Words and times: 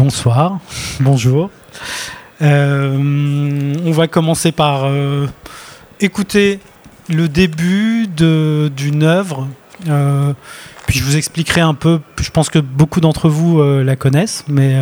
bonsoir, 0.00 0.60
bonjour. 1.00 1.50
Euh, 2.40 3.74
on 3.84 3.90
va 3.90 4.08
commencer 4.08 4.50
par 4.50 4.84
euh, 4.84 5.26
écouter 6.00 6.58
le 7.10 7.28
début 7.28 8.06
d'une 8.08 9.02
œuvre. 9.02 9.46
Euh, 9.90 10.32
puis 10.86 10.98
je 10.98 11.04
vous 11.04 11.16
expliquerai 11.16 11.60
un 11.60 11.74
peu, 11.74 12.00
je 12.18 12.30
pense 12.30 12.48
que 12.48 12.58
beaucoup 12.58 13.02
d'entre 13.02 13.28
vous 13.28 13.62
la 13.62 13.94
connaissent, 13.94 14.44
mais, 14.48 14.74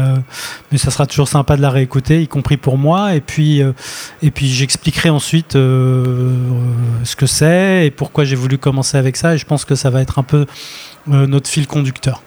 mais 0.71 0.79
ça 0.79 0.93
sera 0.93 1.05
toujours 1.05 1.29
sympa 1.29 1.57
de 1.57 1.63
la 1.63 1.71
réécouter, 1.71 2.23
y 2.23 2.29
compris 2.29 2.57
pour 2.57 2.79
moi. 2.79 3.17
Et 3.17 3.21
puis, 3.21 3.61
et 4.23 4.31
puis 4.31 4.49
j'expliquerai 4.49 5.11
ensuite 5.11 5.53
ce 5.53 7.17
que 7.17 7.27
c'est 7.27 7.87
et 7.87 7.91
pourquoi 7.91 8.25
j'ai 8.25 8.37
voulu 8.37 8.57
commencer 8.57 8.97
avec 8.97 9.17
ça. 9.17 9.35
Et 9.35 9.39
je 9.39 9.45
pense 9.45 9.65
que 9.67 9.75
ça 9.75 9.91
va 9.91 10.01
être 10.01 10.19
un 10.19 10.23
peu 10.23 10.47
notre 11.07 11.51
fil 11.51 11.67
conducteur. 11.67 12.23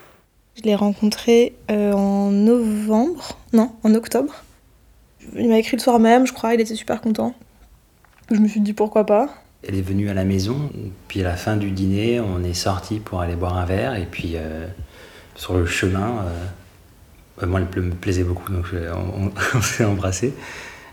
Je 0.57 0.63
l'ai 0.63 0.75
rencontré 0.75 1.55
en 1.69 2.29
novembre, 2.31 3.37
non, 3.53 3.71
en 3.83 3.93
octobre. 3.95 4.33
Il 5.35 5.49
m'a 5.49 5.57
écrit 5.57 5.77
le 5.77 5.81
soir 5.81 5.99
même, 5.99 6.27
je 6.27 6.33
crois, 6.33 6.53
il 6.53 6.61
était 6.61 6.75
super 6.75 7.01
content. 7.01 7.33
Je 8.31 8.39
me 8.39 8.47
suis 8.47 8.61
dit 8.61 8.73
pourquoi 8.73 9.05
pas. 9.05 9.29
Elle 9.67 9.75
est 9.75 9.81
venue 9.81 10.09
à 10.09 10.13
la 10.13 10.23
maison, 10.23 10.71
puis 11.07 11.21
à 11.21 11.23
la 11.23 11.35
fin 11.35 11.55
du 11.55 11.71
dîner, 11.71 12.19
on 12.19 12.43
est 12.43 12.53
sorti 12.53 12.99
pour 12.99 13.21
aller 13.21 13.35
boire 13.35 13.57
un 13.57 13.65
verre, 13.65 13.95
et 13.95 14.07
puis 14.09 14.33
euh, 14.35 14.67
sur 15.35 15.53
le 15.53 15.65
chemin, 15.65 16.25
euh, 17.41 17.45
moi 17.45 17.59
elle 17.75 17.83
me 17.83 17.91
plaisait 17.91 18.23
beaucoup, 18.23 18.51
donc 18.51 18.65
on, 19.55 19.61
s'est 19.61 19.85
embrassé. 19.85 20.33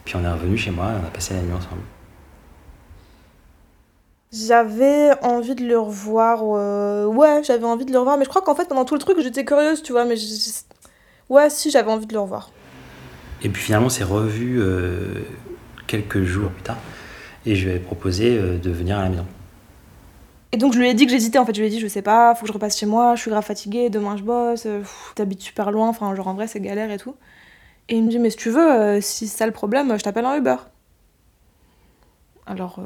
Puis 0.04 0.16
on 0.16 0.24
est 0.24 0.30
revenu 0.30 0.58
chez 0.58 0.70
moi, 0.70 0.92
on 1.02 1.06
a 1.06 1.10
passé 1.10 1.34
la 1.34 1.42
nuit 1.42 1.52
ensemble. 1.52 1.80
J'avais 4.30 5.12
envie 5.22 5.54
de 5.54 5.66
le 5.66 5.78
revoir, 5.78 6.42
euh, 6.42 7.06
ouais, 7.06 7.42
j'avais 7.44 7.64
envie 7.64 7.86
de 7.86 7.92
le 7.92 7.98
revoir, 7.98 8.18
mais 8.18 8.24
je 8.24 8.28
crois 8.28 8.42
qu'en 8.42 8.54
fait 8.54 8.68
pendant 8.68 8.84
tout 8.84 8.94
le 8.94 9.00
truc 9.00 9.18
j'étais 9.20 9.44
curieuse, 9.44 9.82
tu 9.82 9.92
vois, 9.92 10.04
mais 10.04 10.16
ouais, 11.30 11.48
si 11.48 11.70
j'avais 11.70 11.90
envie 11.90 12.06
de 12.06 12.12
le 12.12 12.20
revoir. 12.20 12.50
Et 13.42 13.48
puis 13.48 13.62
finalement, 13.62 13.88
c'est 13.88 14.04
revu 14.04 14.60
euh, 14.60 15.24
quelques 15.86 16.24
jours 16.24 16.50
plus 16.50 16.62
tard. 16.62 16.76
Et 17.46 17.54
je 17.54 17.68
lui 17.68 17.76
ai 17.76 17.78
proposé 17.78 18.36
euh, 18.36 18.58
de 18.58 18.70
venir 18.70 18.98
à 18.98 19.04
la 19.04 19.08
maison. 19.08 19.26
Et 20.52 20.58
donc 20.58 20.74
je 20.74 20.78
lui 20.78 20.88
ai 20.88 20.94
dit 20.94 21.06
que 21.06 21.12
j'hésitais 21.12 21.38
en 21.38 21.46
fait, 21.46 21.54
je 21.54 21.60
lui 21.60 21.68
ai 21.68 21.70
dit 21.70 21.80
je 21.80 21.86
sais 21.86 22.02
pas, 22.02 22.34
faut 22.34 22.42
que 22.42 22.48
je 22.48 22.52
repasse 22.52 22.78
chez 22.78 22.86
moi, 22.86 23.14
je 23.14 23.22
suis 23.22 23.30
grave 23.30 23.44
fatiguée, 23.44 23.88
demain 23.88 24.16
je 24.18 24.22
bosse, 24.22 24.66
t'habites 25.14 25.42
super 25.42 25.70
loin, 25.70 25.88
enfin 25.88 26.14
genre 26.14 26.28
en 26.28 26.34
vrai 26.34 26.46
c'est 26.46 26.60
galère 26.60 26.90
et 26.90 26.96
tout. 26.98 27.14
Et 27.88 27.96
il 27.96 28.04
me 28.04 28.10
dit 28.10 28.18
mais 28.18 28.30
si 28.30 28.36
tu 28.36 28.50
veux, 28.50 28.98
si 29.02 29.26
c'est 29.26 29.38
ça 29.38 29.46
le 29.46 29.52
problème, 29.52 29.98
je 29.98 30.02
t'appelle 30.02 30.24
un 30.24 30.36
Uber. 30.36 30.56
Alors 32.48 32.80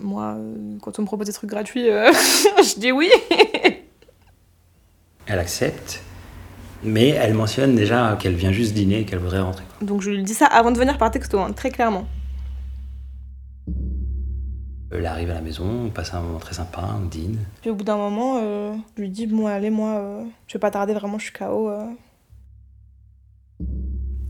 moi, 0.00 0.36
quand 0.82 0.98
on 0.98 1.02
me 1.02 1.06
propose 1.06 1.26
des 1.26 1.32
trucs 1.32 1.50
gratuits, 1.50 1.86
je 1.86 2.78
dis 2.78 2.92
oui. 2.92 3.10
Elle 5.26 5.38
accepte. 5.38 6.02
Mais 6.82 7.08
elle 7.08 7.34
mentionne 7.34 7.74
déjà 7.74 8.16
qu'elle 8.18 8.34
vient 8.34 8.52
juste 8.52 8.74
dîner 8.74 9.00
et 9.00 9.04
qu'elle 9.04 9.18
voudrait 9.18 9.40
rentrer. 9.40 9.64
Donc 9.82 10.00
je 10.00 10.10
lui 10.10 10.22
dis 10.22 10.34
ça 10.34 10.46
avant 10.46 10.70
de 10.70 10.78
venir 10.78 10.96
par 10.96 11.10
texto, 11.10 11.38
hein, 11.38 11.52
très 11.52 11.70
clairement. 11.70 12.06
Elle 14.92 15.06
arrive 15.06 15.30
à 15.30 15.34
la 15.34 15.40
maison, 15.40 15.64
on 15.86 15.90
passe 15.90 16.14
un 16.14 16.20
moment 16.20 16.40
très 16.40 16.54
sympa, 16.54 16.82
on 17.00 17.06
dîne. 17.06 17.38
Puis 17.60 17.70
au 17.70 17.74
bout 17.74 17.84
d'un 17.84 17.96
moment, 17.96 18.38
euh, 18.42 18.74
je 18.96 19.02
lui 19.02 19.10
dis 19.10 19.26
Bon, 19.26 19.46
allez, 19.46 19.70
moi, 19.70 19.90
euh, 19.90 20.24
je 20.48 20.54
vais 20.54 20.58
pas 20.58 20.72
tarder, 20.72 20.94
vraiment, 20.94 21.18
je 21.18 21.24
suis 21.24 21.32
KO. 21.32 21.70
Euh. 21.70 21.86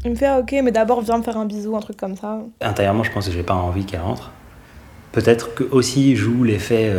Il 0.05 0.11
me 0.11 0.17
fait 0.17 0.27
ah, 0.27 0.39
Ok, 0.39 0.55
mais 0.63 0.71
d'abord, 0.71 1.01
viens 1.01 1.17
me 1.17 1.23
faire 1.23 1.39
un 1.39 1.47
bisou, 1.47 1.77
un 1.77 1.81
truc 1.81 1.97
comme 1.97 2.17
ça. 2.17 2.41
Intérieurement, 2.61 3.05
je 3.05 3.13
pense 3.13 3.27
que 3.27 3.33
j'ai 3.33 3.43
pas 3.43 3.55
envie 3.55 3.87
qu'elle 3.87 4.03
rentre. 4.03 4.33
Peut-être 5.13 5.55
que 5.55 5.65
aussi 5.65 6.15
joue 6.17 6.45
l'effet, 6.45 6.93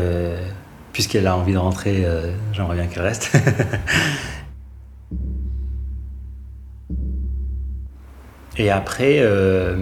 puisqu'elle 0.92 1.28
a 1.28 1.38
envie 1.38 1.54
de 1.54 1.58
rentrer, 1.58 2.06
j'aimerais 2.52 2.76
bien 2.76 2.88
qu'elle 2.88 3.04
reste. 3.04 3.32
Et 8.58 8.70
après, 8.70 9.20
euh, 9.20 9.76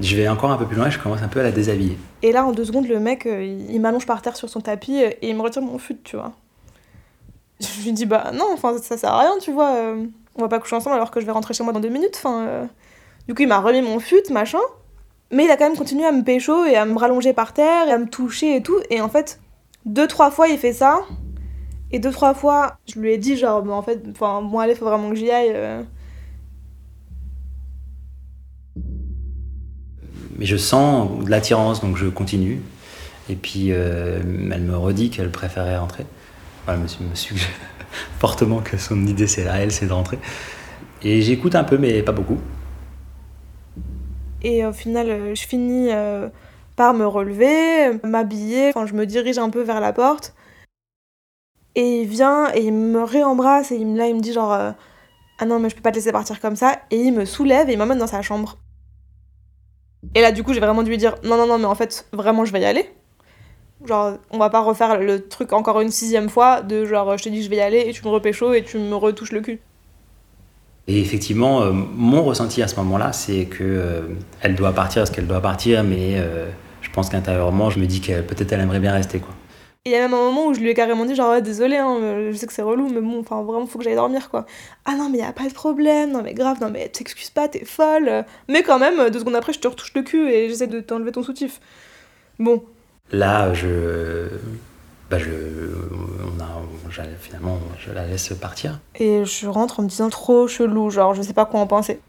je 0.00 0.16
vais 0.16 0.28
encore 0.28 0.50
un 0.50 0.56
peu 0.56 0.66
plus 0.66 0.76
loin 0.76 0.86
et 0.86 0.90
je 0.90 0.98
commence 0.98 1.22
un 1.22 1.28
peu 1.28 1.40
à 1.40 1.42
la 1.42 1.52
déshabiller. 1.52 1.98
Et 2.22 2.32
là, 2.32 2.44
en 2.44 2.52
deux 2.52 2.64
secondes, 2.64 2.88
le 2.88 2.98
mec, 2.98 3.26
euh, 3.26 3.44
il 3.44 3.80
m'allonge 3.80 4.06
par 4.06 4.22
terre 4.22 4.36
sur 4.36 4.48
son 4.48 4.60
tapis 4.60 5.02
euh, 5.02 5.10
et 5.20 5.28
il 5.28 5.36
me 5.36 5.42
retire 5.42 5.62
mon 5.62 5.78
fut, 5.78 5.98
tu 6.02 6.16
vois. 6.16 6.32
Je 7.60 7.84
lui 7.84 7.92
dis, 7.92 8.06
bah 8.06 8.30
non, 8.32 8.46
enfin, 8.52 8.78
ça 8.78 8.96
sert 8.96 9.12
à 9.12 9.20
rien, 9.20 9.38
tu 9.40 9.52
vois. 9.52 9.76
on 10.34 10.42
va 10.42 10.48
pas 10.48 10.58
coucher 10.58 10.74
ensemble 10.74 10.96
alors 10.96 11.10
que 11.10 11.20
je 11.20 11.26
vais 11.26 11.32
rentrer 11.32 11.54
chez 11.54 11.62
moi 11.62 11.72
dans 11.72 11.80
deux 11.80 11.88
minutes. 11.88 12.14
Enfin, 12.16 12.68
Du 13.28 13.34
coup, 13.34 13.42
il 13.42 13.48
m'a 13.48 13.60
remis 13.60 13.80
mon 13.80 14.00
fut, 14.00 14.24
machin. 14.30 14.58
Mais 15.34 15.44
il 15.44 15.50
a 15.50 15.56
quand 15.56 15.68
même 15.68 15.76
continué 15.76 16.04
à 16.04 16.12
me 16.12 16.22
pécho 16.22 16.64
et 16.64 16.76
à 16.76 16.84
me 16.84 16.96
rallonger 16.96 17.32
par 17.32 17.52
terre 17.52 17.88
et 17.88 17.92
à 17.92 17.98
me 17.98 18.06
toucher 18.06 18.56
et 18.56 18.62
tout. 18.62 18.78
Et 18.90 19.00
en 19.00 19.08
fait, 19.08 19.40
deux, 19.84 20.06
trois 20.06 20.30
fois, 20.30 20.48
il 20.48 20.58
fait 20.58 20.72
ça. 20.72 21.00
Et 21.90 21.98
deux, 21.98 22.10
trois 22.10 22.34
fois, 22.34 22.78
je 22.86 22.98
lui 22.98 23.12
ai 23.12 23.18
dit, 23.18 23.36
genre, 23.36 23.68
en 23.70 23.82
fait, 23.82 24.02
enfin, 24.10 24.42
bon, 24.42 24.58
allez, 24.58 24.74
faut 24.74 24.84
vraiment 24.84 25.10
que 25.10 25.16
j'y 25.16 25.30
aille. 25.30 25.54
mais 30.36 30.46
je 30.46 30.56
sens 30.56 31.24
de 31.24 31.30
l'attirance, 31.30 31.80
donc 31.80 31.96
je 31.96 32.06
continue. 32.06 32.60
Et 33.28 33.36
puis 33.36 33.68
euh, 33.70 34.20
elle 34.52 34.62
me 34.62 34.76
redit 34.76 35.10
qu'elle 35.10 35.30
préférait 35.30 35.78
rentrer. 35.78 36.04
Voilà, 36.64 36.80
me, 36.80 37.08
me 37.08 37.14
suggère 37.14 37.48
fortement 38.18 38.60
que 38.60 38.76
son 38.76 39.06
idée 39.06 39.26
c'est 39.26 39.46
à 39.46 39.56
elle, 39.58 39.72
c'est 39.72 39.86
de 39.86 39.92
rentrer. 39.92 40.18
Et 41.02 41.22
j'écoute 41.22 41.54
un 41.54 41.64
peu, 41.64 41.78
mais 41.78 42.02
pas 42.02 42.12
beaucoup. 42.12 42.38
Et 44.44 44.64
au 44.64 44.72
final, 44.72 45.10
euh, 45.10 45.34
je 45.34 45.46
finis 45.46 45.88
euh, 45.90 46.28
par 46.76 46.94
me 46.94 47.06
relever, 47.06 47.98
m'habiller, 48.04 48.68
enfin, 48.68 48.86
je 48.86 48.94
me 48.94 49.06
dirige 49.06 49.38
un 49.38 49.50
peu 49.50 49.62
vers 49.62 49.80
la 49.80 49.92
porte. 49.92 50.34
Et 51.74 52.02
il 52.02 52.06
vient 52.08 52.54
et 52.54 52.60
il 52.60 52.72
me 52.72 53.02
réembrasse 53.02 53.72
et 53.72 53.76
il, 53.76 53.96
là 53.96 54.06
il 54.06 54.14
me 54.14 54.20
dit 54.20 54.32
genre 54.32 54.52
ah 54.52 55.44
non 55.44 55.58
mais 55.58 55.68
je 55.68 55.74
peux 55.74 55.82
pas 55.82 55.90
te 55.90 55.96
laisser 55.96 56.12
partir 56.12 56.38
comme 56.40 56.54
ça 56.54 56.78
et 56.92 57.00
il 57.00 57.12
me 57.12 57.24
soulève 57.24 57.68
et 57.68 57.72
il 57.72 57.78
m'emmène 57.78 57.98
dans 57.98 58.06
sa 58.06 58.22
chambre. 58.22 58.58
Et 60.14 60.20
là, 60.20 60.32
du 60.32 60.44
coup, 60.44 60.52
j'ai 60.52 60.60
vraiment 60.60 60.82
dû 60.82 60.90
lui 60.90 60.98
dire 60.98 61.16
non, 61.24 61.36
non, 61.36 61.46
non, 61.46 61.58
mais 61.58 61.64
en 61.64 61.74
fait, 61.74 62.06
vraiment, 62.12 62.44
je 62.44 62.52
vais 62.52 62.60
y 62.60 62.64
aller. 62.64 62.88
Genre, 63.84 64.18
on 64.30 64.38
va 64.38 64.50
pas 64.50 64.60
refaire 64.60 64.98
le 65.00 65.26
truc 65.26 65.52
encore 65.52 65.80
une 65.80 65.90
sixième 65.90 66.28
fois 66.28 66.62
de 66.62 66.84
genre, 66.84 67.16
je 67.18 67.24
te 67.24 67.28
dis 67.28 67.42
je 67.42 67.50
vais 67.50 67.56
y 67.56 67.60
aller 67.60 67.80
et 67.80 67.92
tu 67.92 68.04
me 68.04 68.10
repécho 68.10 68.52
et 68.52 68.62
tu 68.62 68.78
me 68.78 68.94
retouches 68.94 69.32
le 69.32 69.40
cul. 69.40 69.60
Et 70.86 71.00
effectivement, 71.00 71.62
euh, 71.62 71.72
mon 71.72 72.22
ressenti 72.22 72.62
à 72.62 72.68
ce 72.68 72.76
moment-là, 72.76 73.12
c'est 73.12 73.46
que 73.46 73.64
euh, 73.64 74.02
elle 74.42 74.54
doit 74.54 74.72
partir 74.72 75.02
parce 75.02 75.10
qu'elle 75.10 75.26
doit 75.26 75.40
partir, 75.40 75.82
mais 75.82 76.16
euh, 76.16 76.46
je 76.82 76.90
pense 76.90 77.08
qu'intérieurement, 77.08 77.70
je 77.70 77.78
me 77.78 77.86
dis 77.86 78.00
que 78.00 78.20
peut-être 78.20 78.52
elle 78.52 78.60
aimerait 78.60 78.80
bien 78.80 78.92
rester, 78.92 79.18
quoi. 79.18 79.34
Il 79.86 79.92
y 79.92 79.96
a 79.96 79.98
même 79.98 80.14
un 80.14 80.24
moment 80.24 80.46
où 80.46 80.54
je 80.54 80.60
lui 80.60 80.70
ai 80.70 80.74
carrément 80.74 81.04
dit 81.04 81.14
genre 81.14 81.32
ouais, 81.32 81.42
désolé 81.42 81.76
hein, 81.76 81.98
je 82.30 82.34
sais 82.34 82.46
que 82.46 82.54
c'est 82.54 82.62
relou 82.62 82.88
mais 82.88 83.02
bon 83.02 83.20
enfin 83.20 83.42
vraiment 83.42 83.66
faut 83.66 83.76
que 83.76 83.84
j'aille 83.84 83.96
dormir 83.96 84.30
quoi. 84.30 84.46
Ah 84.86 84.94
non 84.96 85.10
mais 85.10 85.18
y 85.18 85.22
a 85.22 85.34
pas 85.34 85.46
de 85.46 85.52
problème, 85.52 86.10
non 86.12 86.22
mais 86.22 86.32
grave, 86.32 86.56
non 86.62 86.70
mais 86.70 86.88
t'excuses 86.88 87.28
pas, 87.28 87.48
t'es 87.48 87.66
folle. 87.66 88.24
Mais 88.48 88.62
quand 88.62 88.78
même 88.78 89.10
deux 89.10 89.18
secondes 89.18 89.34
après 89.34 89.52
je 89.52 89.58
te 89.58 89.68
retouche 89.68 89.92
le 89.92 90.00
cul 90.00 90.30
et 90.30 90.48
j'essaie 90.48 90.68
de 90.68 90.80
t'enlever 90.80 91.12
ton 91.12 91.22
soutif. 91.22 91.60
Bon. 92.38 92.64
Là 93.12 93.52
je 93.52 94.28
bah 95.10 95.18
je 95.18 95.30
on 95.30 96.40
a, 96.42 97.06
finalement 97.20 97.58
je 97.78 97.92
la 97.92 98.06
laisse 98.06 98.32
partir. 98.40 98.80
Et 98.94 99.24
je 99.24 99.46
rentre 99.46 99.80
en 99.80 99.82
me 99.82 99.88
disant 99.88 100.08
trop 100.10 100.48
chelou 100.48 100.90
genre 100.90 101.14
je 101.14 101.22
sais 101.22 101.34
pas 101.34 101.46
quoi 101.46 101.60
en 101.60 101.66
penser. 101.66 102.00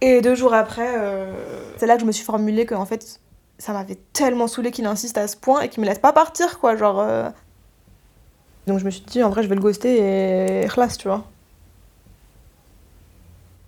Et 0.00 0.20
deux 0.20 0.34
jours 0.34 0.54
après, 0.54 0.94
euh, 0.96 1.32
c'est 1.76 1.86
là 1.86 1.96
que 1.96 2.02
je 2.02 2.06
me 2.06 2.12
suis 2.12 2.24
formulé 2.24 2.66
que 2.66 2.74
en 2.74 2.86
fait 2.86 3.20
ça 3.58 3.72
m'avait 3.72 3.98
tellement 4.12 4.46
saoulé 4.46 4.70
qu'il 4.70 4.86
insiste 4.86 5.18
à 5.18 5.26
ce 5.26 5.36
point 5.36 5.62
et 5.62 5.68
qu'il 5.68 5.82
me 5.82 5.86
laisse 5.86 5.98
pas 5.98 6.12
partir, 6.12 6.58
quoi. 6.60 6.76
Genre. 6.76 7.00
Euh. 7.00 7.28
Donc 8.66 8.78
je 8.78 8.84
me 8.84 8.90
suis 8.90 9.02
dit, 9.02 9.22
en 9.22 9.30
vrai, 9.30 9.42
je 9.42 9.48
vais 9.48 9.54
le 9.54 9.60
ghoster 9.60 10.62
et 10.64 10.68
classe, 10.68 10.96
tu 10.98 11.08
vois. 11.08 11.24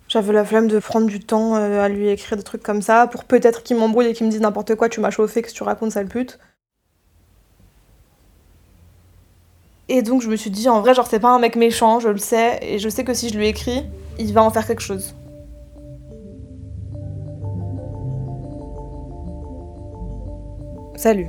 J'avais 0.07 0.33
la 0.33 0.43
flemme 0.43 0.67
de 0.67 0.79
prendre 0.79 1.07
du 1.07 1.19
temps 1.19 1.55
euh, 1.55 1.81
à 1.81 1.87
lui 1.87 2.09
écrire 2.09 2.37
des 2.37 2.43
trucs 2.43 2.63
comme 2.63 2.81
ça 2.81 3.07
pour 3.07 3.23
peut-être 3.23 3.63
qu'il 3.63 3.77
m'embrouille 3.77 4.07
et 4.07 4.13
qu'il 4.13 4.25
me 4.25 4.31
dise 4.31 4.41
n'importe 4.41 4.75
quoi, 4.75 4.89
tu 4.89 4.99
m'as 4.99 5.09
chauffé, 5.09 5.41
que 5.41 5.49
tu 5.49 5.63
racontes, 5.63 5.91
sale 5.91 6.07
pute. 6.07 6.37
Et 9.93 10.03
donc 10.03 10.21
je 10.21 10.29
me 10.29 10.37
suis 10.37 10.49
dit, 10.49 10.69
en 10.69 10.79
vrai, 10.79 10.93
genre, 10.93 11.05
c'est 11.05 11.19
pas 11.19 11.35
un 11.35 11.37
mec 11.37 11.57
méchant, 11.57 11.99
je 11.99 12.07
le 12.07 12.17
sais, 12.17 12.59
et 12.61 12.79
je 12.79 12.87
sais 12.87 13.03
que 13.03 13.13
si 13.13 13.27
je 13.27 13.37
lui 13.37 13.45
écris, 13.49 13.83
il 14.17 14.31
va 14.31 14.41
en 14.41 14.49
faire 14.49 14.65
quelque 14.65 14.81
chose. 14.81 15.13
Salut. 20.95 21.27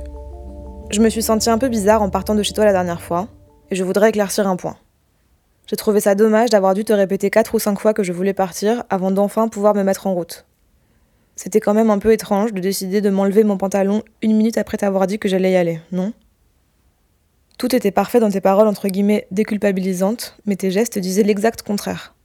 Je 0.91 1.01
me 1.01 1.09
suis 1.09 1.21
sentie 1.21 1.49
un 1.49 1.57
peu 1.57 1.67
bizarre 1.67 2.01
en 2.01 2.09
partant 2.09 2.35
de 2.35 2.41
chez 2.41 2.53
toi 2.53 2.63
la 2.63 2.71
dernière 2.71 3.01
fois, 3.01 3.27
et 3.69 3.75
je 3.75 3.83
voudrais 3.83 4.11
éclaircir 4.11 4.47
un 4.47 4.55
point. 4.55 4.77
J'ai 5.67 5.75
trouvé 5.75 5.99
ça 5.99 6.15
dommage 6.15 6.49
d'avoir 6.49 6.73
dû 6.73 6.85
te 6.85 6.93
répéter 6.93 7.29
quatre 7.29 7.55
ou 7.55 7.59
cinq 7.59 7.81
fois 7.81 7.93
que 7.93 8.03
je 8.03 8.13
voulais 8.13 8.33
partir 8.33 8.85
avant 8.89 9.11
d'enfin 9.11 9.49
pouvoir 9.49 9.75
me 9.75 9.83
mettre 9.83 10.07
en 10.07 10.13
route. 10.13 10.45
C'était 11.35 11.59
quand 11.59 11.73
même 11.73 11.89
un 11.89 11.99
peu 11.99 12.13
étrange 12.13 12.53
de 12.53 12.61
décider 12.61 13.01
de 13.01 13.09
m'enlever 13.09 13.43
mon 13.43 13.57
pantalon 13.57 14.03
une 14.21 14.37
minute 14.37 14.57
après 14.57 14.77
t'avoir 14.77 15.05
dit 15.05 15.19
que 15.19 15.27
j'allais 15.27 15.51
y 15.51 15.57
aller, 15.57 15.81
non? 15.91 16.13
Tout 17.57 17.75
était 17.75 17.91
parfait 17.91 18.19
dans 18.19 18.31
tes 18.31 18.41
paroles 18.41 18.67
entre 18.67 18.87
guillemets 18.87 19.27
déculpabilisantes, 19.31 20.37
mais 20.45 20.55
tes 20.55 20.71
gestes 20.71 20.99
disaient 20.99 21.23
l'exact 21.23 21.61
contraire. 21.61 22.15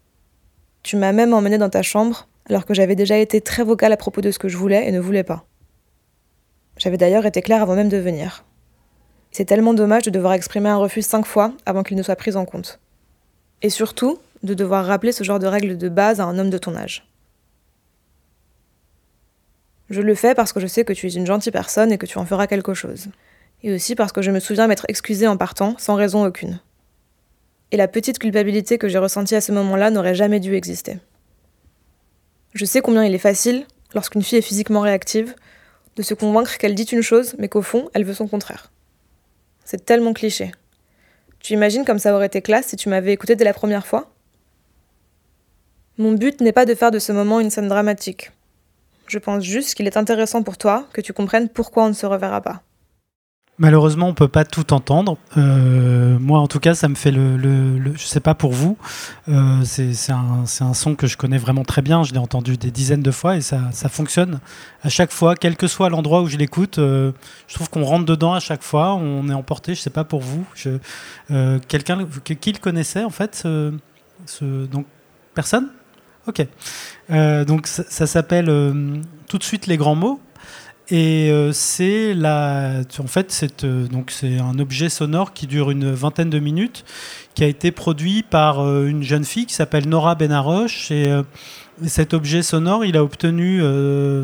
Tu 0.83 0.97
m'as 0.97 1.13
même 1.13 1.35
emmené 1.35 1.59
dans 1.59 1.69
ta 1.69 1.83
chambre 1.83 2.29
alors 2.49 2.65
que 2.65 2.75
j'avais 2.75 2.97
déjà 2.97 3.19
été 3.19 3.41
très 3.41 3.63
vocale 3.63 3.93
à 3.93 3.97
propos 3.97 4.21
de 4.21 4.31
ce 4.31 4.39
que 4.39 4.49
je 4.49 4.57
voulais 4.57 4.89
et 4.89 4.93
ne 4.93 5.01
voulais 5.01 5.25
pas. 5.25 5.45
J'avais 6.79 6.97
d'ailleurs 6.97 7.27
été 7.27 7.43
claire 7.43 7.63
avant 7.63 7.75
même 7.75 7.89
de 7.89 7.99
venir. 7.99 8.45
C'est 9.31 9.45
tellement 9.45 9.75
dommage 9.75 10.05
de 10.05 10.11
devoir 10.11 10.33
exprimer 10.33 10.71
un 10.71 10.77
refus 10.77 11.03
cinq 11.03 11.27
fois 11.27 11.53
avant 11.67 11.83
qu'il 11.83 11.97
ne 11.97 12.03
soit 12.03 12.17
pris 12.17 12.37
en 12.37 12.47
compte. 12.47 12.81
Et 13.61 13.71
surtout, 13.71 14.19
de 14.43 14.55
devoir 14.55 14.87
rappeler 14.87 15.13
ce 15.13 15.25
genre 15.25 15.39
de 15.39 15.47
règles 15.47 15.77
de 15.77 15.89
base 15.89 16.21
à 16.21 16.25
un 16.25 16.39
homme 16.39 16.51
de 16.51 16.59
ton 16.59 16.77
âge. 16.77 17.07
Je 19.91 20.01
le 20.01 20.15
fais 20.15 20.35
parce 20.35 20.53
que 20.53 20.61
je 20.61 20.67
sais 20.67 20.85
que 20.85 20.93
tu 20.93 21.07
es 21.07 21.11
une 21.11 21.27
gentille 21.27 21.53
personne 21.53 21.93
et 21.93 21.99
que 21.99 22.07
tu 22.07 22.19
en 22.19 22.27
feras 22.27 22.47
quelque 22.47 22.75
chose. 22.75 23.09
Et 23.63 23.73
aussi 23.73 23.95
parce 23.95 24.13
que 24.13 24.23
je 24.23 24.31
me 24.31 24.41
souviens 24.41 24.67
m'être 24.67 24.87
excusée 24.89 25.27
en 25.27 25.37
partant, 25.37 25.75
sans 25.79 25.95
raison 25.95 26.25
aucune. 26.25 26.61
Et 27.71 27.77
la 27.77 27.89
petite 27.89 28.19
culpabilité 28.19 28.79
que 28.79 28.89
j'ai 28.89 28.99
ressentie 28.99 29.35
à 29.35 29.41
ce 29.41 29.53
moment-là 29.53 29.91
n'aurait 29.91 30.15
jamais 30.15 30.41
dû 30.41 30.55
exister. 30.55 30.99
Je 32.55 32.65
sais 32.65 32.81
combien 32.81 33.05
il 33.05 33.15
est 33.15 33.19
facile, 33.19 33.67
lorsqu'une 33.95 34.23
fille 34.23 34.39
est 34.39 34.43
physiquement 34.43 34.81
réactive, 34.81 35.35
de 35.97 36.03
se 36.03 36.15
convaincre 36.15 36.57
qu'elle 36.57 36.75
dit 36.75 36.85
une 36.85 37.03
chose, 37.03 37.35
mais 37.39 37.49
qu'au 37.49 37.63
fond, 37.63 37.91
elle 37.93 38.05
veut 38.05 38.15
son 38.15 38.29
contraire. 38.29 38.71
C'est 39.65 39.85
tellement 39.85 40.15
cliché. 40.15 40.53
Tu 41.41 41.53
imagines 41.53 41.85
comme 41.85 41.99
ça 41.99 42.15
aurait 42.15 42.27
été 42.27 42.41
classe 42.41 42.67
si 42.67 42.77
tu 42.77 42.89
m'avais 42.89 43.13
écouté 43.13 43.37
dès 43.37 43.45
la 43.45 43.53
première 43.53 43.87
fois? 43.87 44.11
Mon 45.99 46.13
but 46.13 46.41
n'est 46.41 46.53
pas 46.53 46.65
de 46.65 46.75
faire 46.75 46.91
de 46.91 46.99
ce 46.99 47.13
moment 47.13 47.41
une 47.41 47.51
scène 47.51 47.69
dramatique. 47.69 48.31
Je 49.09 49.19
pense 49.19 49.43
juste 49.43 49.75
qu'il 49.75 49.87
est 49.87 49.97
intéressant 49.97 50.43
pour 50.43 50.57
toi 50.57 50.87
que 50.93 51.01
tu 51.01 51.13
comprennes 51.13 51.49
pourquoi 51.49 51.85
on 51.85 51.89
ne 51.89 51.95
se 51.95 52.07
reverra 52.07 52.41
pas. 52.41 52.63
Malheureusement, 53.61 54.07
on 54.07 54.15
peut 54.15 54.29
pas 54.29 54.45
tout 54.45 54.73
entendre. 54.73 55.17
Euh, 55.37 56.17
moi, 56.21 56.39
en 56.39 56.47
tout 56.47 56.61
cas, 56.61 56.75
ça 56.75 56.89
me 56.89 56.95
fait 56.95 57.11
le. 57.11 57.97
je 57.97 58.07
sais 58.07 58.21
pas 58.21 58.35
pour 58.35 58.53
vous. 58.53 58.79
Euh, 59.29 59.65
c'est 59.65 60.13
un, 60.13 60.47
son 60.47 60.95
que 60.95 61.09
je 61.09 61.17
connais 61.17 61.39
vraiment 61.39 61.65
très 61.65 61.83
bien. 61.83 62.05
Je 62.05 62.13
l'ai 62.13 62.21
entendu 62.21 62.57
des 62.57 62.71
dizaines 62.71 63.03
de 63.03 63.11
fois 63.11 63.37
et 63.37 63.41
ça, 63.41 63.59
fonctionne 63.89 64.39
à 64.85 64.89
chaque 64.89 65.11
fois, 65.11 65.35
quel 65.35 65.57
que 65.57 65.67
soit 65.67 65.89
l'endroit 65.89 66.23
où 66.23 66.29
je 66.29 66.37
l'écoute. 66.37 66.79
Euh, 66.79 67.11
je 67.49 67.55
trouve 67.55 67.69
qu'on 67.69 67.83
rentre 67.83 68.05
dedans 68.05 68.33
à 68.33 68.41
chaque 68.41 68.63
fois. 68.63 68.95
On 68.95 69.29
est 69.29 69.35
emporté. 69.35 69.75
Je 69.75 69.81
sais 69.81 69.91
pas 69.91 70.05
pour 70.05 70.21
vous. 70.21 70.47
Quelqu'un 71.67 72.07
qui 72.41 72.53
le 72.53 72.59
connaissait 72.61 73.03
en 73.03 73.11
fait. 73.11 73.45
Donc 74.41 74.87
personne? 75.35 75.71
Ok. 76.29 76.47
Donc 77.09 77.67
ça 77.67 78.07
s'appelle 78.07 78.47
tout 79.27 79.39
de 79.39 79.45
suite 79.45 79.67
les 79.67 79.77
grands 79.77 79.97
mots. 79.97 80.21
Et 80.91 81.31
euh, 81.31 81.53
c'est 81.53 82.15
la, 82.15 82.81
en 82.99 83.07
fait, 83.07 83.31
c'est 83.31 83.65
euh, 83.65 83.87
donc 83.89 84.11
c'est 84.11 84.39
un 84.39 84.59
objet 84.59 84.89
sonore 84.89 85.35
qui 85.35 85.47
dure 85.47 85.71
une 85.71 85.91
vingtaine 85.91 86.31
de 86.31 86.39
minutes, 86.39 86.87
qui 87.35 87.45
a 87.45 87.47
été 87.47 87.73
produit 87.73 88.23
par 88.23 88.61
euh, 88.61 88.87
une 88.87 89.03
jeune 89.03 89.25
fille 89.25 89.45
qui 89.45 89.53
s'appelle 89.53 89.87
Nora 89.87 90.15
Benaroche. 90.15 90.91
Et, 90.91 91.13
cet 91.87 92.13
objet 92.13 92.43
sonore, 92.43 92.85
il 92.85 92.97
a 92.97 93.05
obtenu 93.05 93.63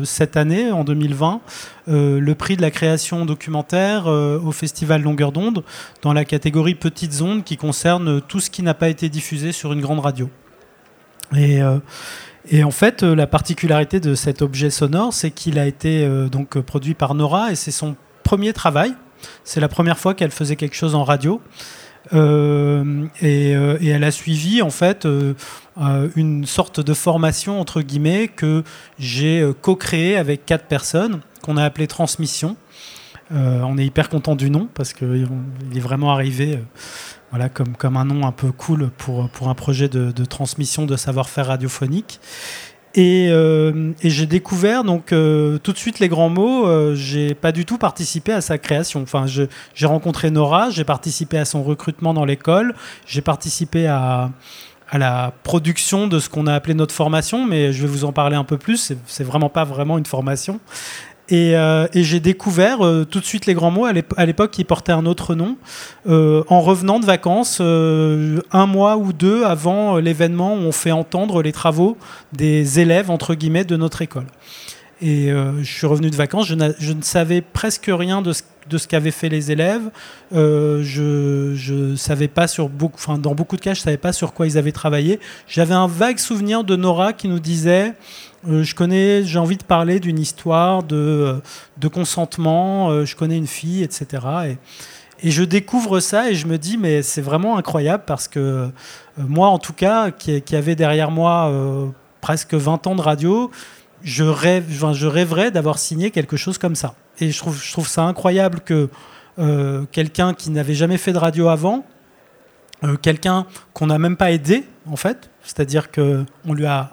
cette 0.03 0.35
année, 0.35 0.73
en 0.73 0.83
2020, 0.83 1.39
le 1.87 2.33
prix 2.33 2.57
de 2.57 2.61
la 2.61 2.69
création 2.69 3.25
documentaire 3.25 4.07
au 4.07 4.51
Festival 4.51 5.01
Longueur 5.01 5.31
d'onde 5.31 5.63
dans 6.01 6.11
la 6.11 6.25
catégorie 6.25 6.75
Petites 6.75 7.21
ondes, 7.21 7.45
qui 7.45 7.55
concerne 7.55 8.19
tout 8.19 8.41
ce 8.41 8.49
qui 8.49 8.61
n'a 8.61 8.73
pas 8.73 8.89
été 8.89 9.07
diffusé 9.07 9.53
sur 9.53 9.71
une 9.71 9.79
grande 9.79 10.01
radio. 10.01 10.29
Et 11.33 11.61
et 12.49 12.63
en 12.63 12.71
fait, 12.71 13.03
euh, 13.03 13.15
la 13.15 13.27
particularité 13.27 13.99
de 13.99 14.15
cet 14.15 14.41
objet 14.41 14.69
sonore, 14.69 15.13
c'est 15.13 15.31
qu'il 15.31 15.57
a 15.59 15.65
été 15.65 16.05
euh, 16.05 16.27
donc 16.27 16.59
produit 16.59 16.93
par 16.93 17.15
Nora 17.15 17.51
et 17.51 17.55
c'est 17.55 17.71
son 17.71 17.95
premier 18.23 18.53
travail. 18.53 18.93
C'est 19.43 19.59
la 19.59 19.67
première 19.67 19.97
fois 19.97 20.13
qu'elle 20.13 20.31
faisait 20.31 20.55
quelque 20.55 20.75
chose 20.75 20.95
en 20.95 21.03
radio. 21.03 21.41
Euh, 22.13 23.07
et, 23.19 23.49
elle 23.49 24.03
a 24.03 24.11
suivi 24.11 24.61
en 24.61 24.69
fait 24.69 25.07
une 26.15 26.45
sorte 26.45 26.79
de 26.79 26.93
formation 26.93 27.59
entre 27.59 27.81
guillemets 27.81 28.27
que 28.27 28.63
j'ai 28.99 29.43
co-créée 29.61 30.15
avec 30.15 30.45
quatre 30.45 30.65
personnes 30.65 31.21
qu'on 31.41 31.57
a 31.57 31.63
appelé 31.63 31.87
Transmission. 31.87 32.57
on 33.31 33.77
est 33.79 33.85
hyper 33.85 34.09
content 34.09 34.35
du 34.35 34.51
nom 34.51 34.69
parce 34.75 34.93
qu'il 34.93 35.27
est 35.75 35.79
vraiment 35.79 36.11
arrivé 36.11 36.59
voilà, 37.35 37.49
comme, 37.49 37.75
comme 37.75 37.97
un 37.97 38.05
nom 38.05 38.25
un 38.25 38.31
peu 38.31 38.53
cool 38.53 38.91
pour, 38.97 39.27
pour 39.27 39.49
un 39.49 39.55
projet 39.55 39.89
de, 39.89 40.23
transmission 40.23 40.85
de 40.85 40.95
savoir-faire 40.95 41.47
radiophonique. 41.47 42.21
Et, 42.93 43.27
euh, 43.29 43.91
j'ai 44.01 44.25
découvert 44.25 44.85
donc 44.85 45.11
euh, 45.11 45.57
tout 45.57 45.73
de 45.73 45.77
suite 45.77 45.99
les 45.99 46.07
grands 46.07 46.29
mots. 46.29 46.65
Euh, 46.65 46.95
j'ai 46.95 47.35
pas 47.35 47.51
du 47.51 47.65
tout 47.65 47.77
participé 47.77 48.31
à 48.31 48.39
sa 48.39 48.57
création. 48.57 49.01
Enfin, 49.01 49.25
j'ai 49.27 49.85
rencontré 49.85 50.31
Nora, 50.31 50.69
j'ai 50.69 50.85
participé 50.85 51.37
à 51.37 51.43
son 51.43 51.61
recrutement 51.61 52.13
dans 52.13 52.23
l'école, 52.23 52.73
j'ai 53.05 53.19
participé 53.19 53.85
à, 53.85 54.31
à 54.89 54.97
la 54.97 55.33
production 55.43 56.07
de 56.07 56.19
ce 56.19 56.29
qu'on 56.29 56.47
a 56.47 56.53
appelé 56.53 56.73
notre 56.73 56.95
formation, 56.95 57.45
mais 57.45 57.73
je 57.73 57.81
vais 57.81 57.89
vous 57.89 58.05
en 58.05 58.13
parler 58.13 58.37
un 58.37 58.45
peu 58.45 58.57
plus. 58.57 58.93
C'est 59.07 59.25
vraiment 59.25 59.49
pas 59.49 59.65
vraiment 59.65 59.97
une 59.97 60.05
formation. 60.05 60.61
Euh, 61.31 61.87
et, 61.93 62.03
j'ai 62.03 62.19
découvert 62.19 62.85
euh, 62.85 63.03
tout 63.03 63.19
de 63.19 63.25
suite 63.25 63.45
les 63.45 63.53
grands 63.53 63.71
mots. 63.71 63.85
À 63.85 64.25
l'époque, 64.25 64.51
qui 64.51 64.63
portaient 64.63 64.91
un 64.91 65.05
autre 65.05 65.35
nom. 65.35 65.57
Euh, 66.07 66.43
en 66.49 66.61
revenant 66.61 66.99
de 66.99 67.05
vacances, 67.05 67.59
un 67.61 68.65
mois 68.65 68.97
ou 68.97 69.13
deux 69.13 69.43
avant 69.43 69.97
l'événement, 69.97 70.53
on 70.53 70.71
fait 70.71 70.91
entendre 70.91 71.41
les 71.41 71.51
travaux 71.51 71.97
des 72.33 72.79
élèves, 72.79 73.09
entre 73.09 73.35
guillemets, 73.35 73.65
de 73.65 73.75
notre 73.75 74.01
école. 74.01 74.27
Et 75.01 75.29
je 75.29 75.63
suis 75.63 75.87
revenu 75.87 76.09
de 76.09 76.15
vacances, 76.15 76.47
je, 76.47 76.55
je, 76.79 76.93
ne 76.93 77.01
savais 77.01 77.41
presque 77.41 77.89
rien 77.89 78.21
de 78.21 78.31
ce, 78.31 78.87
qu'avaient 78.87 79.11
fait 79.11 79.27
les 79.27 79.51
élèves. 79.51 79.89
je, 80.31 81.91
ne 81.91 81.95
savais 81.95 82.29
pas 82.29 82.47
sur 82.47 82.69
beaucoup, 82.69 82.99
dans 83.17 83.35
beaucoup 83.35 83.57
de 83.57 83.61
cas, 83.61 83.73
je 83.73 83.81
savais 83.81 83.97
pas 83.97 84.13
sur 84.13 84.33
quoi 84.33 84.47
ils 84.47 84.57
avaient 84.57 84.71
travaillé. 84.71 85.19
J'avais 85.47 85.73
un 85.73 85.87
vague 85.87 86.17
souvenir 86.17 86.63
de 86.63 86.75
Nora 86.77 87.11
qui 87.11 87.27
nous 87.27 87.39
disait 87.39 87.93
euh, 88.47 88.63
je 88.63 88.75
connais, 88.75 89.23
j'ai 89.23 89.39
envie 89.39 89.57
de 89.57 89.63
parler 89.63 89.99
d'une 89.99 90.19
histoire 90.19 90.83
de, 90.83 91.41
euh, 91.83 91.89
consentement, 91.89 92.89
euh, 92.89 93.05
je 93.05 93.15
connais 93.15 93.37
une 93.37 93.47
fille, 93.47 93.83
etc. 93.83 94.23
Et, 94.47 95.27
et, 95.27 95.31
je 95.31 95.43
découvre 95.43 95.99
ça 95.99 96.29
et 96.29 96.35
je 96.35 96.45
me 96.45 96.57
dis, 96.57 96.77
mais 96.77 97.01
c'est 97.01 97.21
vraiment 97.21 97.57
incroyable 97.57 98.03
parce 98.05 98.27
que 98.27 98.69
moi, 99.17 99.47
en 99.47 99.57
tout 99.57 99.73
cas, 99.73 100.11
qui, 100.11 100.41
qui 100.41 100.55
avait 100.55 100.75
derrière 100.75 101.09
moi 101.09 101.51
presque 102.21 102.53
20 102.53 102.87
ans 102.87 102.95
de 102.95 103.01
radio, 103.01 103.51
je, 104.05 104.23
rêve, 104.23 104.65
je 104.69 105.07
rêverais 105.07 105.51
d'avoir 105.51 105.77
signé 105.77 106.11
quelque 106.11 106.37
chose 106.37 106.57
comme 106.57 106.75
ça. 106.75 106.95
Et 107.19 107.31
je 107.31 107.37
trouve, 107.37 107.61
je 107.61 107.71
trouve 107.71 107.87
ça 107.87 108.03
incroyable 108.03 108.61
que 108.61 108.89
quelqu'un 109.91 110.33
qui 110.33 110.49
n'avait 110.51 110.75
jamais 110.75 110.97
fait 110.97 111.11
de 111.11 111.17
radio 111.17 111.49
avant, 111.49 111.85
quelqu'un 113.01 113.45
qu'on 113.73 113.87
n'a 113.87 113.97
même 113.97 114.15
pas 114.15 114.31
aidé, 114.31 114.63
en 114.89 114.95
fait, 114.95 115.29
c'est-à-dire 115.43 115.91
qu'on 115.91 116.53
lui 116.53 116.65
a 116.65 116.91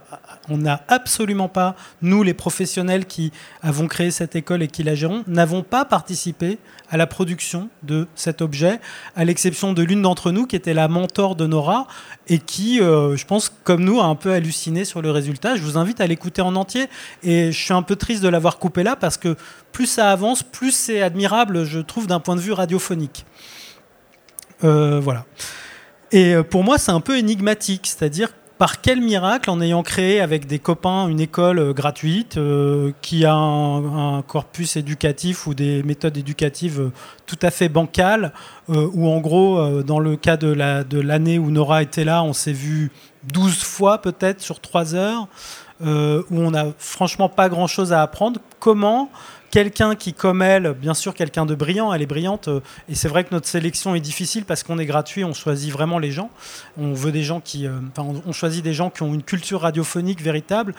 on 0.49 0.59
n'a 0.59 0.83
absolument 0.89 1.49
pas, 1.49 1.77
nous 2.00 2.23
les 2.23 2.35
professionnels 2.35 3.06
qui 3.06 3.33
avons 3.62 3.87
créé 3.87 4.11
cette 4.11 4.35
école 4.35 4.62
et 4.62 4.69
qui 4.69 4.83
la 4.83 4.94
gérons, 4.94 5.23
n'avons 5.27 5.62
pas 5.62 5.85
participé 5.85 6.59
à 6.91 6.97
la 6.97 7.06
production 7.06 7.69
de 7.83 8.09
cet 8.15 8.43
objet, 8.43 8.81
à 9.17 9.25
l'exception 9.25 9.73
de 9.73 9.83
l'une 9.83 10.03
d'entre 10.03 10.31
nous 10.31 10.47
qui 10.47 10.56
était 10.56 10.75
la 10.75 10.89
mentor 10.89 11.37
de 11.37 11.47
Nora 11.47 11.87
et 12.29 12.39
qui, 12.39 12.81
euh, 12.81 13.17
je 13.17 13.25
pense, 13.25 13.53
comme 13.65 13.85
nous, 13.85 14.00
a 14.00 14.05
un 14.05 14.15
peu 14.15 14.33
halluciné 14.33 14.85
sur 14.85 15.00
le 15.00 15.11
résultat. 15.11 15.56
Je 15.56 15.62
vous 15.62 15.79
invite 15.79 16.00
à 16.00 16.06
l'écouter 16.06 16.43
en 16.43 16.56
entier 16.56 16.89
et 17.22 17.53
je 17.53 17.58
suis 17.58 17.72
un 17.72 17.82
peu 17.82 17.96
triste 17.96 18.22
de 18.22 18.29
l'avoir 18.29 18.58
coupé 18.58 18.82
là 18.82 18.96
parce 18.96 19.17
que 19.17 19.37
plus 19.70 19.87
ça 19.87 20.11
avance, 20.11 20.43
plus 20.43 20.72
c'est 20.72 21.03
admirable, 21.03 21.65
je 21.65 21.79
trouve, 21.79 22.06
d'un 22.06 22.20
point 22.20 22.37
de 22.37 22.41
vue 22.41 22.53
radiophonique. 22.53 23.25
Euh, 24.65 25.01
voilà. 25.01 25.25
Et 26.13 26.34
euh, 26.34 26.43
pour 26.43 26.63
moi, 26.63 26.79
c'est 26.79 26.93
un 26.93 27.01
peu 27.01 27.17
énigmatique, 27.17 27.87
c'est-à-dire 27.87 28.31
par 28.59 28.81
quel 28.81 29.01
miracle, 29.01 29.51
en 29.51 29.61
ayant 29.61 29.82
créé 29.82 30.21
avec 30.21 30.47
des 30.47 30.59
copains 30.59 31.09
une 31.09 31.21
école 31.21 31.59
euh, 31.59 31.73
gratuite 31.73 32.37
euh, 32.37 32.93
qui 33.03 33.25
a 33.25 33.35
un, 33.35 34.23
corpus 34.23 34.77
éducatif 34.77 35.47
ou 35.47 35.55
des 35.55 35.82
méthodes 35.82 36.17
éducatives 36.17 36.81
euh, 36.81 36.93
tout 37.27 37.39
à 37.43 37.51
fait 37.51 37.69
bancales, 37.69 38.32
où 38.69 39.09
en 39.09 39.21
gros, 39.21 39.82
dans 39.82 39.99
le 39.99 40.17
cas 40.17 40.37
de 40.37 41.01
l'année 41.01 41.39
où 41.39 41.51
Nora 41.51 41.82
était 41.82 42.05
là, 42.05 42.23
on 42.23 42.32
s'est 42.32 42.53
vu 42.53 42.91
12 43.32 43.63
fois 43.63 43.99
peut-être 43.99 44.41
sur 44.41 44.61
3 44.61 44.94
heures, 44.94 45.29
où 45.81 45.87
on 46.31 46.51
n'a 46.51 46.67
franchement 46.79 47.29
pas 47.29 47.49
grand-chose 47.49 47.93
à 47.93 48.03
apprendre, 48.03 48.41
comment 48.61 49.11
quelqu'un 49.53 49.94
qui, 49.94 50.15
comme 50.15 50.43
elle, 50.43 50.73
bien 50.73 50.94
sûr 50.94 51.15
quelqu'un 51.15 51.47
de 51.47 51.55
brillant, 51.55 51.93
elle 51.93 52.03
est 52.03 52.06
brillante, 52.06 52.49
euh, 52.49 52.61
et 52.89 52.97
c'est 52.97 53.06
vrai 53.06 53.23
que 53.23 53.32
notre 53.32 53.47
sélection 53.47 53.94
est 53.94 54.01
difficile 54.01 54.44
parce 54.44 54.65
qu'on 54.65 54.79
est 54.79 54.87
gratuit, 54.87 55.25
on 55.25 55.35
choisit 55.35 55.71
vraiment 55.71 56.01
les 56.01 56.11
gens. 56.11 56.31
On 56.77 56.94
veut 56.94 57.13
des 57.13 57.23
gens 57.23 57.41
qui, 57.41 57.69
euh, 57.69 57.79
on 57.97 58.32
choisit 58.32 58.65
des 58.65 58.73
gens 58.75 58.91
qui 58.91 59.03
ont 59.03 59.15
une 59.15 59.23
culture 59.23 59.61
radiophonique 59.61 60.23
véritable, 60.23 60.75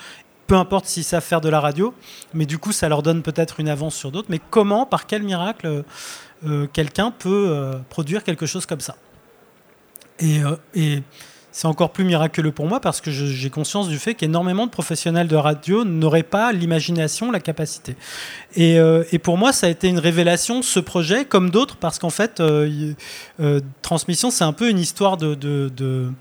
peu 0.47 0.55
importe 0.55 0.87
s'ils 0.87 1.05
savent 1.05 1.23
faire 1.23 1.39
de 1.39 1.49
la 1.49 1.61
radio, 1.61 1.93
mais 2.33 2.45
du 2.45 2.57
coup 2.57 2.73
ça 2.73 2.89
leur 2.89 3.03
donne 3.03 3.21
peut-être 3.21 3.59
une 3.59 3.69
avance 3.69 3.95
sur 3.95 4.11
d'autres. 4.11 4.27
Mais 4.29 4.41
comment, 4.49 4.85
par 4.87 5.05
quel 5.05 5.21
miracle, 5.21 5.83
euh, 6.45 6.67
quelqu'un 6.73 7.11
peut 7.11 7.71
produire 7.89 8.23
quelque 8.23 8.47
chose 8.47 8.65
comme 8.65 8.81
ça? 8.81 8.97
Et, 10.19 10.41
et 10.73 11.03
c'est 11.53 11.67
encore 11.67 11.91
plus 11.91 12.03
miraculeux 12.03 12.51
pour 12.51 12.67
moi 12.67 12.79
parce 12.79 12.99
que 12.99 13.11
j'ai 13.11 13.49
conscience 13.51 13.87
du 13.87 13.99
fait 13.99 14.15
qu'énormément 14.15 14.65
de 14.65 14.71
professionnels 14.71 15.27
de 15.27 15.35
radio 15.35 15.85
n'auraient 15.85 16.23
pas 16.23 16.51
l'imagination, 16.51 17.31
la 17.31 17.39
capacité. 17.39 17.95
Euh, 18.57 19.03
et, 19.11 19.19
pour 19.19 19.37
moi, 19.37 19.53
ça 19.53 19.67
a 19.67 19.69
été 19.69 19.87
une 19.87 19.99
révélation, 19.99 20.63
ce 20.63 20.79
projet, 20.79 21.25
comme 21.25 21.51
d'autres, 21.51 21.77
parce 21.77 21.99
qu'en 21.99 22.09
fait, 22.09 22.39
euh, 22.39 22.93
euh, 23.39 23.61
Transmission, 23.83 24.31
c'est 24.31 24.43
un 24.43 24.51
peu 24.51 24.69
une 24.69 24.79
histoire 24.79 25.15
de 25.15 26.11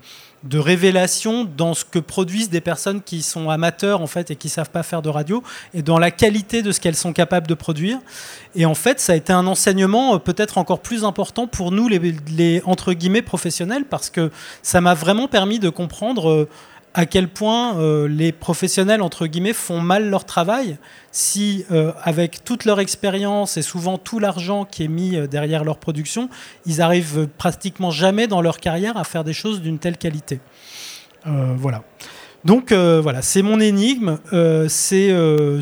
révélation 0.51 1.45
dans 1.45 1.73
ce 1.73 1.85
que 1.85 1.99
produisent 1.99 2.49
des 2.49 2.61
personnes 2.61 3.01
qui 3.01 3.21
sont 3.21 3.49
amateurs 3.49 4.01
en 4.01 4.07
fait 4.07 4.31
et 4.31 4.35
qui 4.35 4.49
savent 4.49 4.69
pas 4.69 4.83
faire 4.83 5.01
de 5.01 5.09
radio 5.09 5.43
et 5.73 5.81
dans 5.81 5.99
la 5.99 6.11
qualité 6.11 6.61
de 6.61 6.71
ce 6.71 6.79
qu'elles 6.79 6.95
sont 6.95 7.13
capables 7.13 7.47
de 7.47 7.53
produire. 7.53 7.99
Et 8.55 8.65
en 8.65 8.75
fait, 8.75 8.99
ça 8.99 9.13
a 9.13 9.15
été 9.15 9.33
un 9.33 9.47
enseignement 9.47 10.15
euh, 10.15 10.17
peut-être 10.19 10.57
encore 10.57 10.79
plus 10.79 11.05
important 11.05 11.47
pour 11.47 11.71
nous 11.71 11.87
les, 11.87 11.99
les 12.35 12.61
entre 12.65 12.93
guillemets 12.93 13.21
professionnels 13.21 13.85
parce 13.89 14.09
que 14.09 14.31
ça 14.61 14.81
m'a 14.81 14.93
vraiment 14.93 15.27
permis 15.27 15.59
de 15.59 15.69
comprendre 15.69 16.29
euh, 16.29 16.49
à 16.93 17.05
quel 17.05 17.27
point 17.27 17.77
euh, 17.77 18.07
les 18.07 18.31
professionnels, 18.31 19.01
entre 19.01 19.25
guillemets, 19.25 19.53
font 19.53 19.79
mal 19.79 20.09
leur 20.09 20.25
travail 20.25 20.77
si, 21.11 21.65
euh, 21.71 21.91
avec 22.03 22.43
toute 22.43 22.65
leur 22.65 22.79
expérience 22.79 23.57
et 23.57 23.61
souvent 23.61 23.97
tout 23.97 24.19
l'argent 24.19 24.65
qui 24.65 24.83
est 24.83 24.87
mis 24.87 25.15
euh, 25.15 25.27
derrière 25.27 25.63
leur 25.63 25.77
production, 25.77 26.29
ils 26.65 26.81
arrivent 26.81 27.27
pratiquement 27.37 27.91
jamais 27.91 28.27
dans 28.27 28.41
leur 28.41 28.59
carrière 28.59 28.97
à 28.97 29.03
faire 29.03 29.23
des 29.23 29.33
choses 29.33 29.61
d'une 29.61 29.79
telle 29.79 29.97
qualité. 29.97 30.39
voilà. 31.25 31.83
Donc 32.45 32.73
euh, 32.73 32.99
voilà, 33.01 33.21
c'est 33.21 33.41
mon 33.41 33.59
énigme. 33.59 34.19
Euh, 34.33 34.67
euh, 34.91 35.61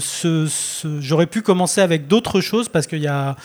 j'aurais 1.00 1.28
pu 1.28 1.42
commencer 1.44 1.80
avec 1.80 2.08
d'autres 2.08 2.42
choses 2.42 2.70
parce 2.70 2.88
que 2.88 2.96
y 2.96 3.08
a, 3.08 3.36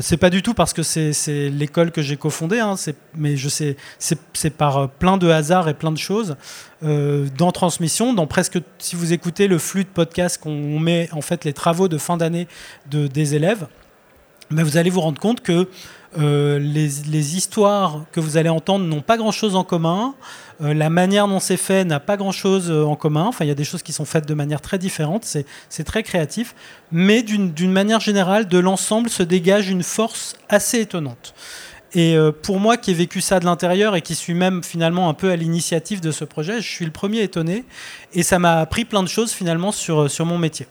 c'est 0.00 0.16
pas 0.16 0.30
du 0.30 0.42
tout 0.42 0.54
parce 0.54 0.72
que 0.72 0.82
c'est, 0.82 1.12
l'école 1.50 1.90
que 1.90 2.02
j'ai 2.02 2.16
cofondée, 2.16 2.60
hein, 2.60 2.76
mais 3.16 3.36
je 3.36 3.48
sais, 3.48 3.76
c'est, 3.98 4.50
par 4.50 4.88
plein 4.88 5.16
de 5.16 5.28
hasards 5.28 5.68
et 5.68 5.74
plein 5.74 5.92
de 5.92 5.98
choses 5.98 6.36
dans 6.82 7.50
transmission, 7.52 8.12
dans 8.12 8.26
presque, 8.26 8.58
si 8.78 8.94
vous 8.94 9.12
écoutez 9.12 9.48
le 9.48 9.58
flux 9.58 9.84
de 9.84 9.88
podcast 9.88 10.38
qu'on 10.40 10.78
met 10.78 11.08
en 11.12 11.22
fait 11.22 11.44
les 11.44 11.52
travaux 11.52 11.88
de 11.88 11.98
fin 11.98 12.16
d'année 12.16 12.46
de, 12.90 13.06
des 13.06 13.34
élèves, 13.34 13.66
ben, 14.50 14.62
vous 14.62 14.76
allez 14.76 14.90
vous 14.90 15.00
rendre 15.00 15.20
compte 15.20 15.40
que 15.40 15.68
les, 16.16 16.88
les, 17.10 17.36
histoires 17.36 18.04
que 18.12 18.20
vous 18.20 18.36
allez 18.36 18.48
entendre 18.48 18.84
n'ont 18.84 19.02
pas 19.02 19.16
grand-chose 19.16 19.56
en 19.56 19.64
commun. 19.64 20.14
Euh, 20.62 20.74
la 20.74 20.90
manière 20.90 21.26
dont 21.26 21.40
c'est 21.40 21.56
fait 21.56 21.84
n'a 21.84 22.00
pas 22.00 22.16
grand-chose 22.16 22.70
euh, 22.70 22.84
en 22.84 22.96
commun. 22.96 23.24
Enfin, 23.26 23.44
il 23.44 23.48
y 23.48 23.50
a 23.50 23.56
des 23.56 23.64
choses 23.64 23.82
qui 23.82 23.92
sont 23.92 24.04
faites 24.04 24.26
de 24.26 24.34
manière 24.34 24.60
très 24.60 24.78
différente. 24.78 25.24
C'est 25.24 25.84
très 25.84 26.02
créatif. 26.02 26.54
Mais 26.92 27.22
d'une 27.22 27.72
manière 27.72 28.00
générale, 28.00 28.48
de 28.48 28.58
l'ensemble 28.58 29.10
se 29.10 29.22
dégage 29.22 29.68
une 29.68 29.82
force 29.82 30.36
assez 30.48 30.80
étonnante. 30.80 31.34
Et 31.92 32.16
euh, 32.16 32.32
pour 32.32 32.58
moi 32.58 32.76
qui 32.76 32.90
ai 32.90 32.94
vécu 32.94 33.20
ça 33.20 33.38
de 33.38 33.44
l'intérieur 33.44 33.94
et 33.94 34.02
qui 34.02 34.14
suis 34.14 34.34
même 34.34 34.64
finalement 34.64 35.08
un 35.08 35.14
peu 35.14 35.30
à 35.30 35.36
l'initiative 35.36 36.00
de 36.00 36.10
ce 36.10 36.24
projet, 36.24 36.60
je 36.60 36.68
suis 36.68 36.84
le 36.84 36.90
premier 36.90 37.22
étonné. 37.22 37.64
Et 38.12 38.22
ça 38.22 38.38
m'a 38.38 38.60
appris 38.60 38.84
plein 38.84 39.02
de 39.02 39.08
choses 39.08 39.32
finalement 39.32 39.72
sur 39.72 40.26
mon 40.26 40.38
métier. 40.38 40.66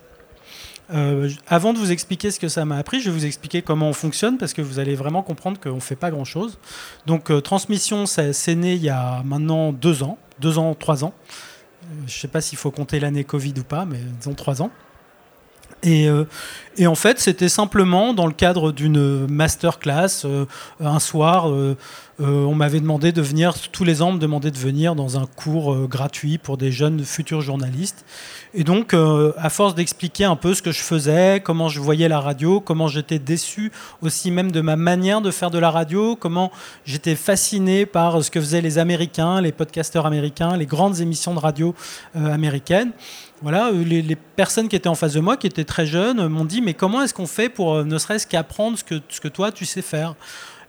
Euh, 0.92 1.30
avant 1.48 1.74
de 1.74 1.78
vous 1.78 1.92
expliquer 1.92 2.30
ce 2.30 2.40
que 2.40 2.48
ça 2.48 2.66
m'a 2.66 2.78
appris, 2.78 3.00
je 3.00 3.10
vais 3.10 3.18
vous 3.18 3.26
expliquer 3.26 3.62
comment 3.62 3.90
on 3.90 3.94
fonctionne 3.94 4.38
parce 4.38 4.54
que 4.54 4.62
vous 4.62 4.80
allez 4.80 4.96
vraiment 4.96 5.24
comprendre 5.24 5.60
qu'on 5.60 5.76
ne 5.76 5.80
fait 5.80 5.96
pas 5.96 6.12
grand-chose. 6.12 6.60
Donc, 7.06 7.32
euh, 7.32 7.42
transmission, 7.42 8.06
c'est 8.06 8.56
né 8.56 8.74
il 8.74 8.84
y 8.84 8.90
a 8.90 9.22
maintenant 9.24 9.72
deux 9.72 10.04
ans, 10.04 10.18
deux 10.40 10.58
ans, 10.58 10.76
trois 10.76 11.04
ans. 11.04 11.14
Euh, 11.84 11.88
je 12.08 12.16
ne 12.16 12.20
sais 12.20 12.28
pas 12.28 12.42
s'il 12.42 12.58
faut 12.58 12.72
compter 12.72 13.00
l'année 13.00 13.24
Covid 13.24 13.54
ou 13.58 13.64
pas, 13.64 13.86
mais 13.86 14.00
disons 14.20 14.34
trois 14.34 14.62
ans. 14.62 14.72
Et, 15.86 16.08
et, 16.78 16.88
en 16.88 16.96
fait, 16.96 17.20
c'était 17.20 17.50
simplement 17.50 18.14
dans 18.14 18.26
le 18.26 18.32
cadre 18.32 18.72
d'une 18.72 19.28
masterclass, 19.28 20.26
un 20.80 21.00
soir, 21.00 21.52
euh, 22.24 22.46
on 22.46 22.56
m'avait 22.56 22.80
demandé 22.80 23.12
de 23.12 23.22
venir, 23.22 23.54
tous 23.72 23.84
les 23.84 24.02
ans, 24.02 24.10
on 24.10 24.14
me 24.14 24.20
demandait 24.20 24.52
de 24.52 24.58
venir 24.58 24.96
dans 24.96 25.20
un 25.20 25.26
cours 25.26 25.74
euh, 25.74 25.88
gratuit 25.88 26.38
pour 26.38 26.58
des 26.58 26.72
jeunes 26.72 27.04
futurs 27.04 27.42
journalistes. 27.42 28.06
Et 28.54 28.64
donc, 28.64 28.94
euh, 28.94 29.34
à 29.38 29.50
force 29.50 29.76
d'expliquer 29.76 30.24
un 30.24 30.38
peu 30.38 30.54
ce 30.54 30.62
que 30.62 30.72
je 30.72 30.80
faisais, 30.80 31.42
comment 31.44 31.68
je 31.68 31.82
voyais 31.82 32.08
la 32.08 32.22
radio, 32.22 32.62
comment 32.62 32.88
j'étais 32.88 33.20
déçu 33.20 33.74
aussi 34.02 34.32
même 34.32 34.52
de 34.52 34.62
ma 34.62 34.78
manière 34.78 35.20
de 35.20 35.32
faire 35.32 35.52
de 35.52 35.60
la 35.60 35.70
radio, 35.70 36.16
comment 36.16 36.52
j'étais 36.86 37.16
fasciné 37.16 37.86
par 37.86 38.24
ce 38.24 38.32
que 38.32 38.40
faisaient 38.40 38.62
les 38.62 38.78
Américains, 38.78 39.42
les 39.42 39.52
podcasteurs 39.52 40.06
américains, 40.06 40.56
les 40.56 40.66
grandes 40.66 41.02
émissions 41.02 41.34
de 41.34 41.40
radio 41.40 41.76
américaines 42.16 42.92
voilà, 43.42 43.72
les, 43.72 44.16
personnes 44.16 44.70
qui 44.70 44.78
étaient 44.78 44.88
en 44.88 44.96
face 44.96 45.14
de 45.14 45.20
moi, 45.20 45.36
qui 45.36 45.48
étaient 45.48 45.66
très 45.66 45.86
jeunes, 45.86 46.30
m'ont 46.30 46.46
dit 46.46 46.62
mais 46.62 46.74
comment 46.74 47.02
est-ce 47.02 47.14
qu'on 47.14 47.28
fait 47.28 47.50
pour 47.50 47.84
ne 47.84 47.98
serait-ce 47.98 48.26
qu'apprendre 48.26 48.78
ce 48.78 48.86
que, 48.86 49.02
ce 49.10 49.20
que 49.20 49.28
toi 49.28 49.52
tu 49.52 49.66
sais 49.66 49.82
faire? 49.82 50.16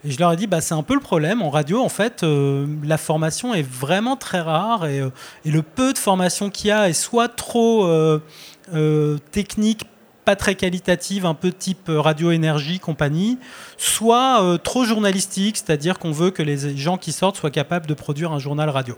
Et 0.04 0.10
je 0.10 0.18
leur 0.18 0.32
ai 0.32 0.36
dit, 0.36 0.46
bah, 0.46 0.60
c'est 0.60 0.74
un 0.74 0.82
peu 0.82 0.94
le 0.94 1.00
problème. 1.00 1.40
En 1.40 1.48
radio, 1.48 1.82
en 1.82 1.88
fait, 1.88 2.22
euh, 2.22 2.66
la 2.84 2.98
formation 2.98 3.54
est 3.54 3.66
vraiment 3.66 4.16
très 4.16 4.40
rare 4.40 4.86
et, 4.86 5.00
euh, 5.00 5.08
et 5.46 5.50
le 5.50 5.62
peu 5.62 5.94
de 5.94 5.98
formation 5.98 6.50
qu'il 6.50 6.68
y 6.68 6.70
a 6.70 6.90
est 6.90 6.92
soit 6.92 7.28
trop 7.28 7.86
euh, 7.86 9.18
technique, 9.32 9.84
pas 10.26 10.36
très 10.36 10.56
qualitative, 10.56 11.24
un 11.24 11.34
peu 11.34 11.52
type 11.52 11.88
radio 11.88 12.30
énergie 12.30 12.80
compagnie, 12.80 13.38
soit 13.78 14.58
trop 14.62 14.84
journalistique, 14.84 15.58
c'est-à-dire 15.58 15.98
qu'on 15.98 16.12
veut 16.12 16.30
que 16.30 16.42
les 16.42 16.76
gens 16.76 16.96
qui 16.96 17.12
sortent 17.12 17.36
soient 17.36 17.50
capables 17.50 17.86
de 17.86 17.92
produire 17.92 18.32
un 18.32 18.38
journal 18.38 18.70
radio. 18.70 18.96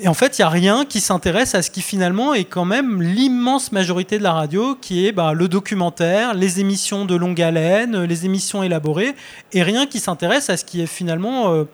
Et 0.00 0.06
en 0.06 0.14
fait, 0.14 0.38
il 0.38 0.42
n'y 0.42 0.44
a 0.44 0.48
rien 0.48 0.84
qui 0.84 1.00
s'intéresse 1.00 1.56
à 1.56 1.62
ce 1.62 1.72
qui 1.72 1.82
finalement 1.82 2.32
est 2.32 2.44
quand 2.44 2.64
même 2.64 3.02
l'immense 3.02 3.72
majorité 3.72 4.18
de 4.18 4.22
la 4.22 4.32
radio, 4.32 4.76
qui 4.80 5.06
est 5.06 5.12
bah, 5.12 5.32
le 5.32 5.48
documentaire, 5.48 6.34
les 6.34 6.60
émissions 6.60 7.04
de 7.04 7.16
longue 7.16 7.42
haleine, 7.42 8.04
les 8.04 8.24
émissions 8.24 8.62
élaborées, 8.62 9.16
et 9.52 9.62
rien 9.64 9.86
qui 9.86 9.98
s'intéresse 9.98 10.50
à 10.50 10.56
ce 10.56 10.64
qui 10.64 10.80
est 10.80 10.86
finalement 10.86 11.52
euh, 11.52 11.64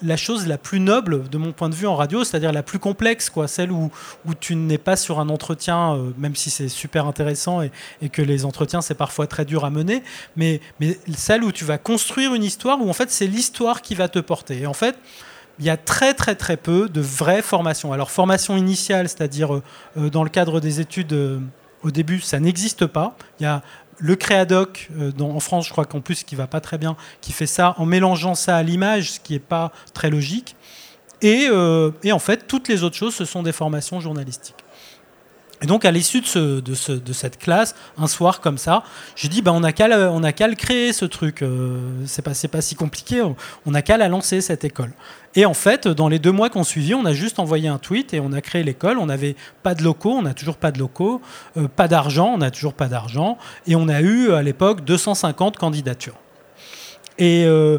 la 0.00 0.16
chose 0.16 0.46
la 0.46 0.58
plus 0.58 0.78
noble 0.78 1.28
de 1.28 1.38
mon 1.38 1.50
point 1.50 1.68
de 1.68 1.74
vue 1.74 1.88
en 1.88 1.96
radio, 1.96 2.22
c'est-à-dire 2.22 2.52
la 2.52 2.62
plus 2.62 2.78
complexe, 2.78 3.30
quoi, 3.30 3.48
celle 3.48 3.72
où, 3.72 3.90
tu 4.38 4.54
n'es 4.54 4.78
pas 4.78 4.94
sur 4.94 5.18
un 5.18 5.28
entretien, 5.28 5.96
euh, 5.96 6.10
même 6.18 6.36
si 6.36 6.50
c'est 6.50 6.68
super 6.68 7.06
intéressant 7.08 7.62
et, 7.62 7.72
et, 8.00 8.08
que 8.08 8.22
les 8.22 8.44
entretiens 8.44 8.80
c'est 8.80 8.94
parfois 8.94 9.26
très 9.26 9.44
dur 9.44 9.64
à 9.64 9.70
mener, 9.70 10.04
mais, 10.36 10.60
mais 10.78 10.98
celle 11.16 11.42
où 11.42 11.50
tu 11.50 11.64
vas 11.64 11.78
construire 11.78 12.34
une 12.34 12.44
histoire 12.44 12.80
où 12.80 12.88
en 12.88 12.92
fait 12.92 13.10
c'est 13.10 13.26
l'histoire 13.26 13.82
qui 13.82 13.96
va 13.96 14.08
te 14.08 14.20
porter. 14.20 14.62
Et 14.62 14.66
en 14.66 14.74
fait, 14.74 14.96
il 15.62 15.66
y 15.66 15.70
a 15.70 15.76
très 15.76 16.12
très 16.12 16.34
très 16.34 16.56
peu 16.56 16.88
de 16.88 17.00
vraies 17.00 17.40
formations. 17.40 17.92
Alors 17.92 18.10
formation 18.10 18.56
initiale, 18.56 19.08
c'est-à-dire 19.08 19.54
euh, 19.54 19.62
euh, 19.96 20.10
dans 20.10 20.24
le 20.24 20.28
cadre 20.28 20.58
des 20.58 20.80
études 20.80 21.12
euh, 21.12 21.38
au 21.84 21.92
début, 21.92 22.20
ça 22.20 22.40
n'existe 22.40 22.86
pas. 22.86 23.16
Il 23.38 23.44
y 23.44 23.46
a 23.46 23.62
le 23.98 24.16
Créadoc, 24.16 24.88
en 25.20 25.38
France, 25.38 25.66
je 25.66 25.70
crois 25.70 25.84
qu'en 25.84 26.00
plus, 26.00 26.24
qui 26.24 26.34
va 26.34 26.48
pas 26.48 26.60
très 26.60 26.76
bien, 26.76 26.96
qui 27.20 27.30
fait 27.30 27.46
ça 27.46 27.76
en 27.78 27.86
mélangeant 27.86 28.34
ça 28.34 28.56
à 28.56 28.62
l'image, 28.64 29.12
ce 29.12 29.20
qui 29.20 29.34
n'est 29.34 29.38
pas 29.38 29.70
très 29.94 30.10
logique. 30.10 30.56
Et, 31.20 31.48
en 31.50 32.18
fait, 32.18 32.48
toutes 32.48 32.66
les 32.66 32.82
autres 32.82 32.96
choses, 32.96 33.14
ce 33.14 33.24
sont 33.24 33.44
des 33.44 33.52
formations 33.52 34.00
journalistiques. 34.00 34.56
Et 35.60 35.66
donc, 35.66 35.84
à 35.84 35.92
l'issue 35.92 36.20
de, 36.20 37.12
cette 37.12 37.38
classe, 37.38 37.76
un 37.96 38.08
soir 38.08 38.40
comme 38.40 38.58
ça, 38.58 38.82
j'ai 39.14 39.28
dit, 39.28 39.40
bah, 39.40 39.52
on 39.52 39.60
n'a 39.60 39.72
qu'à 39.72 39.86
le 39.86 40.54
créer, 40.56 40.92
ce 40.92 41.04
truc. 41.04 41.44
C'est 42.06 42.22
pas, 42.22 42.32
pas 42.50 42.60
si 42.60 42.74
compliqué. 42.74 43.22
On 43.66 43.70
n'a 43.70 43.82
qu'à 43.82 43.98
la 43.98 44.08
lancer, 44.08 44.40
cette 44.40 44.64
école. 44.64 44.90
Et 45.34 45.46
en 45.46 45.54
fait, 45.54 45.88
dans 45.88 46.08
les 46.08 46.18
deux 46.18 46.32
mois 46.32 46.50
qu'on 46.50 46.64
suivi, 46.64 46.94
on 46.94 47.06
a 47.06 47.14
juste 47.14 47.38
envoyé 47.38 47.68
un 47.68 47.78
tweet 47.78 48.12
et 48.12 48.20
on 48.20 48.32
a 48.32 48.40
créé 48.40 48.62
l'école. 48.62 48.98
On 48.98 49.06
n'avait 49.06 49.34
pas 49.62 49.74
de 49.74 49.82
locaux, 49.82 50.12
on 50.12 50.22
n'a 50.22 50.34
toujours 50.34 50.56
pas 50.56 50.70
de 50.70 50.78
locaux, 50.78 51.22
euh, 51.56 51.68
pas 51.68 51.88
d'argent, 51.88 52.32
on 52.34 52.38
n'a 52.38 52.50
toujours 52.50 52.74
pas 52.74 52.86
d'argent. 52.86 53.38
Et 53.66 53.74
on 53.74 53.88
a 53.88 54.02
eu, 54.02 54.32
à 54.32 54.42
l'époque, 54.42 54.84
250 54.84 55.56
candidatures. 55.56 56.16
Et 57.18 57.44
euh, 57.46 57.78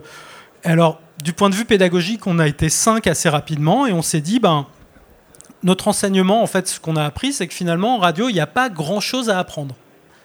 alors, 0.63 0.99
du 1.23 1.33
point 1.33 1.49
de 1.49 1.55
vue 1.55 1.65
pédagogique, 1.65 2.25
on 2.25 2.39
a 2.39 2.47
été 2.47 2.69
cinq 2.69 3.05
assez 3.05 3.29
rapidement 3.29 3.85
et 3.85 3.93
on 3.93 4.01
s'est 4.01 4.21
dit, 4.21 4.39
ben, 4.39 4.65
notre 5.61 5.87
enseignement, 5.87 6.41
en 6.41 6.47
fait, 6.47 6.67
ce 6.67 6.79
qu'on 6.79 6.95
a 6.95 7.03
appris, 7.03 7.33
c'est 7.33 7.47
que 7.47 7.53
finalement, 7.53 7.95
en 7.95 7.99
radio, 7.99 8.29
il 8.29 8.33
n'y 8.33 8.39
a 8.39 8.47
pas 8.47 8.69
grand-chose 8.69 9.29
à 9.29 9.37
apprendre. 9.37 9.75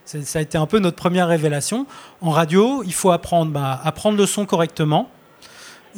Ça 0.05 0.39
a 0.39 0.43
été 0.43 0.57
un 0.57 0.65
peu 0.65 0.79
notre 0.79 0.97
première 0.97 1.29
révélation. 1.29 1.87
En 2.23 2.31
radio, 2.31 2.83
il 2.87 2.95
faut 2.95 3.11
apprendre 3.11 3.53
bah, 3.53 3.79
à 3.85 4.11
le 4.11 4.25
son 4.25 4.47
correctement. 4.47 5.11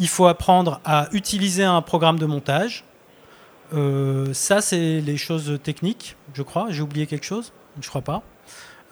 Il 0.00 0.08
faut 0.08 0.26
apprendre 0.26 0.80
à 0.84 1.08
utiliser 1.12 1.62
un 1.62 1.82
programme 1.82 2.18
de 2.18 2.24
montage. 2.24 2.84
Euh, 3.74 4.32
ça, 4.32 4.62
c'est 4.62 5.00
les 5.00 5.18
choses 5.18 5.58
techniques, 5.62 6.16
je 6.34 6.42
crois. 6.42 6.68
J'ai 6.70 6.80
oublié 6.82 7.06
quelque 7.06 7.26
chose 7.26 7.52
Je 7.80 7.88
crois 7.88 8.00
pas. 8.00 8.22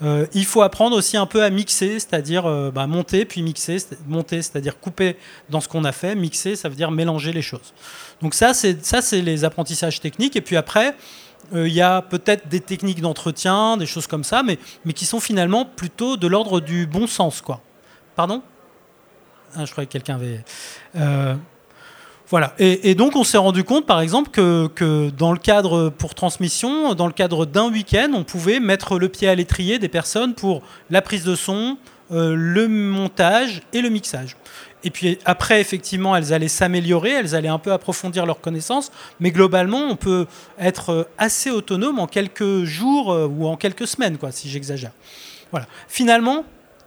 Euh, 0.02 0.26
il 0.32 0.44
faut 0.44 0.62
apprendre 0.62 0.94
aussi 0.96 1.16
un 1.16 1.26
peu 1.26 1.42
à 1.42 1.50
mixer, 1.50 1.98
c'est-à-dire 1.98 2.46
euh, 2.46 2.70
bah, 2.70 2.86
monter 2.86 3.24
puis 3.24 3.42
mixer, 3.42 3.78
monter, 4.06 4.42
c'est-à-dire 4.42 4.78
couper 4.78 5.16
dans 5.48 5.60
ce 5.60 5.66
qu'on 5.66 5.82
a 5.82 5.90
fait, 5.90 6.14
mixer, 6.14 6.54
ça 6.54 6.68
veut 6.68 6.76
dire 6.76 6.92
mélanger 6.92 7.32
les 7.32 7.42
choses. 7.42 7.72
Donc 8.22 8.34
ça, 8.34 8.54
c'est 8.54 8.84
ça, 8.84 9.02
c'est 9.02 9.22
les 9.22 9.44
apprentissages 9.44 10.00
techniques. 10.00 10.36
Et 10.36 10.42
puis 10.42 10.56
après, 10.56 10.94
il 11.54 11.72
y 11.72 11.80
a 11.80 12.02
peut-être 12.02 12.48
des 12.48 12.60
techniques 12.60 13.00
d'entretien, 13.00 13.78
des 13.78 13.86
choses 13.86 14.06
comme 14.06 14.24
ça, 14.24 14.42
mais, 14.42 14.58
mais 14.84 14.92
qui 14.92 15.06
sont 15.06 15.20
finalement 15.20 15.64
plutôt 15.64 16.18
de 16.18 16.26
l'ordre 16.26 16.60
du 16.60 16.86
bon 16.86 17.06
sens, 17.06 17.40
quoi. 17.40 17.62
Pardon? 18.14 18.42
Ah, 19.56 19.64
Je 19.64 19.72
croyais 19.72 19.86
que 19.86 19.92
quelqu'un 19.92 20.16
avait. 20.16 20.44
Voilà. 22.30 22.54
Et, 22.58 22.94
donc, 22.94 23.16
on 23.16 23.24
s'est 23.24 23.38
rendu 23.38 23.64
compte, 23.64 23.86
par 23.86 24.00
exemple, 24.00 24.30
que, 24.30 25.10
dans 25.10 25.32
le 25.32 25.38
cadre 25.38 25.88
pour 25.88 26.14
transmission, 26.14 26.94
dans 26.94 27.06
le 27.06 27.12
cadre 27.12 27.46
d'un 27.46 27.70
week-end, 27.70 28.10
on 28.14 28.22
pouvait 28.22 28.60
mettre 28.60 28.98
le 28.98 29.08
pied 29.08 29.28
à 29.28 29.34
l'étrier 29.34 29.78
des 29.78 29.88
personnes 29.88 30.34
pour 30.34 30.62
la 30.90 31.00
prise 31.00 31.24
de 31.24 31.34
son, 31.34 31.78
euh, 32.12 32.34
le 32.36 32.68
montage 32.68 33.62
et 33.72 33.80
le 33.80 33.88
mixage. 33.88 34.36
Et 34.84 34.90
puis 34.90 35.18
après, 35.24 35.60
effectivement, 35.60 36.14
elles 36.14 36.34
allaient 36.34 36.48
s'améliorer, 36.48 37.10
elles 37.10 37.34
allaient 37.34 37.48
un 37.48 37.58
peu 37.58 37.72
approfondir 37.72 38.26
leurs 38.26 38.40
connaissances, 38.40 38.92
mais 39.20 39.30
globalement, 39.30 39.80
on 39.80 39.96
peut 39.96 40.26
être 40.58 41.08
assez 41.16 41.50
autonome 41.50 41.98
en 41.98 42.06
quelques 42.06 42.64
jours 42.64 43.10
euh, 43.10 43.26
ou 43.26 43.46
en 43.46 43.56
quelques 43.56 43.86
semaines, 43.86 44.18
quoi, 44.18 44.32
si 44.32 44.50
j'exagère. 44.50 44.92
Voilà. 45.50 45.66
Finalement, 45.88 46.44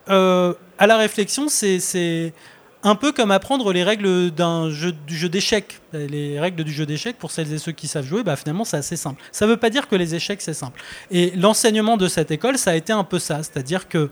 euh, 0.10 0.54
à 0.82 0.88
la 0.88 0.98
réflexion, 0.98 1.48
c'est 1.48 2.34
un 2.82 2.96
peu 2.96 3.12
comme 3.12 3.30
apprendre 3.30 3.72
les 3.72 3.84
règles 3.84 4.32
d'un 4.32 4.72
jeu, 4.72 4.92
du 4.92 5.16
jeu 5.16 5.30
d'échecs. 5.30 5.80
Les 5.94 6.40
règles 6.40 6.64
du 6.64 6.72
jeu 6.72 6.88
d'échecs, 6.88 7.20
pour 7.20 7.30
celles 7.30 7.54
et 7.54 7.60
ceux 7.60 7.72
qui 7.72 7.88
savent 7.88 8.08
jouer, 8.08 8.24
bah, 8.24 8.36
finalement, 8.36 8.66
c'est 8.66 8.78
assez 8.78 8.96
simple. 8.96 9.22
Ça 9.32 9.46
ne 9.46 9.52
veut 9.52 9.58
pas 9.58 9.70
dire 9.70 9.88
que 9.88 9.96
les 9.96 10.16
échecs, 10.16 10.42
c'est 10.42 10.56
simple. 10.56 10.82
Et 11.12 11.34
l'enseignement 11.36 11.98
de 11.98 12.08
cette 12.08 12.32
école, 12.32 12.58
ça 12.58 12.72
a 12.72 12.74
été 12.74 12.92
un 12.92 13.04
peu 13.04 13.20
ça. 13.20 13.44
C'est-à-dire 13.44 13.88
que 13.88 14.10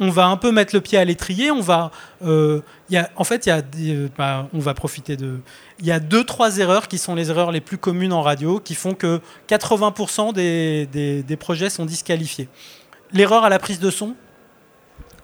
on 0.00 0.08
va 0.08 0.24
un 0.24 0.38
peu 0.38 0.52
mettre 0.52 0.74
le 0.74 0.80
pied 0.80 0.96
à 0.96 1.04
l'étrier, 1.04 1.50
on 1.50 1.60
va, 1.60 1.90
euh, 2.24 2.62
y 2.88 2.96
a, 2.96 3.10
en 3.16 3.24
fait, 3.24 3.44
y 3.44 3.50
a 3.50 3.60
euh, 3.80 4.08
bah, 4.16 4.48
on 4.54 4.60
va 4.60 4.72
profiter 4.72 5.18
de, 5.18 5.38
il 5.80 5.86
y 5.86 5.92
a 5.92 6.00
deux 6.00 6.24
trois 6.24 6.58
erreurs 6.58 6.88
qui 6.88 6.96
sont 6.96 7.14
les 7.14 7.28
erreurs 7.28 7.52
les 7.52 7.60
plus 7.60 7.76
communes 7.76 8.14
en 8.14 8.22
radio, 8.22 8.58
qui 8.58 8.74
font 8.74 8.94
que 8.94 9.20
80% 9.48 10.32
des, 10.32 10.86
des, 11.22 11.36
projets 11.36 11.68
sont 11.68 11.84
disqualifiés. 11.84 12.48
L'erreur 13.12 13.44
à 13.44 13.50
la 13.50 13.58
prise 13.58 13.78
de 13.78 13.90
son, 13.90 14.16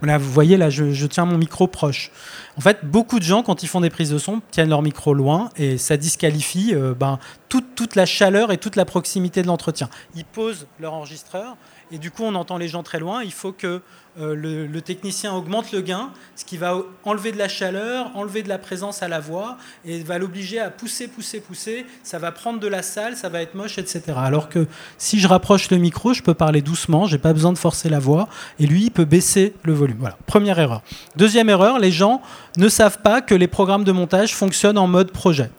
Là, 0.02 0.18
vous 0.18 0.30
voyez, 0.30 0.56
là, 0.56 0.70
je, 0.70 1.06
tiens 1.06 1.26
mon 1.26 1.36
micro 1.36 1.66
proche. 1.66 2.10
En 2.56 2.60
fait, 2.60 2.78
beaucoup 2.84 3.18
de 3.18 3.24
gens, 3.24 3.42
quand 3.42 3.62
ils 3.62 3.68
font 3.68 3.80
des 3.80 3.90
prises 3.90 4.10
de 4.10 4.18
son, 4.18 4.40
tiennent 4.50 4.70
leur 4.70 4.82
micro 4.82 5.12
loin 5.14 5.50
et 5.56 5.78
ça 5.78 5.96
disqualifie 5.96 6.74
euh, 6.74 6.94
ben, 6.94 7.18
toute, 7.48 7.74
toute, 7.74 7.96
la 7.96 8.06
chaleur 8.06 8.50
et 8.50 8.58
toute 8.58 8.76
la 8.76 8.84
proximité 8.84 9.42
de 9.42 9.46
l'entretien. 9.46 9.88
Ils 10.14 10.24
posent 10.24 10.66
leur 10.78 10.94
enregistreur 10.94 11.56
et 11.92 11.98
du 11.98 12.10
coup, 12.10 12.22
on 12.24 12.34
entend 12.34 12.56
les 12.56 12.68
gens 12.68 12.82
très 12.82 12.98
loin. 12.98 13.22
Il 13.22 13.32
faut 13.32 13.52
que 13.52 13.80
euh, 14.18 14.34
le, 14.34 14.80
technicien 14.80 15.32
augmente 15.32 15.70
le 15.72 15.80
gain, 15.82 16.10
ce 16.34 16.44
qui 16.44 16.56
va 16.56 16.76
enlever 17.04 17.30
de 17.32 17.38
la 17.38 17.48
chaleur, 17.48 18.10
enlever 18.14 18.42
de 18.42 18.48
la 18.48 18.58
présence 18.58 19.02
à 19.02 19.08
la 19.08 19.20
voix, 19.20 19.56
et 19.84 20.02
va 20.02 20.18
l'obliger 20.18 20.58
à 20.58 20.70
pousser, 20.70 21.06
pousser, 21.06 21.40
pousser. 21.40 21.86
Ça 22.02 22.18
va 22.18 22.32
prendre 22.32 22.58
de 22.58 22.66
la 22.66 22.82
salle, 22.82 23.16
ça 23.16 23.28
va 23.28 23.40
être 23.40 23.54
moche, 23.54 23.78
etc. 23.78 24.02
Alors 24.16 24.48
que 24.48 24.66
si 24.98 25.20
je 25.20 25.28
rapproche 25.28 25.70
le 25.70 25.78
micro, 25.78 26.12
je 26.12 26.22
peux 26.22 26.34
parler 26.34 26.60
doucement, 26.60 27.06
j'ai 27.06 27.18
pas 27.18 27.32
besoin 27.32 27.52
de 27.52 27.58
forcer 27.58 27.88
la 27.88 28.00
voix, 28.00 28.28
et 28.58 28.66
lui, 28.66 28.84
il 28.84 28.90
peut 28.90 29.04
baisser 29.04 29.54
le 29.62 29.72
volume. 29.72 29.98
Voilà, 30.00 30.18
première 30.26 30.58
erreur. 30.58 30.82
Deuxième 31.16 31.48
erreur, 31.48 31.78
les 31.78 31.92
gens 31.92 32.20
ne 32.56 32.68
savent 32.68 33.02
pas 33.02 33.20
que 33.20 33.34
les 33.34 33.48
programmes 33.48 33.84
de 33.84 33.92
montage 33.92 34.34
fonctionnent 34.34 34.78
en 34.78 34.88
mode 34.88 35.12
projet. 35.12 35.50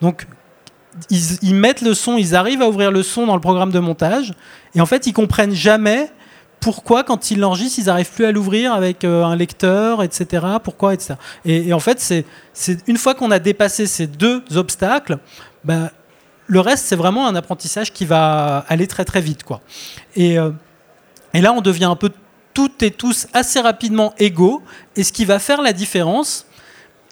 Donc, 0.00 0.26
ils, 1.10 1.54
mettent 1.54 1.82
le 1.82 1.94
son, 1.94 2.16
ils 2.16 2.34
arrivent 2.34 2.62
à 2.62 2.68
ouvrir 2.68 2.90
le 2.90 3.02
son 3.02 3.26
dans 3.26 3.34
le 3.34 3.40
programme 3.40 3.70
de 3.70 3.78
montage, 3.78 4.34
et 4.74 4.80
en 4.80 4.86
fait, 4.86 5.06
ils 5.06 5.12
comprennent 5.12 5.54
jamais 5.54 6.10
pourquoi, 6.60 7.04
quand 7.04 7.30
ils 7.30 7.38
l'enregistrent, 7.38 7.78
ils 7.78 7.86
n'arrivent 7.86 8.10
plus 8.10 8.24
à 8.24 8.32
l'ouvrir 8.32 8.72
avec 8.72 9.04
euh, 9.04 9.24
un 9.24 9.36
lecteur, 9.36 10.02
etc. 10.02 10.44
Pourquoi, 10.64 10.94
etc. 10.94 11.14
Et, 11.44 11.72
en 11.72 11.78
fait, 11.78 12.00
c'est 12.00 12.88
une 12.88 12.96
fois 12.96 13.14
qu'on 13.14 13.30
a 13.30 13.38
dépassé 13.38 13.86
ces 13.86 14.06
deux 14.06 14.42
obstacles, 14.54 15.18
bah, 15.64 15.90
le 16.46 16.60
reste, 16.60 16.86
c'est 16.86 16.96
vraiment 16.96 17.26
un 17.28 17.34
apprentissage 17.34 17.92
qui 17.92 18.04
va 18.04 18.64
aller 18.68 18.86
très 18.86 19.04
très 19.04 19.20
vite. 19.20 19.44
Quoi. 19.44 19.60
Euh, 20.18 20.50
et 21.34 21.40
là, 21.40 21.52
on 21.52 21.60
devient 21.60 21.84
un 21.84 21.96
peu 21.96 22.10
toutes 22.54 22.82
et 22.82 22.90
tous 22.90 23.26
assez 23.32 23.60
rapidement 23.60 24.14
égaux. 24.18 24.62
Et 24.96 25.04
ce 25.04 25.12
qui 25.12 25.24
va 25.24 25.38
faire 25.38 25.60
la 25.60 25.72
différence, 25.72 26.46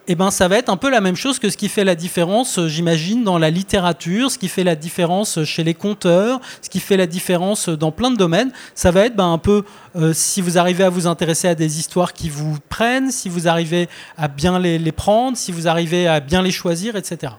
eh 0.07 0.15
ben, 0.17 0.31
ça 0.31 0.49
va 0.49 0.59
être 0.59 0.69
un 0.69 0.77
peu 0.77 0.91
la 0.91 1.01
même 1.01 1.17
chose 1.17 1.39
que 1.39 1.49
ce 1.49 1.57
qui 1.57 1.71
fait 1.71 1.85
la 1.85 1.95
différence, 1.95 2.59
euh, 2.59 2.69
j'imagine, 2.69 3.25
dans 3.25 3.39
la 3.39 3.49
littérature, 3.49 4.31
ce 4.31 4.37
qui 4.37 4.49
fait 4.49 4.65
la 4.65 4.77
différence 4.77 5.43
chez 5.45 5.65
les 5.65 5.73
conteurs, 5.73 6.41
ce 6.61 6.69
qui 6.69 6.79
fait 6.81 6.99
la 6.99 7.07
différence 7.07 7.71
dans 7.71 7.91
plein 7.91 8.11
de 8.11 8.17
domaines. 8.17 8.53
Ça 8.75 8.91
va 8.91 9.07
être 9.07 9.17
ben, 9.17 9.33
un 9.33 9.39
peu 9.39 9.65
euh, 9.97 10.13
si 10.13 10.43
vous 10.43 10.59
arrivez 10.59 10.85
à 10.85 10.91
vous 10.91 11.07
intéresser 11.07 11.49
à 11.49 11.55
des 11.55 11.79
histoires 11.79 12.13
qui 12.13 12.29
vous 12.29 12.59
prennent, 12.69 13.11
si 13.11 13.31
vous 13.31 13.49
arrivez 13.49 13.89
à 14.19 14.29
bien 14.29 14.59
les, 14.59 14.93
prendre, 14.93 15.39
si 15.39 15.53
vous 15.53 15.69
arrivez 15.69 16.07
à 16.07 16.21
bien 16.21 16.43
les 16.43 16.51
choisir, 16.51 16.97
etc. 16.97 17.33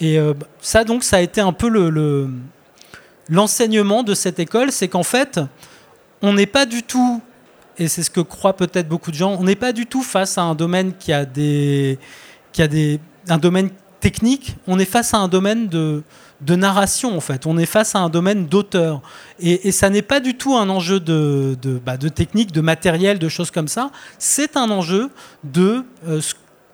Et 0.00 0.18
euh, 0.18 0.34
ça, 0.60 0.84
donc, 0.84 1.02
ça 1.02 1.16
a 1.16 1.20
été 1.20 1.40
un 1.40 1.52
peu 1.52 1.68
le, 1.68 2.30
l'enseignement 3.28 4.04
de 4.04 4.14
cette 4.14 4.38
école, 4.38 4.70
c'est 4.70 4.88
qu'en 4.88 5.02
fait, 5.02 5.40
on 6.22 6.32
n'est 6.32 6.46
pas 6.46 6.64
du 6.64 6.84
tout 6.84 7.20
et 7.78 7.88
c'est 7.88 8.02
ce 8.02 8.10
que 8.10 8.20
croient 8.20 8.56
peut-être 8.56 8.88
beaucoup 8.88 9.10
de 9.10 9.16
gens, 9.16 9.36
on 9.38 9.44
n'est 9.44 9.56
pas 9.56 9.72
du 9.72 9.86
tout 9.86 10.02
face 10.02 10.38
à 10.38 10.42
un 10.42 10.54
domaine 10.54 10.92
qui 10.98 11.12
a 11.12 11.24
des, 11.24 11.98
qui 12.52 12.62
a 12.62 12.68
des, 12.68 13.00
un 13.28 13.38
domaine 13.38 13.70
technique, 14.00 14.56
on 14.66 14.78
est 14.78 14.84
face 14.84 15.14
à 15.14 15.18
un 15.18 15.28
domaine 15.28 15.68
de, 15.68 16.02
de 16.40 16.54
narration 16.54 17.16
en 17.16 17.20
fait, 17.20 17.46
on 17.46 17.56
est 17.56 17.66
face 17.66 17.94
à 17.94 18.00
un 18.00 18.08
domaine 18.08 18.46
d'auteur. 18.46 19.00
Et, 19.40 19.72
ça 19.72 19.90
n'est 19.90 20.02
pas 20.02 20.20
du 20.20 20.34
tout 20.34 20.56
un 20.56 20.68
enjeu 20.68 21.00
de, 21.00 21.56
bah, 21.84 21.96
de, 21.96 22.08
technique, 22.08 22.52
de 22.52 22.60
matériel, 22.60 23.18
de 23.18 23.28
choses 23.28 23.50
comme 23.50 23.68
ça, 23.68 23.90
c'est 24.18 24.56
un 24.56 24.70
enjeu 24.70 25.10
de 25.44 25.84
euh, 26.06 26.20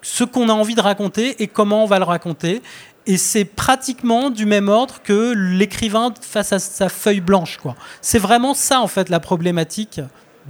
ce 0.03 0.25
qu'on 0.25 0.49
a 0.49 0.53
envie 0.53 0.75
de 0.75 0.81
raconter 0.81 1.43
et 1.43 1.47
comment 1.47 1.85
on 1.85 1.87
va 1.87 1.99
le 1.99 2.05
raconter. 2.05 2.63
Et 3.07 3.19
c'est 3.19 3.45
pratiquement 3.45 4.31
du 4.31 4.47
même 4.47 4.71
ordre 4.71 5.03
que 5.03 5.35
l'écrivain 5.37 6.15
face 6.23 6.55
à 6.55 6.59
sa 6.59 6.89
feuille 6.89 7.21
blanche. 7.21 7.59
C'est 8.01 8.19
vraiment 8.19 8.55
ça 8.55 8.81
en 8.81 8.87
fait 8.87 9.11
la 9.11 9.21
problématique 9.21 10.01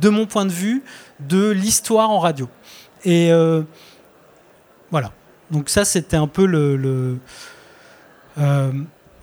de 0.01 0.09
mon 0.09 0.27
point 0.27 0.45
de 0.45 0.53
vue, 0.53 0.83
de 1.21 1.51
l'histoire 1.51 2.11
en 2.11 2.19
radio. 2.19 2.49
Et 3.05 3.33
euh, 3.33 3.63
voilà. 4.91 5.13
Donc 5.51 5.69
ça, 5.69 5.85
c'était 5.85 6.17
un 6.17 6.27
peu 6.27 6.47
le... 6.47 7.19
Euh, 8.39 8.73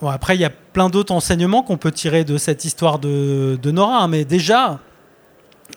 après, 0.03 0.35
il 0.35 0.41
y 0.41 0.45
a 0.45 0.49
plein 0.49 0.89
d'autres 0.89 1.13
enseignements 1.13 1.61
qu'on 1.61 1.77
peut 1.77 1.91
tirer 1.91 2.23
de 2.23 2.37
cette 2.37 2.65
histoire 2.65 2.97
de, 2.99 3.57
Nora. 3.65 4.03
Hein, 4.03 4.07
mais 4.07 4.25
déjà, 4.25 4.79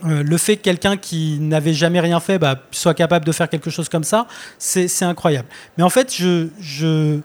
euh, 0.05 0.23
le 0.23 0.37
fait 0.39 0.57
que 0.57 0.63
quelqu'un 0.63 0.97
qui 0.97 1.39
n'avait 1.41 1.75
jamais 1.75 2.01
rien 2.01 2.21
fait 2.21 2.39
bah, 2.39 2.63
soit 2.71 2.95
capable 2.95 3.25
de 3.27 3.33
faire 3.33 3.49
quelque 3.49 3.71
chose 3.71 3.89
comme 3.89 4.05
ça, 4.05 4.27
c'est 4.59 5.03
incroyable. 5.03 5.49
Mais 5.77 5.85
en 5.85 5.91
fait, 5.91 6.15
je, 6.15 7.21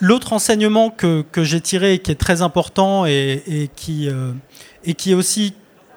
l'autre 0.00 0.32
enseignement 0.32 0.90
que, 0.90 1.24
j'ai 1.38 1.60
tiré 1.60 1.94
et 1.94 1.98
qui 1.98 2.12
est 2.12 2.16
très 2.16 2.42
important 2.42 3.04
et, 3.04 3.70
qui, 3.74 4.08
et 4.84 4.94
qui 4.94 5.10
est 5.10 5.14
aussi 5.14 5.54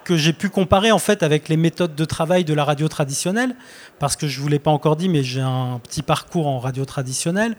que 0.10 0.18
j'ai 0.18 0.34
pu 0.34 0.50
comparer 0.50 0.92
en 0.92 0.98
fait 0.98 1.22
avec 1.22 1.50
les 1.50 1.56
méthodes 1.56 1.94
de 1.94 2.04
travail 2.04 2.44
de 2.44 2.56
la 2.56 2.64
radio 2.64 2.88
traditionnelle, 2.88 3.56
parce 4.00 4.16
que 4.16 4.28
je 4.28 4.42
vous 4.42 4.48
l'ai 4.48 4.58
pas 4.58 4.72
encore 4.72 4.96
dit, 4.96 5.08
mais 5.08 5.22
j'ai 5.22 5.40
un 5.40 5.80
petit 5.84 6.02
parcours 6.02 6.48
en 6.48 6.58
radio 6.58 6.84
traditionnelle. 6.84 7.56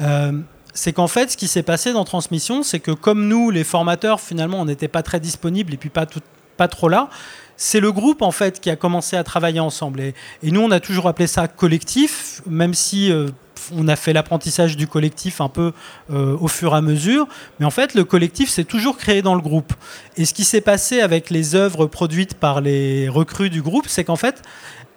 Euh, 0.00 0.32
c'est 0.72 0.94
qu'en 0.94 1.06
fait, 1.06 1.32
ce 1.32 1.36
qui 1.36 1.48
s'est 1.48 1.62
passé 1.62 1.92
dans 1.92 2.06
Transmission, 2.06 2.62
c'est 2.62 2.80
que 2.80 2.92
comme 2.92 3.28
nous, 3.28 3.50
les 3.50 3.62
formateurs, 3.62 4.22
finalement, 4.22 4.58
on 4.58 4.64
n'était 4.64 4.88
pas 4.88 5.02
très 5.02 5.20
disponibles 5.20 5.74
et 5.74 5.76
puis 5.76 5.90
pas, 5.90 6.06
tout, 6.06 6.22
pas 6.56 6.66
trop 6.66 6.88
là, 6.88 7.10
c'est 7.58 7.78
le 7.78 7.92
groupe 7.92 8.22
en 8.22 8.30
fait 8.30 8.58
qui 8.58 8.70
a 8.70 8.76
commencé 8.76 9.18
à 9.18 9.22
travailler 9.22 9.60
ensemble. 9.60 10.00
Et, 10.00 10.14
nous, 10.44 10.62
on 10.62 10.70
a 10.70 10.80
toujours 10.80 11.08
appelé 11.08 11.26
ça 11.26 11.46
collectif, 11.46 12.40
même 12.46 12.72
si 12.72 13.12
euh, 13.12 13.28
on 13.76 13.88
a 13.88 13.96
fait 13.96 14.12
l'apprentissage 14.12 14.76
du 14.76 14.86
collectif 14.86 15.40
un 15.40 15.48
peu 15.48 15.72
euh, 16.10 16.36
au 16.40 16.48
fur 16.48 16.74
et 16.74 16.76
à 16.78 16.80
mesure, 16.80 17.28
mais 17.58 17.66
en 17.66 17.70
fait 17.70 17.94
le 17.94 18.04
collectif 18.04 18.50
s'est 18.50 18.64
toujours 18.64 18.96
créé 18.96 19.22
dans 19.22 19.34
le 19.34 19.40
groupe. 19.40 19.72
Et 20.16 20.24
ce 20.24 20.34
qui 20.34 20.44
s'est 20.44 20.60
passé 20.60 21.00
avec 21.00 21.30
les 21.30 21.54
œuvres 21.54 21.86
produites 21.86 22.34
par 22.34 22.60
les 22.60 23.08
recrues 23.08 23.50
du 23.50 23.62
groupe, 23.62 23.86
c'est 23.88 24.04
qu'en 24.04 24.16
fait 24.16 24.42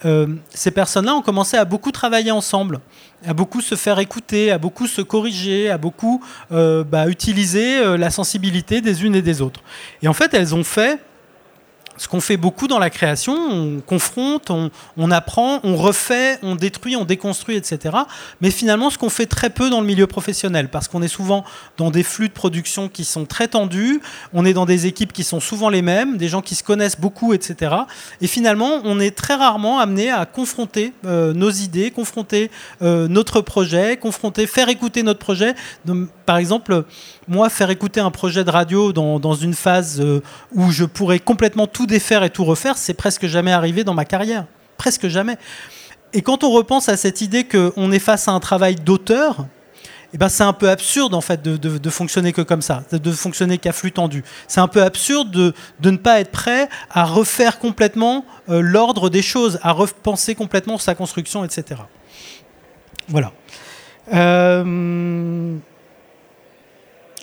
euh, 0.04 0.28
ces 0.50 0.72
personnes-là 0.72 1.16
ont 1.16 1.22
commencé 1.22 1.58
à 1.58 1.66
beaucoup 1.66 1.92
travailler 1.92 2.32
ensemble, 2.32 2.80
à 3.26 3.34
beaucoup 3.34 3.62
se 3.62 3.76
faire 3.76 4.00
écouter, 4.00 4.52
à 4.52 4.58
beaucoup 4.58 4.88
se 4.88 5.02
corriger, 5.02 5.70
à 5.70 5.78
beaucoup 5.78 6.24
euh, 6.52 6.84
bah, 6.84 7.08
utiliser 7.08 7.98
la 7.98 8.10
sensibilité 8.10 8.82
des 8.82 9.04
unes 9.04 9.16
et 9.16 9.22
des 9.22 9.42
autres. 9.42 9.62
Et 10.02 10.08
en 10.08 10.14
fait 10.14 10.34
elles 10.34 10.54
ont 10.54 10.64
fait 10.64 11.00
ce 11.98 12.08
qu'on 12.08 12.22
fait 12.22 12.38
beaucoup 12.38 12.68
dans 12.68 12.80
la 12.80 12.90
création, 12.90 13.34
on 13.34 13.80
confronte, 13.80 14.52
on, 14.52 15.12
apprend, 15.12 15.60
on 15.64 15.76
refait, 15.76 16.40
on 16.44 16.56
détruit, 16.56 16.96
on 16.96 17.06
déconstruit, 17.06 17.56
etc. 17.56 17.96
Mais 18.42 18.52
finalement, 18.52 18.90
ce 18.90 18.98
qu'on 18.98 19.10
fait 19.10 19.26
très 19.26 19.50
peu 19.50 19.70
dans 19.70 19.82
le 19.82 19.88
milieu 19.88 20.08
professionnel, 20.08 20.70
parce 20.70 20.88
qu'on 20.88 21.02
est 21.02 21.08
souvent 21.08 21.44
dans 21.78 21.92
des 21.92 22.04
flux 22.04 22.28
de 22.28 22.34
production 22.34 22.90
qui 22.90 23.06
sont 23.06 23.26
très 23.26 23.48
tendus, 23.48 24.02
on 24.34 24.46
est 24.46 24.54
dans 24.54 24.66
des 24.66 24.86
équipes 24.86 25.14
qui 25.14 25.24
sont 25.24 25.40
souvent 25.40 25.70
les 25.70 25.82
mêmes, 25.82 26.18
des 26.18 26.28
gens 26.28 26.42
qui 26.42 26.56
se 26.56 26.64
connaissent 26.64 27.00
beaucoup, 27.00 27.34
etc. 27.34 27.76
Et 28.22 28.28
finalement, 28.28 28.82
on 28.84 29.00
est 29.00 29.16
très 29.16 29.36
rarement 29.36 29.80
amené 29.80 30.10
à 30.12 30.26
confronter 30.26 30.94
euh, 31.06 31.34
nos 31.34 31.52
idées, 31.52 31.92
confronter 31.92 32.52
euh, 32.82 33.08
notre 33.08 33.42
projet, 33.42 33.98
confronter, 33.98 34.48
faire 34.48 34.70
écouter 34.70 35.04
notre 35.04 35.20
projet. 35.20 35.56
par 36.26 36.38
exemple, 36.38 36.84
moi, 37.28 37.50
faire 37.50 37.70
écouter 37.70 38.00
un 38.00 38.12
projet 38.12 38.44
de 38.44 38.50
radio 38.50 38.94
dans, 38.94 39.34
une 39.34 39.54
phase 39.54 40.00
euh, 40.00 40.22
où 40.54 40.72
je 40.72 40.86
pourrais 40.86 41.20
complètement 41.20 41.68
tout 41.86 41.92
défaire 41.92 42.24
et 42.24 42.32
tout 42.32 42.46
refaire, 42.46 42.78
c'est 42.78 42.96
presque 42.96 43.28
jamais 43.28 43.52
arrivé 43.52 43.84
dans 43.84 43.94
ma 43.94 44.06
carrière. 44.06 44.46
Presque 44.78 45.08
jamais. 45.08 45.38
Et 46.14 46.24
quand 46.24 46.44
on 46.44 46.50
repense 46.50 46.90
à 46.90 46.98
cette 46.98 47.22
idée 47.22 47.44
qu'on 47.44 47.92
est 47.92 48.00
face 48.00 48.28
à 48.28 48.32
un 48.32 48.40
travail 48.40 48.76
d'auteur, 48.76 49.46
eh 50.14 50.18
ben 50.18 50.30
c'est 50.30 50.44
un 50.44 50.54
peu 50.54 50.70
absurde 50.70 51.14
en 51.14 51.22
fait 51.22 51.44
de, 51.44 51.58
de, 51.58 51.90
fonctionner 51.90 52.32
que 52.34 52.42
comme 52.42 52.62
ça, 52.62 52.84
de 52.92 53.12
fonctionner 53.12 53.58
qu'à 53.58 53.72
flux 53.72 53.92
tendu. 53.92 54.24
C'est 54.48 54.62
un 54.62 54.68
peu 54.68 54.82
absurde 54.82 55.30
de, 55.30 55.54
de, 55.80 55.92
ne 55.92 55.98
pas 55.98 56.20
être 56.20 56.32
prêt 56.32 56.70
à 56.90 57.04
refaire 57.04 57.60
complètement 57.60 58.26
euh, 58.50 58.62
l'ordre 58.62 59.10
des 59.10 59.22
choses, 59.22 59.60
à 59.62 59.72
repenser 59.72 60.34
complètement 60.34 60.78
sa 60.78 60.96
construction, 60.96 61.46
etc. 61.46 61.82
Voilà. 63.10 63.32
Euh 64.14 65.58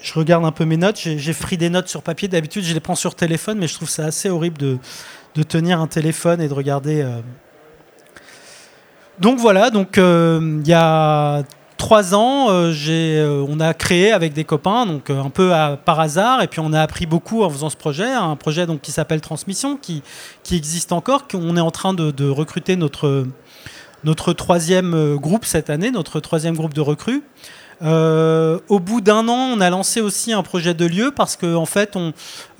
je 0.03 0.15
regarde 0.15 0.45
un 0.45 0.53
peu 0.53 0.65
mes 0.65 0.77
notes. 0.77 0.99
J'ai 0.99 1.33
pris 1.33 1.57
des 1.57 1.71
notes 1.71 1.89
sur 1.89 2.03
papier. 2.03 2.29
D'habitude, 2.29 2.65
je 2.65 2.75
les 2.75 2.81
prends 2.81 2.97
sur 2.97 3.15
téléphone, 3.15 3.59
mais 3.59 3.69
je 3.69 3.75
trouve 3.75 3.89
ça 3.89 4.05
assez 4.05 4.29
horrible 4.29 4.59
de, 4.59 5.43
tenir 5.45 5.81
un 5.81 5.87
téléphone 5.87 6.41
et 6.41 6.49
de 6.49 6.55
regarder. 6.55 7.03
Euh. 7.03 7.21
Donc 9.21 9.39
voilà, 9.39 9.71
donc 9.71 9.99
euh, 9.99 10.61
il 10.63 10.69
y 10.69 10.75
a 10.75 11.43
trois 11.77 12.15
ans, 12.15 12.49
euh, 12.51 13.47
on 13.49 13.61
a 13.61 13.75
créé 13.75 14.13
avec 14.13 14.33
des 14.33 14.45
copains, 14.45 14.87
donc 14.87 15.11
un 15.11 15.31
peu 15.31 15.53
par 15.85 16.01
hasard, 16.01 16.43
et 16.43 16.49
puis 16.49 16.61
on 16.61 16.73
a 16.73 16.81
appris 16.81 17.07
beaucoup 17.07 17.45
en 17.45 17.51
faisant 17.51 17.71
ce 17.71 17.77
projet, 17.77 18.11
un 18.11 18.37
projet 18.37 18.67
donc 18.67 18.81
qui 18.81 18.91
s'appelle 18.91 19.21
Transmission, 19.21 19.77
qui, 19.77 20.03
qui 20.43 20.57
existe 20.57 20.93
encore, 20.93 21.29
qu'on 21.29 21.57
est 21.57 21.61
en 21.61 21.71
train 21.71 21.93
de, 21.93 22.11
de 22.11 22.29
recruter 22.29 22.77
notre 22.77 23.27
notre 24.05 24.33
troisième 24.33 25.17
groupe 25.17 25.45
cette 25.45 25.71
année, 25.71 25.93
notre 25.93 26.19
troisième 26.19 26.57
groupe 26.57 26.75
de 26.75 26.81
recrues. 26.81 27.23
Euh, 27.83 28.59
au 28.69 28.79
bout 28.79 29.01
d'un 29.01 29.29
an, 29.29 29.51
on 29.55 29.61
a 29.61 29.69
lancé 29.71 30.01
aussi 30.01 30.33
un 30.33 30.43
projet 30.43 30.75
de 30.75 30.87
lieu 30.87 31.13
parce 31.15 31.37
que 31.37 31.55
en 31.55 31.67
fait, 31.67 31.97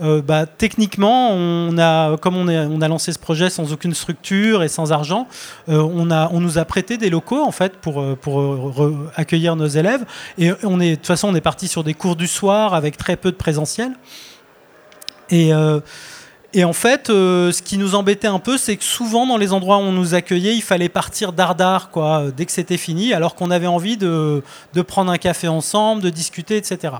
euh, 0.01 0.21
bah, 0.23 0.47
techniquement, 0.47 1.31
on 1.33 1.79
a, 1.79 2.17
comme 2.17 2.37
on, 2.37 2.49
a 2.49 2.89
lancé 2.89 3.13
ce 3.13 3.19
projet 3.19 3.49
sans 3.49 3.73
aucune 3.73 3.95
structure 3.95 4.63
et 4.63 4.69
sans 4.69 4.91
argent, 4.93 5.29
euh, 5.69 5.81
on, 5.81 6.41
nous 6.41 6.59
a 6.59 6.65
prêté 6.65 6.97
des 6.97 7.11
locaux 7.11 7.43
en 7.43 7.53
fait 7.53 7.77
pour, 7.77 8.05
accueillir 9.15 9.57
nos 9.57 9.67
élèves. 9.67 10.05
Et 10.39 10.51
on 10.65 10.81
est, 10.81 10.91
de 10.91 10.95
toute 10.97 11.07
façon, 11.07 11.29
on 11.29 11.35
est 11.35 11.41
parti 11.41 11.69
sur 11.69 11.85
des 11.85 11.95
cours 11.95 12.17
du 12.17 12.27
soir 12.27 12.75
avec 12.75 12.97
très 12.97 13.17
peu 13.17 13.31
de 13.31 13.37
présentiel. 13.37 13.93
Et 16.55 16.65
en 16.65 16.75
fait, 16.75 17.09
euh, 17.09 17.51
ce 17.51 17.63
qui 17.63 17.79
nous 17.79 17.95
embêtait 17.95 18.29
un 18.29 18.39
peu, 18.39 18.59
c'est 18.59 18.77
que 18.77 18.85
souvent 18.85 19.27
dans 19.27 19.39
les 19.39 19.55
endroits 19.55 19.79
où 19.79 19.81
on 19.81 19.93
nous 19.93 20.15
accueillait, 20.15 20.55
il 20.55 20.63
fallait 20.63 20.91
partir 20.91 21.33
dardard, 21.33 21.91
quoi, 21.91 22.25
dès 22.37 22.45
que 22.45 22.53
c'était 22.53 22.77
fini, 22.77 23.15
alors 23.15 23.35
qu'on 23.35 23.51
avait 23.51 23.67
envie 23.67 23.97
de, 23.97 24.43
de, 24.75 24.83
prendre 24.83 25.11
un 25.11 25.17
café 25.17 25.49
ensemble, 25.49 26.03
de 26.03 26.11
discuter, 26.11 26.59
etc. 26.59 26.97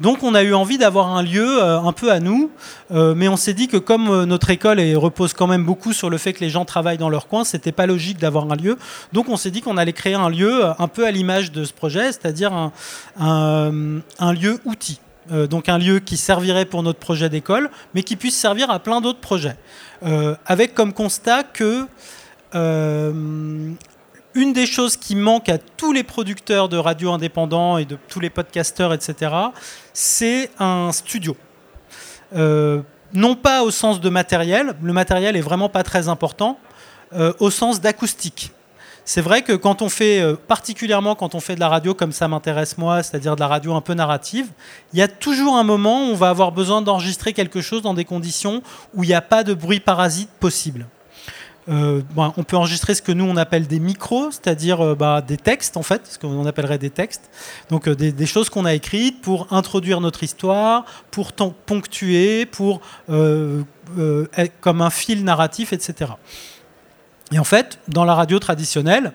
Donc 0.00 0.22
on 0.22 0.34
a 0.34 0.42
eu 0.42 0.52
envie 0.52 0.76
d'avoir 0.76 1.16
un 1.16 1.22
lieu 1.22 1.62
euh, 1.62 1.80
un 1.80 1.92
peu 1.92 2.12
à 2.12 2.20
nous, 2.20 2.50
euh, 2.92 3.14
mais 3.14 3.28
on 3.28 3.36
s'est 3.36 3.54
dit 3.54 3.68
que 3.68 3.78
comme 3.78 4.24
notre 4.24 4.50
école 4.50 4.80
repose 4.96 5.32
quand 5.32 5.46
même 5.46 5.64
beaucoup 5.64 5.94
sur 5.94 6.10
le 6.10 6.18
fait 6.18 6.34
que 6.34 6.40
les 6.40 6.50
gens 6.50 6.66
travaillent 6.66 6.98
dans 6.98 7.08
leur 7.08 7.26
coin, 7.26 7.44
c'était 7.44 7.72
pas 7.72 7.86
logique 7.86 8.18
d'avoir 8.18 8.52
un 8.52 8.56
lieu. 8.56 8.76
Donc 9.14 9.30
on 9.30 9.38
s'est 9.38 9.50
dit 9.50 9.62
qu'on 9.62 9.78
allait 9.78 9.94
créer 9.94 10.14
un 10.14 10.28
lieu 10.28 10.64
un 10.78 10.88
peu 10.88 11.06
à 11.06 11.10
l'image 11.10 11.52
de 11.52 11.64
ce 11.64 11.72
projet, 11.72 12.12
c'est-à-dire 12.12 12.52
un, 13.18 14.02
un 14.18 14.32
lieu 14.34 14.58
outil. 14.66 15.00
Euh, 15.32 15.46
donc 15.46 15.68
un 15.68 15.78
lieu 15.78 16.00
qui 16.00 16.16
servirait 16.16 16.64
pour 16.64 16.82
notre 16.82 16.98
projet 16.98 17.28
d'école, 17.28 17.70
mais 17.94 18.02
qui 18.02 18.16
puisse 18.16 18.36
servir 18.36 18.70
à 18.70 18.78
plein 18.78 19.00
d'autres 19.00 19.20
projets. 19.20 19.56
Euh, 20.02 20.34
avec 20.46 20.74
comme 20.74 20.92
constat 20.92 21.44
que 21.44 21.86
euh, 22.54 23.72
une 24.34 24.52
des 24.52 24.66
choses 24.66 24.96
qui 24.96 25.14
manque 25.14 25.48
à 25.48 25.58
tous 25.58 25.92
les 25.92 26.02
producteurs 26.02 26.68
de 26.68 26.76
radio 26.76 27.12
indépendants 27.12 27.78
et 27.78 27.84
de 27.84 27.96
tous 28.08 28.20
les 28.20 28.30
podcasteurs, 28.30 28.92
etc., 28.92 29.32
c'est 29.92 30.50
un 30.58 30.90
studio. 30.92 31.36
non 33.12 33.34
pas 33.34 33.64
au 33.64 33.72
sens 33.72 34.00
de 34.00 34.08
matériel, 34.08 34.74
le 34.82 34.92
matériel 34.92 35.36
est 35.36 35.40
vraiment 35.40 35.68
pas 35.68 35.82
très 35.82 36.08
important, 36.08 36.58
au 37.40 37.50
sens 37.50 37.80
d'acoustique 37.80 38.52
c'est 39.12 39.22
vrai 39.22 39.42
que 39.42 39.54
quand 39.54 39.82
on 39.82 39.88
fait, 39.88 40.20
euh, 40.20 40.36
particulièrement 40.36 41.16
quand 41.16 41.34
on 41.34 41.40
fait 41.40 41.56
de 41.56 41.60
la 41.60 41.68
radio 41.68 41.94
comme 41.94 42.12
ça 42.12 42.28
m'intéresse 42.28 42.78
moi, 42.78 43.02
c'est-à-dire 43.02 43.34
de 43.34 43.40
la 43.40 43.48
radio 43.48 43.74
un 43.74 43.80
peu 43.80 43.94
narrative, 43.94 44.46
il 44.92 45.00
y 45.00 45.02
a 45.02 45.08
toujours 45.08 45.56
un 45.56 45.64
moment 45.64 46.06
où 46.06 46.12
on 46.12 46.14
va 46.14 46.28
avoir 46.28 46.52
besoin 46.52 46.80
d'enregistrer 46.80 47.32
quelque 47.32 47.60
chose 47.60 47.82
dans 47.82 47.92
des 47.92 48.04
conditions 48.04 48.62
où 48.94 49.02
il 49.02 49.08
n'y 49.08 49.14
a 49.14 49.20
pas 49.20 49.42
de 49.42 49.52
bruit 49.52 49.80
parasite 49.80 50.30
possible. 50.38 50.86
Euh, 51.68 52.02
on 52.16 52.44
peut 52.44 52.56
enregistrer 52.56 52.94
ce 52.94 53.02
que 53.02 53.10
nous 53.10 53.24
on 53.24 53.36
appelle 53.36 53.66
des 53.66 53.80
micros, 53.80 54.30
c'est-à-dire 54.30 54.80
euh, 54.80 54.94
bah, 54.94 55.22
des 55.22 55.36
textes 55.36 55.76
en 55.76 55.82
fait, 55.82 56.02
ce 56.04 56.16
qu'on 56.16 56.46
appellerait 56.46 56.78
des 56.78 56.90
textes. 56.90 57.30
Donc 57.68 57.88
des, 57.88 58.26
choses 58.26 58.48
qu'on 58.48 58.64
a 58.64 58.74
écrites 58.74 59.20
pour 59.22 59.52
introduire 59.52 60.00
notre 60.00 60.22
histoire, 60.22 60.84
pour 61.10 61.32
ponctuer, 61.32 62.46
pour 62.46 62.80
comme 63.08 64.82
un 64.82 64.90
fil 64.90 65.24
narratif, 65.24 65.72
etc. 65.72 66.12
Et 67.32 67.38
en 67.38 67.44
fait, 67.44 67.78
dans 67.88 68.04
la 68.04 68.14
radio 68.14 68.38
traditionnelle, 68.38 69.12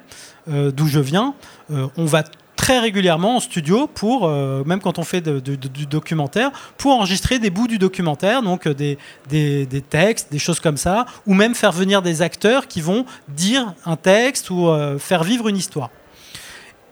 euh, 0.50 0.72
d'où 0.72 0.88
je 0.88 1.00
viens, 1.00 1.34
euh, 1.72 1.88
on 1.98 2.06
va 2.06 2.24
très 2.56 2.80
régulièrement 2.80 3.36
en 3.36 3.40
studio 3.42 3.88
pour, 3.88 4.26
euh, 4.26 4.64
même 4.64 4.80
quand 4.80 4.98
on 4.98 5.04
fait 5.04 5.22
du 5.22 5.86
documentaire, 5.86 6.52
pour 6.78 6.94
enregistrer 6.94 7.38
des 7.38 7.50
bouts 7.50 7.68
du 7.68 7.78
documentaire, 7.78 8.42
donc 8.42 8.68
des, 8.68 8.98
des, 9.30 9.82
textes, 9.82 10.32
des 10.32 10.40
choses 10.40 10.62
comme 10.62 10.78
ça, 10.78 11.06
ou 11.28 11.34
même 11.34 11.54
faire 11.54 11.74
venir 11.74 12.02
des 12.02 12.22
acteurs 12.22 12.68
qui 12.68 12.80
vont 12.80 13.06
dire 13.28 13.74
un 13.86 13.98
texte 13.98 14.50
ou 14.50 14.70
faire 14.98 15.24
vivre 15.26 15.50
une 15.50 15.58
histoire. 15.58 15.90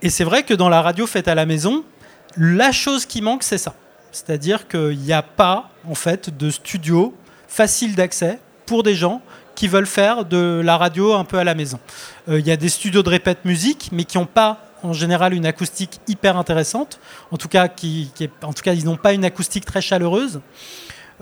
Et 0.02 0.10
c'est 0.10 0.26
vrai 0.26 0.44
que 0.44 0.54
dans 0.54 0.68
la 0.68 0.82
radio 0.82 1.08
faite 1.08 1.30
à 1.30 1.36
la 1.36 1.46
maison, 1.46 1.86
la 2.36 2.74
chose 2.74 3.06
qui 3.06 3.22
manque, 3.22 3.44
c'est 3.44 3.58
ça. 3.58 3.74
C'est-à-dire 4.12 4.68
qu'il 4.68 5.00
n'y 5.00 5.14
a 5.14 5.22
pas, 5.22 5.70
en 5.90 5.96
fait, 5.96 6.38
de 6.38 6.50
studio 6.50 7.16
facile 7.48 7.96
d'accès 7.96 8.40
pour 8.66 8.84
des 8.84 8.96
gens 8.96 9.22
qui 9.56 9.68
veulent 9.68 9.86
faire 9.86 10.26
de 10.26 10.62
la 10.63 10.78
radio 10.78 11.13
un 11.13 11.26
peu 11.26 11.38
à 11.38 11.44
la 11.44 11.56
maison. 11.56 11.80
Euh, 12.30 12.39
il 12.39 12.48
y 12.48 12.52
a 12.52 12.58
des 12.58 12.70
studios 12.70 13.04
de 13.04 13.10
répète 13.10 13.46
musique, 13.46 13.89
mais 13.92 14.04
qui 14.04 14.18
n'ont 14.18 14.26
pas 14.26 14.66
en 14.84 14.94
général 14.94 15.34
une 15.34 15.46
acoustique 15.46 16.00
hyper 16.08 16.38
intéressante. 16.38 17.00
En 17.32 17.38
tout 17.38 17.48
cas, 17.48 17.68
qui, 17.68 18.12
en 18.42 18.54
tout 18.54 18.63
cas 18.63 18.74
ils 18.74 18.86
n'ont 18.86 18.98
pas 18.98 19.13
une 19.13 19.26
acoustique 19.26 19.66
très 19.66 19.82
chaleureuse. 19.82 20.42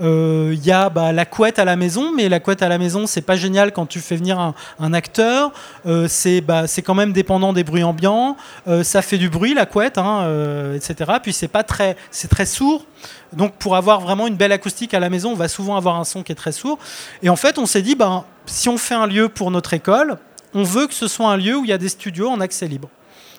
Il 0.01 0.07
euh, 0.07 0.55
y 0.63 0.71
a 0.71 0.89
bah, 0.89 1.11
la 1.11 1.25
couette 1.25 1.59
à 1.59 1.65
la 1.65 1.75
maison, 1.75 2.11
mais 2.11 2.27
la 2.27 2.39
couette 2.39 2.63
à 2.63 2.67
la 2.67 2.79
maison, 2.79 3.05
c'est 3.05 3.21
pas 3.21 3.35
génial 3.35 3.71
quand 3.71 3.85
tu 3.85 3.99
fais 3.99 4.15
venir 4.15 4.39
un, 4.79 4.93
acteur. 4.93 5.51
Euh, 5.85 6.07
c'est 6.07 6.41
bah, 6.41 6.63
quand 6.83 6.95
même 6.95 7.13
dépendant 7.13 7.53
des 7.53 7.63
bruits 7.63 7.83
ambiants. 7.83 8.35
Euh, 8.67 8.83
ça 8.83 9.03
fait 9.03 9.19
du 9.19 9.29
bruit 9.29 9.53
la 9.53 9.67
couette, 9.67 9.99
hein, 9.99 10.27
etc. 10.73 11.11
Puis 11.21 11.33
c'est 11.33 11.49
très, 11.67 11.95
c'est 12.09 12.29
très 12.29 12.47
sourd. 12.47 12.87
Donc 13.31 13.53
pour 13.57 13.75
avoir 13.75 14.01
vraiment 14.01 14.25
une 14.25 14.35
belle 14.35 14.51
acoustique 14.51 14.95
à 14.95 14.99
la 14.99 15.11
maison, 15.11 15.33
on 15.33 15.35
va 15.35 15.47
souvent 15.47 15.75
avoir 15.77 15.97
un 15.97 16.03
son 16.03 16.23
qui 16.23 16.31
est 16.31 16.35
très 16.35 16.51
sourd. 16.51 16.79
Et 17.21 17.29
en 17.29 17.35
fait, 17.35 17.59
on 17.59 17.67
s'est 17.67 17.83
dit, 17.83 17.93
ben, 17.93 18.23
si 18.47 18.69
on 18.69 18.79
fait 18.79 18.95
un 18.95 19.05
lieu 19.05 19.29
pour 19.29 19.51
notre 19.51 19.75
école, 19.75 20.17
on 20.55 20.63
veut 20.63 20.87
que 20.87 20.95
ce 20.95 21.07
soit 21.07 21.29
un 21.29 21.37
lieu 21.37 21.57
où 21.57 21.63
il 21.63 21.69
y 21.69 21.73
a 21.73 21.77
des 21.77 21.89
studios 21.89 22.27
en 22.27 22.41
accès 22.41 22.67
libre. 22.67 22.89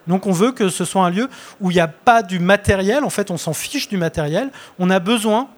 Donc 0.06 0.26
on 0.26 0.32
veut 0.32 0.52
que 0.52 0.68
ce 0.68 0.84
soit 0.84 1.04
un 1.04 1.10
lieu 1.10 1.28
où 1.60 1.72
il 1.72 1.74
n'y 1.74 1.80
a 1.80 1.88
pas 1.88 2.22
du 2.22 2.38
matériel, 2.38 3.04
en 3.04 3.10
fait 3.10 3.30
on 3.30 3.36
s'en 3.36 3.52
fiche 3.52 3.88
du 3.88 3.96
matériel, 3.96 4.50
on 4.80 4.90
a 4.90 4.98
besoin 4.98 5.48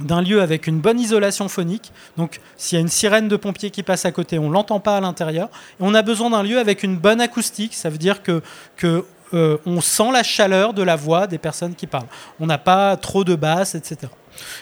d'un 0.00 0.22
lieu 0.22 0.42
avec 0.42 0.66
une 0.66 0.80
bonne 0.80 0.98
isolation 0.98 1.48
phonique. 1.48 1.92
Donc, 2.16 2.40
s'il 2.56 2.76
y 2.76 2.78
a 2.78 2.82
une 2.82 2.88
sirène 2.88 3.28
de 3.28 3.36
pompiers 3.36 3.70
qui 3.70 3.82
passe 3.82 4.04
à 4.04 4.12
côté, 4.12 4.38
on 4.38 4.50
l'entend 4.50 4.80
pas 4.80 4.96
à 4.96 5.00
l'intérieur. 5.00 5.48
Et 5.80 5.82
on 5.82 5.94
a 5.94 6.02
besoin 6.02 6.30
d'un 6.30 6.42
lieu 6.42 6.58
avec 6.58 6.82
une 6.82 6.96
bonne 6.96 7.20
acoustique. 7.20 7.74
Ça 7.74 7.90
veut 7.90 7.98
dire 7.98 8.22
que, 8.22 8.42
que 8.76 9.04
euh, 9.32 9.58
on 9.66 9.80
sent 9.80 10.10
la 10.12 10.22
chaleur 10.22 10.74
de 10.74 10.82
la 10.82 10.96
voix 10.96 11.26
des 11.26 11.38
personnes 11.38 11.74
qui 11.74 11.86
parlent. 11.86 12.08
On 12.40 12.46
n'a 12.46 12.58
pas 12.58 12.96
trop 12.96 13.24
de 13.24 13.34
basses, 13.34 13.74
etc. 13.74 14.12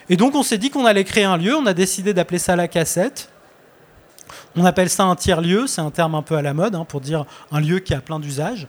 Et 0.08 0.16
donc, 0.16 0.34
on 0.34 0.42
s'est 0.42 0.58
dit 0.58 0.70
qu'on 0.70 0.84
allait 0.84 1.04
créer 1.04 1.24
un 1.24 1.36
lieu. 1.36 1.56
On 1.56 1.66
a 1.66 1.74
décidé 1.74 2.12
d'appeler 2.14 2.38
ça 2.38 2.56
la 2.56 2.68
cassette. 2.68 3.30
On 4.54 4.64
appelle 4.64 4.90
ça 4.90 5.04
un 5.04 5.16
tiers-lieu. 5.16 5.66
C'est 5.66 5.80
un 5.80 5.90
terme 5.90 6.14
un 6.14 6.22
peu 6.22 6.36
à 6.36 6.42
la 6.42 6.52
mode 6.52 6.74
hein, 6.74 6.84
pour 6.86 7.00
dire 7.00 7.24
un 7.50 7.60
lieu 7.60 7.78
qui 7.78 7.94
a 7.94 8.00
plein 8.00 8.20
d'usages. 8.20 8.68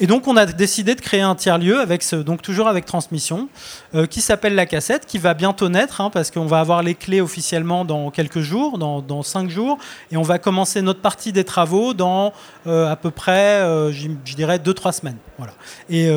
Et 0.00 0.08
donc 0.08 0.26
on 0.26 0.36
a 0.36 0.44
décidé 0.44 0.96
de 0.96 1.00
créer 1.00 1.20
un 1.20 1.36
tiers-lieu 1.36 1.84
donc 2.24 2.42
toujours 2.42 2.66
avec 2.66 2.84
transmission, 2.84 3.48
euh, 3.94 4.06
qui 4.06 4.20
s'appelle 4.20 4.56
la 4.56 4.66
cassette, 4.66 5.06
qui 5.06 5.18
va 5.18 5.34
bientôt 5.34 5.68
naître, 5.68 6.00
hein, 6.00 6.10
parce 6.10 6.32
qu'on 6.32 6.46
va 6.46 6.58
avoir 6.58 6.82
les 6.82 6.96
clés 6.96 7.20
officiellement 7.20 7.84
dans 7.84 8.10
quelques 8.10 8.40
jours, 8.40 8.78
dans, 8.78 9.22
cinq 9.22 9.48
jours, 9.48 9.78
et 10.10 10.16
on 10.16 10.22
va 10.22 10.38
commencer 10.38 10.82
notre 10.82 11.00
partie 11.00 11.32
des 11.32 11.44
travaux 11.44 11.94
dans 11.94 12.32
euh, 12.66 12.90
à 12.90 12.96
peu 12.96 13.10
près, 13.10 13.60
euh, 13.60 13.92
je, 13.92 14.34
dirais, 14.34 14.58
deux 14.58 14.74
trois 14.74 14.92
semaines. 14.92 15.16
Voilà. 15.38 15.52
Et 15.90 16.08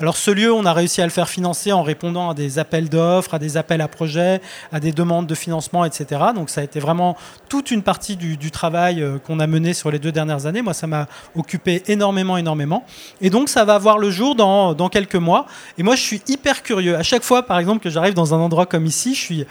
alors 0.00 0.16
ce 0.16 0.32
lieu, 0.32 0.52
on 0.52 0.64
a 0.64 0.72
réussi 0.72 1.00
à 1.00 1.04
le 1.04 1.10
faire 1.10 1.28
financer 1.28 1.70
en 1.70 1.82
répondant 1.82 2.30
à 2.30 2.34
des 2.34 2.58
appels 2.58 2.88
d'offres, 2.88 3.34
à 3.34 3.38
des 3.38 3.56
appels 3.56 3.80
à 3.80 3.86
projets, 3.86 4.40
à 4.72 4.80
des 4.80 4.90
demandes 4.90 5.28
de 5.28 5.34
financement, 5.34 5.84
etc. 5.84 6.20
Donc 6.34 6.50
ça 6.50 6.60
a 6.60 6.64
été 6.64 6.80
vraiment 6.80 7.16
toute 7.48 7.70
une 7.70 7.82
partie 7.82 8.16
du, 8.16 8.50
travail 8.50 9.04
qu'on 9.26 9.38
a 9.38 9.46
mené 9.46 9.74
sur 9.74 9.92
les 9.92 10.00
deux 10.00 10.10
dernières 10.10 10.46
années. 10.46 10.60
Moi, 10.60 10.74
ça 10.74 10.88
m'a 10.88 11.06
occupé 11.36 11.84
énormément, 11.86 12.36
énormément. 12.36 12.84
Donc, 13.30 13.48
ça 13.48 13.64
va 13.64 13.78
voir 13.78 13.98
le 13.98 14.10
jour 14.10 14.34
dans, 14.34 14.74
dans, 14.74 14.88
quelques 14.88 15.14
mois. 15.16 15.46
Et 15.78 15.82
moi, 15.82 15.96
je 15.96 16.02
suis 16.02 16.22
hyper 16.28 16.62
curieux. 16.62 16.96
À 16.96 17.02
chaque 17.02 17.22
fois, 17.22 17.44
par 17.44 17.58
exemple, 17.58 17.82
que 17.82 17.90
j'arrive 17.90 18.14
dans 18.14 18.34
un 18.34 18.38
endroit 18.38 18.66
comme 18.66 18.86
ici, 18.86 19.14
je 19.14 19.20
suis. 19.20 19.46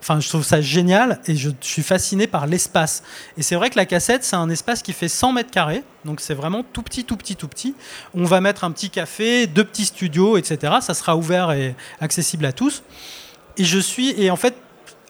Enfin, 0.00 0.20
je 0.20 0.28
trouve 0.28 0.44
ça 0.44 0.60
génial 0.60 1.20
et 1.26 1.34
je, 1.34 1.50
suis 1.60 1.82
fasciné 1.82 2.28
par 2.28 2.46
l'espace. 2.46 3.02
Et 3.36 3.42
c'est 3.42 3.56
vrai 3.56 3.68
que 3.68 3.76
la 3.76 3.84
cassette, 3.84 4.22
c'est 4.22 4.36
un 4.36 4.48
espace 4.48 4.80
qui 4.80 4.92
fait 4.92 5.08
100 5.08 5.32
mètres 5.32 5.50
carrés. 5.50 5.82
Donc, 6.04 6.20
c'est 6.20 6.34
vraiment 6.34 6.62
tout 6.62 6.82
petit, 6.82 7.04
tout 7.04 7.16
petit, 7.16 7.34
tout 7.34 7.48
petit. 7.48 7.74
On 8.14 8.24
va 8.24 8.40
mettre 8.40 8.64
un 8.64 8.70
petit 8.70 8.90
café, 8.90 9.46
deux 9.46 9.64
petits 9.64 9.86
studios, 9.86 10.36
etc. 10.36 10.74
Ça 10.80 10.94
sera 10.94 11.16
ouvert 11.16 11.50
et 11.50 11.74
accessible 12.00 12.46
à 12.46 12.52
tous. 12.52 12.82
Et 13.56 13.64
je 13.64 13.78
suis. 13.78 14.14
Et 14.22 14.30
en 14.30 14.36
fait, 14.36 14.54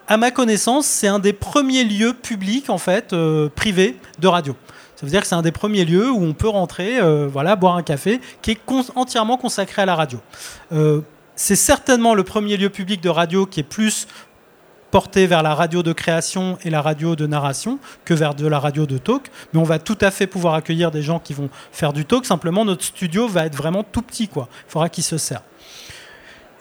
à 0.09 0.17
ma 0.17 0.31
connaissance, 0.31 0.87
c'est 0.87 1.09
un 1.09 1.19
des 1.19 1.35
premiers 1.35 1.85
lieux 1.85 2.15
publics, 2.15 2.71
en 2.71 2.79
fait, 2.79 3.13
euh, 3.13 3.51
privés 3.55 3.97
de 4.19 4.27
radio. 4.27 4.57
Ça 4.99 5.07
veut 5.07 5.13
dire 5.13 5.21
que 5.21 5.29
c'est 5.29 5.37
un 5.37 5.43
des 5.43 5.53
premiers 5.53 5.85
lieux 5.85 6.11
où 6.11 6.25
on 6.25 6.33
peut 6.33 6.49
rentrer, 6.49 6.99
euh, 6.99 7.29
voilà, 7.33 7.55
boire 7.55 7.77
un 7.77 7.85
café, 7.85 8.21
qui 8.43 8.51
est 8.51 8.61
entièrement 8.97 9.37
consacré 9.37 9.83
à 9.83 9.87
la 9.87 9.95
radio. 9.95 10.19
Euh, 10.73 11.03
c'est 11.37 11.55
certainement 11.55 12.15
le 12.15 12.25
premier 12.25 12.57
lieu 12.57 12.69
public 12.69 13.01
de 13.01 13.09
radio 13.09 13.47
qui 13.47 13.61
est 13.61 13.63
plus 13.63 14.09
porté 14.91 15.29
vers 15.29 15.45
la 15.45 15.55
radio 15.55 15.85
de 15.85 15.93
création 15.93 16.59
et 16.65 16.71
la 16.71 16.83
radio 16.83 17.15
de 17.15 17.29
narration 17.29 17.79
que 18.05 18.13
vers 18.13 18.35
de 18.35 18.45
la 18.49 18.59
radio 18.59 18.87
de 18.87 18.99
talk. 18.99 19.31
Mais 19.53 19.61
on 19.61 19.65
va 19.65 19.79
tout 19.79 19.99
à 20.01 20.11
fait 20.11 20.27
pouvoir 20.27 20.55
accueillir 20.55 20.91
des 20.91 21.03
gens 21.03 21.21
qui 21.21 21.33
vont 21.33 21.49
faire 21.71 21.93
du 21.93 22.05
talk. 22.05 22.27
Simplement, 22.27 22.65
notre 22.65 22.83
studio 22.83 23.29
va 23.29 23.47
être 23.47 23.55
vraiment 23.55 23.85
tout 23.85 24.03
petit. 24.03 24.27
Quoi. 24.27 24.49
Il 24.67 24.73
faudra 24.73 24.89
qu'il 24.89 25.05
se 25.05 25.17
serve. 25.17 25.43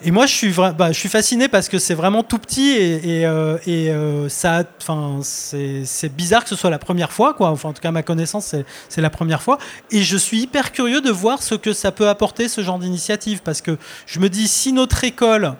Et 0.04 0.12
moi, 0.12 0.28
je 0.28 0.34
suis, 0.34 0.54
bah, 0.78 0.94
fasciné 0.94 1.48
parce 1.48 1.70
que 1.70 1.80
c'est 1.80 1.96
vraiment 1.96 2.22
tout 2.22 2.38
petit 2.38 2.70
et, 2.70 3.26
euh, 3.26 3.58
euh, 3.68 4.30
ça, 4.30 4.64
enfin, 4.80 5.22
c'est 5.24 6.16
bizarre 6.16 6.44
que 6.44 6.50
ce 6.50 6.56
soit 6.56 6.70
la 6.70 6.78
première 6.78 7.12
fois, 7.12 7.34
quoi. 7.34 7.50
Enfin, 7.50 7.70
en 7.70 7.74
tout 7.74 7.82
cas, 7.82 7.90
ma 7.90 8.04
connaissance, 8.04 8.56
c'est 8.90 9.02
la 9.02 9.10
première 9.10 9.42
fois. 9.42 9.58
Et 9.90 10.04
je 10.04 10.16
suis 10.16 10.42
hyper 10.42 10.72
curieux 10.72 11.02
de 11.02 11.10
voir 11.10 11.42
ce 11.42 11.56
que 11.56 11.74
ça 11.74 11.92
peut 11.92 12.10
apporter 12.10 12.48
ce 12.48 12.62
genre 12.62 12.78
d'initiative 12.78 13.42
parce 13.44 13.62
que 13.62 13.78
je 14.06 14.20
me 14.20 14.30
dis 14.30 14.48
si 14.48 14.72
notre 14.72 15.04
école 15.04 15.56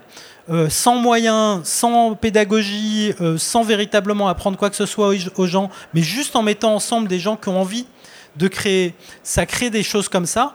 euh, 0.52 0.70
sans 0.70 0.98
moyens, 0.98 1.62
sans 1.64 2.14
pédagogie, 2.14 3.14
sans 3.38 3.64
véritablement 3.64 4.30
apprendre 4.30 4.56
quoi 4.56 4.70
que 4.70 4.76
ce 4.76 4.86
soit 4.86 5.16
aux 5.36 5.48
gens, 5.48 5.72
mais 5.96 6.04
juste 6.04 6.36
en 6.36 6.44
mettant 6.44 6.76
ensemble 6.76 7.08
des 7.08 7.20
gens 7.20 7.38
qui 7.38 7.50
ont 7.50 7.60
envie 7.60 7.88
de 8.36 8.48
créer, 8.48 8.94
ça 9.24 9.48
crée 9.48 9.72
des 9.72 9.82
choses 9.82 10.10
comme 10.10 10.28
ça, 10.28 10.54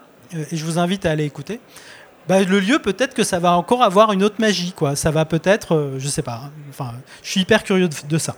et 0.52 0.56
je 0.56 0.64
vous 0.64 0.78
invite 0.78 1.04
à 1.04 1.10
aller 1.10 1.24
écouter. 1.24 1.60
Bah, 2.28 2.42
le 2.42 2.60
lieu, 2.60 2.78
peut-être 2.78 3.14
que 3.14 3.24
ça 3.24 3.38
va 3.38 3.56
encore 3.56 3.82
avoir 3.82 4.12
une 4.12 4.22
autre 4.22 4.36
magie, 4.38 4.72
quoi. 4.72 4.96
Ça 4.96 5.10
va 5.10 5.24
peut-être, 5.24 5.94
je 5.98 6.08
sais 6.08 6.22
pas. 6.22 6.42
Hein. 6.44 6.50
Enfin, 6.70 6.92
je 7.22 7.30
suis 7.30 7.40
hyper 7.40 7.64
curieux 7.64 7.88
de 7.88 8.18
ça. 8.18 8.36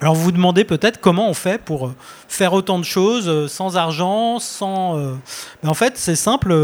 Alors 0.00 0.14
vous 0.14 0.24
vous 0.24 0.32
demandez 0.32 0.64
peut-être 0.64 1.00
comment 1.00 1.28
on 1.28 1.34
fait 1.34 1.56
pour 1.56 1.86
euh, 1.86 1.94
faire 2.28 2.52
autant 2.52 2.78
de 2.78 2.84
choses 2.84 3.28
euh, 3.28 3.48
sans 3.48 3.78
argent, 3.78 4.38
sans... 4.38 4.98
Euh, 4.98 5.14
mais 5.62 5.70
en 5.70 5.74
fait 5.74 5.96
c'est 5.96 6.16
simple, 6.16 6.54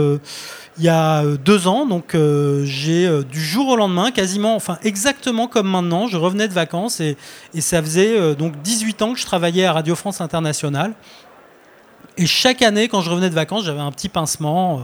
il 0.77 0.85
y 0.85 0.90
a 0.90 1.25
deux 1.25 1.66
ans, 1.66 1.87
donc 1.87 2.16
j'ai 2.64 3.23
du 3.25 3.40
jour 3.40 3.68
au 3.68 3.77
lendemain, 3.77 4.11
quasiment, 4.11 4.55
enfin 4.55 4.79
exactement 4.83 5.47
comme 5.47 5.68
maintenant, 5.68 6.07
je 6.07 6.16
revenais 6.16 6.49
de 6.49 6.53
vacances 6.53 7.01
et, 7.01 7.16
et 7.55 7.61
ça 7.61 7.83
faisait 7.83 8.35
donc 8.37 8.61
18 8.62 9.03
ans 9.03 9.12
que 9.12 9.18
je 9.18 9.27
travaillais 9.27 9.66
à 9.66 9.73
Radio 9.73 9.95
France 9.95 10.21
Internationale. 10.21 10.95
Et 12.16 12.27
chaque 12.27 12.62
année 12.62 12.88
quand 12.88 13.01
je 13.01 13.11
revenais 13.11 13.31
de 13.31 13.35
vacances 13.35 13.64
j'avais 13.64 13.81
un 13.81 13.92
petit 13.92 14.09
pincement 14.09 14.83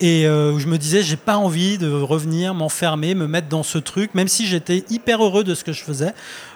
et 0.00 0.26
euh, 0.26 0.58
je 0.58 0.66
me 0.66 0.78
disais 0.78 1.02
j'ai 1.02 1.16
pas 1.16 1.36
envie 1.36 1.76
de 1.76 1.90
revenir 1.90 2.54
m'enfermer 2.54 3.14
me 3.14 3.26
mettre 3.26 3.48
dans 3.48 3.62
ce 3.62 3.76
truc 3.76 4.14
même 4.14 4.28
si 4.28 4.46
j'étais 4.46 4.84
hyper 4.88 5.22
heureux 5.22 5.44
de 5.44 5.54
ce 5.54 5.62
que 5.62 5.72
je 5.72 5.82
faisais. 5.82 6.14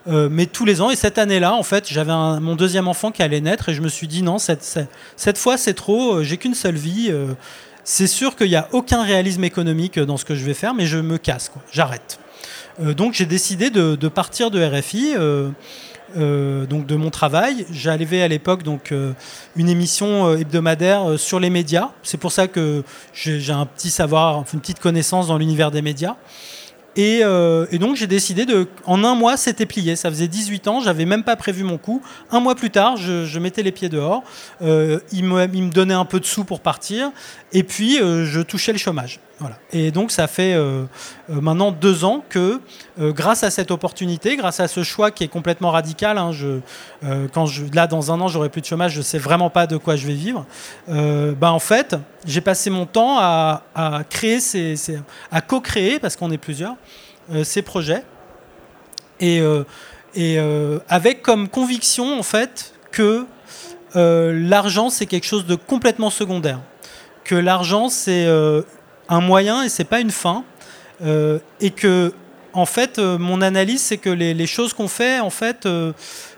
Euh, 0.08 0.28
mais 0.30 0.46
tous 0.46 0.64
les 0.64 0.80
ans 0.80 0.90
et 0.90 0.96
cette 0.96 1.18
année 1.18 1.40
là 1.40 1.54
en 1.54 1.62
fait 1.62 1.86
j'avais 1.88 2.12
mon 2.12 2.56
deuxième 2.56 2.88
enfant 2.88 3.10
qui 3.10 3.22
allait 3.22 3.40
naître 3.40 3.68
et 3.68 3.74
je 3.74 3.82
me 3.82 3.88
suis 3.88 4.08
dit 4.08 4.22
non 4.22 4.38
cette, 4.38 5.38
fois 5.38 5.58
c'est 5.58 5.74
trop 5.74 6.16
euh, 6.16 6.22
j'ai 6.22 6.38
qu'une 6.38 6.54
seule 6.54 6.76
vie 6.76 7.12
c'est 7.84 8.06
sûr 8.06 8.34
qu'il 8.34 8.48
n'y 8.48 8.56
a 8.56 8.68
aucun 8.72 9.02
réalisme 9.02 9.44
économique 9.44 9.98
dans 9.98 10.16
ce 10.16 10.24
que 10.24 10.34
je 10.34 10.44
vais 10.44 10.54
faire 10.54 10.72
mais 10.72 10.86
je 10.86 10.98
me 10.98 11.18
casse 11.18 11.50
j'arrête. 11.70 12.18
Donc 12.80 13.14
j'ai 13.14 13.26
décidé 13.26 13.70
de, 13.70 14.08
partir 14.08 14.50
de 14.50 14.64
RFI 14.64 15.14
euh, 16.16 16.66
donc 16.66 16.86
de 16.86 16.96
mon 16.96 17.10
travail. 17.10 17.66
J'avais 17.70 18.22
à 18.22 18.28
l'époque 18.28 18.62
donc 18.62 18.92
euh, 18.92 19.12
une 19.56 19.68
émission 19.68 20.28
euh, 20.28 20.36
hebdomadaire 20.36 21.18
sur 21.18 21.40
les 21.40 21.50
médias. 21.50 21.90
C'est 22.02 22.18
pour 22.18 22.32
ça 22.32 22.46
que 22.46 22.82
j'ai 23.12 23.52
un 23.52 23.66
petit 23.66 23.90
savoir, 23.90 24.44
une 24.52 24.60
petite 24.60 24.80
connaissance 24.80 25.28
dans 25.28 25.38
l'univers 25.38 25.70
des 25.70 25.82
médias. 25.82 26.16
Et, 26.96 27.22
donc 27.80 27.96
j'ai 27.96 28.06
décidé 28.06 28.46
de... 28.46 28.68
En 28.84 29.02
un 29.02 29.16
mois, 29.16 29.36
c'était 29.36 29.66
plié. 29.66 29.96
Ça 29.96 30.10
faisait 30.10 30.28
18 30.28 30.68
ans, 30.68 30.80
j'avais 30.80 31.06
même 31.06 31.24
pas 31.24 31.34
prévu 31.34 31.64
mon 31.64 31.76
coup. 31.76 32.00
Un 32.30 32.38
mois 32.38 32.54
plus 32.54 32.70
tard, 32.70 32.96
je, 32.96 33.38
mettais 33.40 33.64
les 33.64 33.72
pieds 33.72 33.88
dehors. 33.88 34.22
Il, 34.60 35.24
me, 35.24 35.48
il, 35.52 35.62
me, 35.64 35.70
donnait 35.70 35.94
un 35.94 36.04
peu 36.04 36.20
de 36.20 36.24
sous 36.24 36.44
pour 36.44 36.60
partir. 36.60 37.10
Et 37.52 37.64
puis, 37.64 37.96
je 37.96 38.40
touchais 38.42 38.70
le 38.70 38.78
chômage. 38.78 39.18
Et 39.72 39.90
donc 39.90 40.10
ça 40.10 40.26
fait 40.26 40.56
maintenant 41.28 41.72
deux 41.72 42.04
ans 42.04 42.24
que, 42.28 42.60
grâce 42.98 43.42
à 43.42 43.50
cette 43.50 43.70
opportunité, 43.70 44.36
grâce 44.36 44.60
à 44.60 44.68
ce 44.68 44.82
choix 44.82 45.10
qui 45.10 45.24
est 45.24 45.28
complètement 45.28 45.70
radical, 45.70 46.18
hein, 46.18 46.30
quand 47.32 47.46
là 47.74 47.86
dans 47.86 48.12
un 48.12 48.20
an 48.20 48.28
j'aurai 48.28 48.48
plus 48.48 48.60
de 48.60 48.66
chômage, 48.66 48.92
je 48.92 49.02
sais 49.02 49.18
vraiment 49.18 49.50
pas 49.50 49.66
de 49.66 49.76
quoi 49.76 49.96
je 49.96 50.06
vais 50.06 50.14
vivre. 50.14 50.46
ben 50.86 51.50
en 51.50 51.58
fait, 51.58 51.96
j'ai 52.26 52.40
passé 52.40 52.70
mon 52.70 52.86
temps 52.86 53.18
à, 53.18 53.62
créer, 54.08 54.40
ces, 54.40 54.76
à 55.30 55.40
co-créer 55.40 55.98
parce 55.98 56.16
qu'on 56.16 56.30
est 56.30 56.38
plusieurs, 56.38 56.76
euh, 57.32 57.44
ces 57.44 57.62
projets. 57.62 58.02
Et, 59.20 59.40
euh, 59.40 59.64
euh, 60.16 60.78
avec 60.88 61.22
comme 61.22 61.48
conviction, 61.48 62.18
en 62.18 62.22
fait, 62.22 62.74
que 62.90 63.26
l'argent, 63.94 64.90
c'est 64.90 65.06
quelque 65.06 65.26
chose 65.26 65.46
de 65.46 65.54
complètement 65.54 66.10
secondaire. 66.10 66.60
Que 67.22 67.36
l'argent, 67.36 67.88
c'est 67.88 68.26
un 69.08 69.20
moyen 69.20 69.62
et 69.62 69.68
c'est 69.68 69.84
pas 69.84 70.00
une 70.00 70.10
fin. 70.10 70.44
et 71.02 71.70
que, 71.70 72.12
en 72.52 72.66
fait, 72.66 72.98
mon 72.98 73.40
analyse, 73.42 73.82
c'est 73.82 73.98
que 73.98 74.10
les, 74.10 74.46
choses 74.46 74.72
qu'on 74.72 74.88
fait, 74.88 75.20
en 75.20 75.30
fait, 75.30 75.68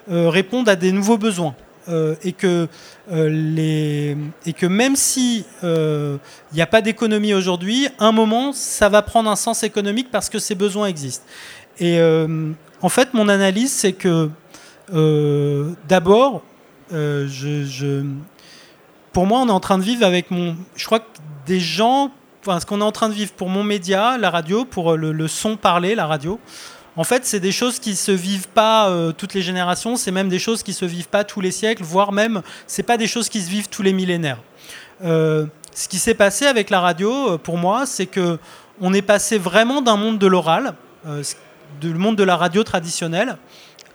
répondent 0.09 0.69
à 0.69 0.77
des 0.77 0.93
nouveaux 0.93 1.19
besoins. 1.19 1.55
et, 2.25 2.33
que, 2.33 2.69
les, 3.11 4.17
et 4.45 4.53
que 4.53 4.67
même 4.67 4.97
si 4.97 5.45
il 5.63 6.19
n'y 6.55 6.63
a 6.63 6.67
pas 6.67 6.81
d'économie 6.81 7.35
aujourd'hui, 7.35 7.89
un 7.99 8.13
moment, 8.13 8.53
ça 8.53 8.89
va 8.89 9.03
prendre 9.03 9.31
un 9.31 9.37
sens 9.37 9.63
économique 9.63 10.09
parce 10.11 10.29
que 10.29 10.39
ces 10.39 10.55
besoins 10.55 10.87
existent. 10.87 11.27
Et 11.79 12.01
en 12.83 12.89
fait, 12.89 13.15
mon 13.15 13.29
analyse, 13.29 13.73
c'est 13.73 13.93
que 13.93 14.31
d'abord, 15.89 16.43
je, 16.91 18.05
pour 19.17 19.27
moi, 19.27 19.41
on 19.41 19.49
est 19.49 19.53
en 19.53 19.61
train 19.61 19.79
de 19.79 19.83
vivre 19.83 20.05
avec 20.05 20.31
mon. 20.31 20.57
Je 20.75 20.85
crois 20.85 21.01
que 21.01 21.07
des 21.47 21.59
gens. 21.59 22.11
Enfin, 22.47 22.61
ce 22.61 22.67
qu'on 22.67 22.81
est 22.81 22.85
en 22.85 22.93
train 22.93 23.09
de 23.09 23.15
vivre 23.15 23.33
pour 23.33 23.49
mon 23.49 23.65
média, 23.65 24.17
la 24.19 24.31
radio, 24.31 24.65
pour 24.65 24.97
le, 24.97 25.11
le 25.11 25.27
son 25.27 25.57
parlé, 25.57 25.97
la 25.97 26.07
radio, 26.07 26.39
en 26.97 27.05
fait, 27.05 27.27
c'est 27.27 27.41
des 27.41 27.51
choses 27.53 27.79
qui 27.79 27.95
se 27.95 28.13
vivent 28.13 28.49
pas 28.49 28.89
euh, 28.89 29.13
toutes 29.13 29.35
les 29.35 29.43
générations, 29.43 29.97
c'est 29.97 30.13
même 30.13 30.29
des 30.29 30.39
choses 30.39 30.63
qui 30.63 30.73
se 30.73 30.85
vivent 30.85 31.09
pas 31.09 31.25
tous 31.25 31.41
les 31.41 31.51
siècles, 31.51 31.83
voire 31.83 32.13
même, 32.13 32.43
c'est 32.67 32.85
pas 32.85 32.97
des 32.97 33.07
choses 33.07 33.29
qui 33.29 33.43
se 33.43 33.51
vivent 33.51 33.69
tous 33.69 33.83
les 33.83 33.93
millénaires. 33.93 34.39
Euh, 35.05 35.47
ce 35.75 35.89
qui 35.89 35.99
s'est 35.99 36.15
passé 36.15 36.47
avec 36.47 36.71
la 36.71 36.81
radio, 36.81 37.33
euh, 37.33 37.39
pour 37.39 37.59
moi, 37.59 37.85
c'est 37.85 38.07
que 38.07 38.39
on 38.81 38.95
est 38.95 39.03
passé 39.03 39.39
vraiment 39.39 39.83
d'un 39.83 39.97
monde 39.97 40.19
de 40.19 40.27
l'oral, 40.27 40.75
du 41.81 41.95
monde 41.95 42.17
de 42.17 42.23
la 42.23 42.37
radio 42.37 42.63
traditionnelle, 42.63 43.39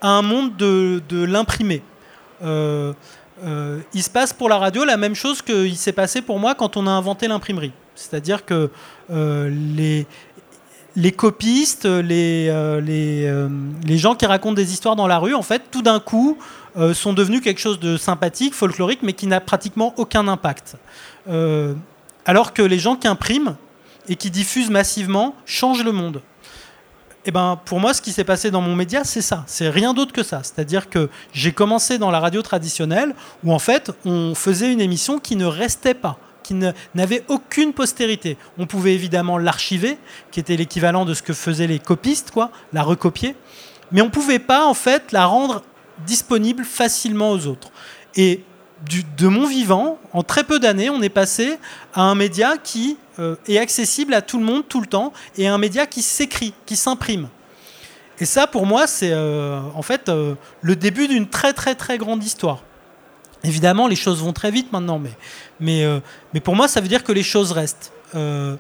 à 0.02 0.10
un 0.10 0.24
monde 0.24 0.58
de, 0.58 1.02
de 1.08 1.24
l'imprimé. 1.24 1.84
il 2.42 4.04
se 4.04 4.10
passe 4.10 4.34
pour 4.34 4.50
la 4.50 4.58
radio 4.58 4.84
la 4.84 4.98
même 4.98 5.14
chose 5.14 5.42
qu'il 5.42 5.78
s'est 5.78 5.92
passé 5.92 6.22
pour 6.22 6.40
moi 6.40 6.56
quand 6.56 6.78
on 6.78 6.88
a 6.88 6.92
inventé 6.92 7.28
l'imprimerie. 7.28 7.74
C'est-à-dire 8.02 8.46
que 8.46 8.70
les, 9.10 10.08
les 10.96 11.12
copistes, 11.12 11.86
les, 11.86 12.48
euh, 12.50 12.82
euh, 12.88 13.50
les, 13.86 13.98
gens 13.98 14.16
qui 14.16 14.26
racontent 14.26 14.54
des 14.54 14.74
histoires 14.74 14.96
dans 14.96 15.08
la 15.08 15.20
rue, 15.20 15.34
en 15.34 15.42
fait, 15.42 15.64
tout 15.72 15.82
d'un 15.82 16.00
coup, 16.00 16.38
euh, 16.78 16.94
sont 16.94 17.14
devenus 17.14 17.42
quelque 17.42 17.60
chose 17.60 17.80
de 17.80 17.98
sympathique, 17.98 18.54
folklorique, 18.54 19.00
mais 19.04 19.14
qui 19.14 19.28
n'a 19.28 19.40
pratiquement 19.40 19.94
aucun 19.98 20.28
impact. 20.28 20.76
alors 22.26 22.54
que 22.54 22.62
les 22.62 22.78
gens 22.78 22.96
qui 22.96 23.08
impriment 23.08 23.56
et 24.08 24.16
qui 24.16 24.30
diffusent 24.30 24.70
massivement 24.70 25.36
changent 25.46 25.84
le 25.84 25.92
monde. 25.92 26.22
Eh 27.26 27.32
ben, 27.32 27.60
pour 27.66 27.80
moi, 27.80 27.94
ce 27.94 28.02
qui 28.02 28.12
s'est 28.12 28.24
passé 28.24 28.50
dans 28.50 28.62
mon 28.62 28.76
média, 28.76 29.04
c'est 29.04 29.22
ça. 29.22 29.44
C'est 29.48 29.70
rien 29.70 29.94
d'autre 29.94 30.12
que 30.12 30.24
ça. 30.24 30.42
C'est-à-dire 30.44 30.90
que 30.90 31.10
j'ai 31.34 31.52
commencé 31.52 32.00
dans 32.00 32.10
la 32.10 32.20
radio 32.20 32.42
traditionnelle, 32.42 33.16
où 33.44 33.54
en 33.54 33.60
fait, 33.60 33.92
on 34.06 34.34
faisait 34.34 34.72
une 34.72 34.82
émission 34.82 35.20
qui 35.20 35.36
ne 35.36 35.46
restait 35.46 35.94
pas 35.94 36.18
n'avait 36.54 37.24
aucune 37.28 37.74
postérité. 37.74 38.38
On 38.58 38.66
pouvait 38.66 38.94
évidemment 38.94 39.38
l'archiver, 39.38 39.98
qui 40.32 40.40
était 40.40 40.58
l'équivalent 40.58 41.06
de 41.06 41.14
ce 41.14 41.22
que 41.22 41.34
faisaient 41.34 41.68
les 41.68 41.80
copistes, 41.80 42.32
quoi, 42.32 42.52
la 42.74 42.84
recopier, 42.84 43.36
mais 43.92 44.02
on 44.02 44.06
ne 44.06 44.12
pouvait 44.12 44.40
pas 44.40 44.66
en 44.66 44.74
fait 44.74 45.12
la 45.12 45.26
rendre 45.26 45.64
disponible 46.06 46.64
facilement 46.64 47.32
aux 47.32 47.48
autres. 47.48 47.72
Et 48.16 48.44
de 49.18 49.28
mon 49.28 49.46
vivant, 49.46 50.00
en 50.12 50.24
très 50.24 50.44
peu 50.44 50.60
d'années, 50.60 50.90
on 50.90 51.02
est 51.02 51.10
passé 51.10 51.58
à 51.94 52.02
un 52.02 52.16
média 52.16 52.58
qui 52.58 52.98
euh, 53.20 53.36
est 53.48 53.58
accessible 53.58 54.14
à 54.14 54.22
tout 54.22 54.40
le 54.40 54.46
monde 54.46 54.64
tout 54.68 54.82
le 54.82 54.88
temps 54.88 55.14
et 55.38 55.48
un 55.48 55.58
média 55.58 55.86
qui 55.86 56.02
s'écrit, 56.02 56.54
qui 56.66 56.76
s'imprime. 56.76 57.30
Et 58.20 58.26
ça, 58.26 58.48
pour 58.48 58.66
moi, 58.66 58.88
c'est 58.88 59.12
euh, 59.12 59.60
en 59.76 59.82
fait 59.82 60.10
euh, 60.10 60.36
le 60.62 60.76
début 60.76 61.08
d'une 61.08 61.28
très 61.28 61.54
très 61.54 61.76
très 61.76 61.98
grande 61.98 62.24
histoire. 62.24 62.64
Évidemment, 63.44 63.88
les 63.88 63.96
choses 63.96 64.22
vont 64.22 64.34
très 64.34 64.52
vite 64.52 64.72
maintenant, 64.72 65.00
mais, 65.00 65.12
mais, 65.60 65.84
euh, 65.84 66.00
mais 66.34 66.40
pour 66.40 66.56
moi, 66.56 66.68
ça 66.68 66.82
veut 66.82 66.88
dire 66.88 67.04
que 67.04 67.12
les 67.12 67.24
choses 67.24 67.52
restent. 67.52 67.92
Euh, 68.16 68.56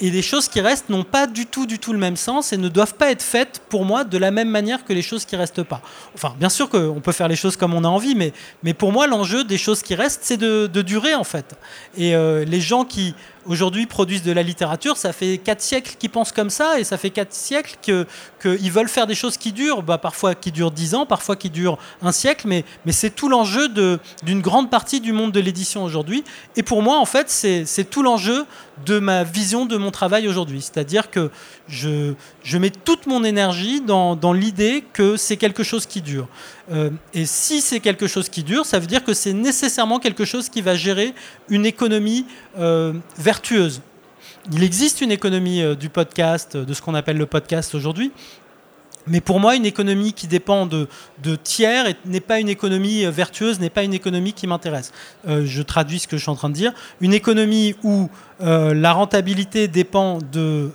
et 0.00 0.10
les 0.10 0.22
choses 0.22 0.48
qui 0.48 0.60
restent 0.60 0.88
n'ont 0.88 1.04
pas 1.04 1.28
du 1.28 1.46
tout, 1.46 1.66
du 1.66 1.78
tout 1.78 1.92
le 1.92 2.00
même 2.00 2.16
sens 2.16 2.52
et 2.52 2.56
ne 2.56 2.68
doivent 2.68 2.94
pas 2.94 3.12
être 3.12 3.22
faites 3.22 3.62
pour 3.68 3.84
moi 3.84 4.02
de 4.02 4.18
la 4.18 4.32
même 4.32 4.48
manière 4.48 4.84
que 4.84 4.92
les 4.92 5.02
choses 5.02 5.24
qui 5.24 5.36
restent 5.36 5.62
pas. 5.62 5.80
Enfin, 6.14 6.34
bien 6.38 6.48
sûr 6.48 6.68
qu'on 6.68 7.00
peut 7.00 7.12
faire 7.12 7.28
les 7.28 7.36
choses 7.36 7.56
comme 7.56 7.74
on 7.74 7.84
a 7.84 7.88
envie, 7.88 8.16
mais, 8.16 8.32
mais 8.64 8.74
pour 8.74 8.90
moi, 8.90 9.06
l'enjeu 9.06 9.44
des 9.44 9.56
choses 9.56 9.82
qui 9.82 9.94
restent, 9.94 10.22
c'est 10.24 10.36
de, 10.36 10.66
durer 10.82 11.14
en 11.14 11.22
fait. 11.22 11.54
Et 11.96 12.16
euh, 12.16 12.44
les 12.44 12.60
gens 12.60 12.84
qui 12.84 13.14
aujourd'hui 13.46 13.86
produisent 13.86 14.22
de 14.22 14.32
la 14.32 14.42
littérature, 14.42 14.96
ça 14.96 15.12
fait 15.12 15.38
quatre 15.38 15.60
siècles 15.60 15.96
qu'ils 15.98 16.10
pensent 16.10 16.32
comme 16.32 16.50
ça 16.50 16.78
et 16.78 16.84
ça 16.84 16.96
fait 16.96 17.10
quatre 17.10 17.32
siècles 17.32 17.76
qu'ils 17.82 18.06
que 18.38 18.70
veulent 18.70 18.88
faire 18.88 19.06
des 19.06 19.14
choses 19.14 19.36
qui 19.36 19.52
durent, 19.52 19.82
bah, 19.82 19.98
parfois 19.98 20.34
qui 20.34 20.52
durent 20.52 20.70
dix 20.70 20.94
ans, 20.94 21.06
parfois 21.06 21.36
qui 21.36 21.50
durent 21.50 21.78
un 22.02 22.12
siècle, 22.12 22.46
mais, 22.46 22.64
mais 22.84 22.92
c'est 22.92 23.10
tout 23.10 23.28
l'enjeu 23.28 23.68
d'une 24.22 24.40
grande 24.40 24.70
partie 24.70 25.00
du 25.00 25.12
monde 25.12 25.32
de 25.32 25.40
l'édition 25.40 25.84
aujourd'hui. 25.84 26.24
Et 26.56 26.62
pour 26.62 26.82
moi, 26.82 26.98
en 26.98 27.06
fait, 27.06 27.28
c'est 27.28 27.90
tout 27.90 28.02
l'enjeu 28.02 28.46
de 28.86 28.98
ma 28.98 29.24
vision 29.24 29.66
de 29.66 29.76
mon 29.76 29.90
travail 29.90 30.26
aujourd'hui. 30.26 30.60
C'est-à-dire 30.60 31.10
que 31.10 31.30
je, 31.68 32.14
je, 32.42 32.58
mets 32.58 32.70
toute 32.70 33.06
mon 33.06 33.22
énergie 33.24 33.80
dans, 33.80 34.16
dans 34.16 34.32
l'idée 34.32 34.84
que 34.92 35.16
c'est 35.16 35.36
quelque 35.36 35.62
chose 35.62 35.86
qui 35.86 36.02
dure. 36.02 36.28
Euh, 36.72 36.90
et 37.12 37.26
si 37.26 37.60
c'est 37.60 37.80
quelque 37.80 38.06
chose 38.06 38.28
qui 38.28 38.42
dure, 38.42 38.66
ça 38.66 38.78
veut 38.78 38.86
dire 38.86 39.04
que 39.04 39.14
c'est 39.14 39.32
nécessairement 39.32 39.98
quelque 39.98 40.24
chose 40.24 40.48
qui 40.48 40.62
va 40.62 40.74
gérer 40.74 41.14
une 41.48 41.66
économie 41.66 42.26
vertueuse. 43.18 43.80
Il 44.52 44.62
existe 44.62 45.00
une 45.00 45.10
économie 45.10 45.62
euh, 45.62 45.74
du 45.74 45.88
podcast, 45.88 46.56
de 46.56 46.74
ce 46.74 46.82
qu'on 46.82 46.94
appelle 46.94 47.16
le 47.16 47.26
podcast 47.26 47.74
aujourd'hui, 47.74 48.12
mais 49.06 49.20
pour 49.20 49.40
moi, 49.40 49.54
une 49.56 49.66
économie 49.66 50.12
qui 50.12 50.26
dépend 50.26 50.66
de, 50.66 50.86
tiers 51.42 51.94
n'est 52.06 52.20
pas 52.20 52.40
une 52.40 52.48
économie 52.48 53.04
vertueuse, 53.04 53.60
n'est 53.60 53.70
pas 53.70 53.82
une 53.82 53.92
économie 53.92 54.32
qui 54.32 54.46
m'intéresse. 54.46 54.92
je 55.26 55.60
traduis 55.60 55.98
ce 55.98 56.08
que 56.08 56.16
je 56.16 56.22
suis 56.22 56.30
en 56.30 56.36
train 56.36 56.48
de 56.48 56.54
dire. 56.54 56.72
Une 57.02 57.12
économie 57.12 57.74
où 57.82 58.08
la 58.40 58.92
rentabilité 58.94 59.68
dépend 59.68 60.20
de 60.32 60.70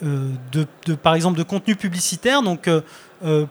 de, 0.00 0.94
par 0.94 1.14
exemple, 1.14 1.36
de 1.36 1.42
contenu 1.42 1.76
publicitaire. 1.76 2.40
Donc, 2.40 2.70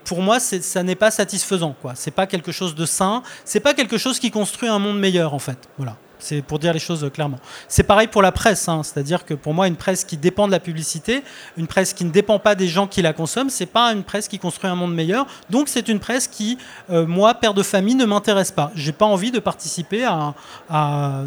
pour 0.04 0.24
moi, 0.24 0.40
ça 0.40 0.82
n'est 0.82 0.96
pas 0.96 1.12
satisfaisant. 1.12 1.76
Quoi. 1.80 1.94
C'est 1.94 2.10
pas 2.10 2.26
quelque 2.26 2.52
chose 2.52 2.74
de 2.74 2.88
sain. 2.88 3.22
C'est 3.46 3.60
pas 3.60 3.76
quelque 3.76 4.00
chose 4.00 4.18
qui 4.18 4.32
construit 4.32 4.68
un 4.68 4.80
monde 4.80 5.00
meilleur, 5.00 5.36
en 5.36 5.40
fait. 5.40 5.60
Voilà. 5.78 5.96
C'est 6.24 6.42
pour 6.42 6.58
dire 6.58 6.72
les 6.72 6.80
choses 6.80 7.10
clairement. 7.14 7.40
C'est 7.68 7.84
pareil 7.84 8.08
pour 8.08 8.22
la 8.22 8.32
presse, 8.32 8.70
hein. 8.70 8.82
c'est-à-dire 8.82 9.26
que 9.26 9.34
pour 9.34 9.54
moi, 9.54 9.68
une 9.68 9.76
presse 9.76 10.06
qui 10.06 10.16
dépend 10.16 10.48
de 10.48 10.54
la 10.54 10.62
publicité, 10.62 11.22
une 11.58 11.68
presse 11.68 11.94
qui 11.94 12.06
ne 12.06 12.12
dépend 12.12 12.40
pas 12.40 12.56
des 12.56 12.70
gens 12.70 12.88
qui 12.88 13.02
la 13.02 13.12
consomment, 13.12 13.50
c'est 13.50 13.66
pas 13.66 13.92
une 13.92 14.04
presse 14.04 14.30
qui 14.30 14.40
construit 14.40 14.70
un 14.70 14.76
monde 14.76 14.96
meilleur. 14.96 15.28
Donc 15.50 15.68
c'est 15.68 15.90
une 15.90 16.00
presse 16.00 16.30
qui, 16.30 16.58
euh, 16.90 17.06
moi, 17.06 17.34
père 17.34 17.54
de 17.54 17.62
famille, 17.62 17.96
ne 17.96 18.06
m'intéresse 18.06 18.52
pas. 18.52 18.72
J'ai 18.74 18.94
pas 18.94 19.06
envie 19.06 19.32
de 19.32 19.40
participer 19.40 20.06
à, 20.06 20.34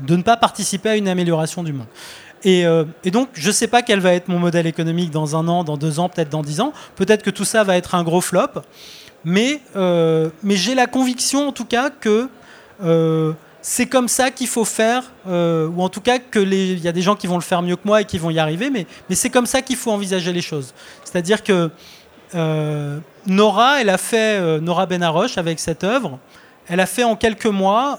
de 0.02 0.16
ne 0.16 0.22
pas 0.22 0.38
participer 0.38 0.88
à 0.88 0.96
une 0.96 1.08
amélioration 1.08 1.62
du 1.62 1.74
monde. 1.74 1.86
Et, 2.42 2.64
euh, 2.64 2.84
donc, 3.12 3.28
je 3.34 3.48
ne 3.48 3.52
sais 3.52 3.66
pas 3.66 3.82
quel 3.82 4.00
va 4.00 4.14
être 4.14 4.28
mon 4.28 4.38
modèle 4.38 4.66
économique 4.66 5.10
dans 5.10 5.36
un 5.36 5.46
an, 5.48 5.62
dans 5.62 5.76
deux 5.76 6.00
ans, 6.00 6.08
peut-être 6.08 6.30
dans 6.30 6.42
dix 6.42 6.60
ans. 6.60 6.72
Peut-être 6.94 7.22
que 7.22 7.30
tout 7.30 7.44
ça 7.44 7.64
va 7.64 7.76
être 7.76 7.94
un 7.94 8.02
gros 8.02 8.22
flop. 8.22 8.62
Mais, 9.24 9.60
euh, 9.74 10.30
mais 10.42 10.56
j'ai 10.56 10.74
la 10.74 10.86
conviction, 10.86 11.48
en 11.48 11.52
tout 11.52 11.64
cas, 11.66 11.90
que 11.90 12.28
c'est 13.68 13.86
comme 13.86 14.06
ça 14.06 14.30
qu'il 14.30 14.46
faut 14.46 14.64
faire, 14.64 15.02
euh, 15.26 15.66
ou 15.66 15.82
en 15.82 15.88
tout 15.88 16.00
cas 16.00 16.20
qu'il 16.20 16.78
y 16.78 16.86
a 16.86 16.92
des 16.92 17.02
gens 17.02 17.16
qui 17.16 17.26
vont 17.26 17.34
le 17.34 17.42
faire 17.42 17.62
mieux 17.62 17.74
que 17.74 17.84
moi 17.84 18.00
et 18.00 18.04
qui 18.04 18.16
vont 18.16 18.30
y 18.30 18.38
arriver, 18.38 18.70
mais, 18.70 18.86
mais 19.08 19.16
c'est 19.16 19.28
comme 19.28 19.44
ça 19.44 19.60
qu'il 19.60 19.74
faut 19.74 19.90
envisager 19.90 20.32
les 20.32 20.40
choses. 20.40 20.72
C'est-à-dire 21.02 21.42
que 21.42 21.68
euh, 22.36 23.00
Nora, 23.26 23.80
elle 23.80 23.88
a 23.88 23.98
fait 23.98 24.38
euh, 24.38 24.60
Nora 24.60 24.86
Benaroche 24.86 25.36
avec 25.36 25.58
cette 25.58 25.82
œuvre, 25.82 26.20
elle 26.68 26.78
a 26.78 26.86
fait 26.86 27.02
en 27.02 27.16
quelques 27.16 27.46
mois 27.46 27.98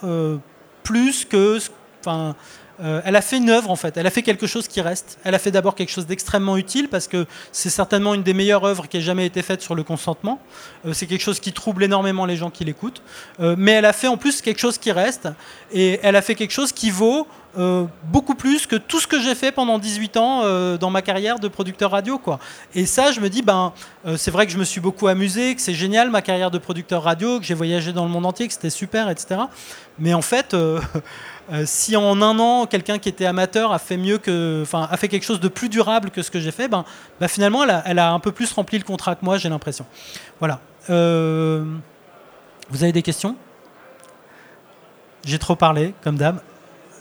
plus 0.83 1.25
que, 1.25 1.59
enfin, 1.99 2.33
euh, 2.83 3.01
elle 3.05 3.15
a 3.15 3.21
fait 3.21 3.37
une 3.37 3.49
œuvre 3.49 3.71
en 3.71 3.75
fait, 3.75 3.97
elle 3.97 4.05
a 4.05 4.11
fait 4.11 4.21
quelque 4.21 4.45
chose 4.45 4.67
qui 4.67 4.81
reste. 4.81 5.17
Elle 5.23 5.33
a 5.33 5.39
fait 5.39 5.51
d'abord 5.51 5.75
quelque 5.75 5.89
chose 5.89 6.05
d'extrêmement 6.05 6.57
utile 6.57 6.89
parce 6.89 7.07
que 7.07 7.25
c'est 7.51 7.69
certainement 7.69 8.13
une 8.13 8.23
des 8.23 8.33
meilleures 8.33 8.65
œuvres 8.65 8.87
qui 8.87 8.97
ait 8.97 9.01
jamais 9.01 9.25
été 9.25 9.41
faite 9.41 9.61
sur 9.61 9.75
le 9.75 9.83
consentement. 9.83 10.39
Euh, 10.85 10.93
c'est 10.93 11.07
quelque 11.07 11.23
chose 11.23 11.39
qui 11.39 11.53
trouble 11.53 11.83
énormément 11.83 12.25
les 12.25 12.37
gens 12.37 12.49
qui 12.49 12.65
l'écoutent. 12.65 13.01
Euh, 13.39 13.55
mais 13.57 13.71
elle 13.73 13.85
a 13.85 13.93
fait 13.93 14.07
en 14.07 14.17
plus 14.17 14.41
quelque 14.41 14.59
chose 14.59 14.77
qui 14.77 14.91
reste 14.91 15.27
et 15.71 15.99
elle 16.03 16.15
a 16.15 16.21
fait 16.21 16.35
quelque 16.35 16.51
chose 16.51 16.71
qui 16.71 16.91
vaut 16.91 17.27
beaucoup 18.03 18.35
plus 18.35 18.67
que 18.67 18.75
tout 18.75 18.99
ce 18.99 19.07
que 19.07 19.19
j'ai 19.19 19.33
fait 19.33 19.51
pendant 19.51 19.79
18 19.79 20.17
ans 20.17 20.77
dans 20.77 20.91
ma 20.91 21.01
carrière 21.01 21.39
de 21.39 21.47
producteur 21.47 21.89
radio. 21.89 22.19
Quoi. 22.19 22.37
Et 22.75 22.85
ça, 22.85 23.11
je 23.11 23.19
me 23.19 23.31
dis, 23.31 23.41
ben, 23.41 23.73
c'est 24.15 24.29
vrai 24.29 24.45
que 24.45 24.51
je 24.51 24.59
me 24.59 24.63
suis 24.63 24.79
beaucoup 24.79 25.07
amusé, 25.07 25.55
que 25.55 25.61
c'est 25.61 25.73
génial 25.73 26.11
ma 26.11 26.21
carrière 26.21 26.51
de 26.51 26.59
producteur 26.59 27.01
radio, 27.01 27.39
que 27.39 27.45
j'ai 27.45 27.55
voyagé 27.55 27.93
dans 27.93 28.05
le 28.05 28.11
monde 28.11 28.27
entier, 28.27 28.47
que 28.47 28.53
c'était 28.53 28.69
super, 28.69 29.09
etc. 29.09 29.41
Mais 29.97 30.13
en 30.13 30.21
fait, 30.21 30.55
Euh, 31.51 31.63
si 31.65 31.95
en 31.95 32.21
un 32.21 32.39
an, 32.39 32.65
quelqu'un 32.65 32.99
qui 32.99 33.07
était 33.07 33.25
amateur 33.25 33.71
a 33.71 33.79
fait 33.79 33.95
mieux 33.95 34.17
que, 34.17 34.59
enfin, 34.63 34.87
a 34.91 34.97
fait 34.97 35.07
quelque 35.07 35.23
chose 35.23 35.39
de 35.39 35.47
plus 35.47 35.69
durable 35.69 36.11
que 36.11 36.21
ce 36.21 36.29
que 36.29 36.39
j'ai 36.39 36.51
fait, 36.51 36.67
ben, 36.67 36.83
ben 37.21 37.27
finalement, 37.27 37.63
elle 37.63 37.99
a, 37.99 38.11
un 38.11 38.19
peu 38.19 38.33
plus 38.33 38.51
rempli 38.51 38.77
le 38.77 38.83
contrat 38.83 39.15
que 39.15 39.23
moi, 39.23 39.37
j'ai 39.37 39.47
l'impression. 39.47 39.85
Voilà. 40.39 40.59
Euh, 40.89 41.63
vous 42.69 42.83
avez 42.83 42.91
des 42.91 43.01
questions? 43.01 43.37
J'ai 45.25 45.39
trop 45.39 45.55
parlé, 45.55 45.93
comme 46.03 46.17
d'hab. 46.17 46.41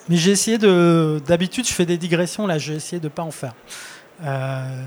Mais 0.09 0.17
j'ai 0.17 0.31
essayé 0.31 0.59
de. 0.59 1.21
D'habitude, 1.27 1.67
je 1.67 1.73
fais 1.73 1.87
des 1.87 1.99
digressions, 1.99 2.47
là, 2.47 2.59
j'ai 2.59 2.75
essayé 2.75 3.01
de 3.01 3.07
ne 3.07 3.13
pas 3.13 3.23
en 3.23 3.33
faire. 3.33 3.55
Euh, 4.25 4.83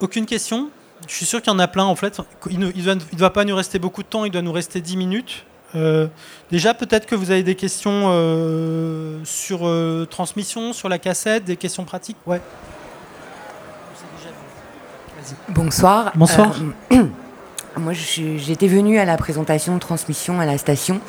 aucune 0.00 0.26
question? 0.26 0.68
Je 1.08 1.14
suis 1.14 1.26
sûr 1.26 1.40
qu'il 1.40 1.50
y 1.50 1.56
en 1.56 1.58
a 1.58 1.68
plein, 1.68 1.84
en 1.84 1.96
fait. 1.96 2.20
Il 2.50 2.58
ne 2.58 2.70
doit, 2.70 2.94
il 3.10 3.18
doit 3.18 3.32
pas 3.32 3.44
nous 3.44 3.56
rester 3.56 3.78
beaucoup 3.78 4.02
de 4.02 4.08
temps, 4.08 4.26
il 4.26 4.30
doit 4.30 4.42
nous 4.42 4.52
rester 4.52 4.82
10 4.82 4.98
minutes. 4.98 5.46
Euh, 5.74 6.06
déjà, 6.50 6.74
peut-être 6.74 7.06
que 7.06 7.14
vous 7.14 7.30
avez 7.30 7.42
des 7.42 7.54
questions 7.54 8.04
euh, 8.06 9.20
sur 9.24 9.60
euh, 9.62 10.06
transmission, 10.10 10.72
sur 10.72 10.88
la 10.88 10.98
cassette, 10.98 11.44
des 11.44 11.56
questions 11.56 11.84
pratiques? 11.84 12.16
Ouais. 12.26 12.40
Bonsoir. 15.48 16.12
Bonsoir. 16.14 16.54
moi, 17.76 17.92
j'étais 17.92 18.66
venue 18.66 18.98
à 18.98 19.04
la 19.04 19.16
présentation 19.16 19.74
de 19.74 19.78
transmission 19.78 20.40
à 20.40 20.46
la 20.46 20.58
station 20.58 21.00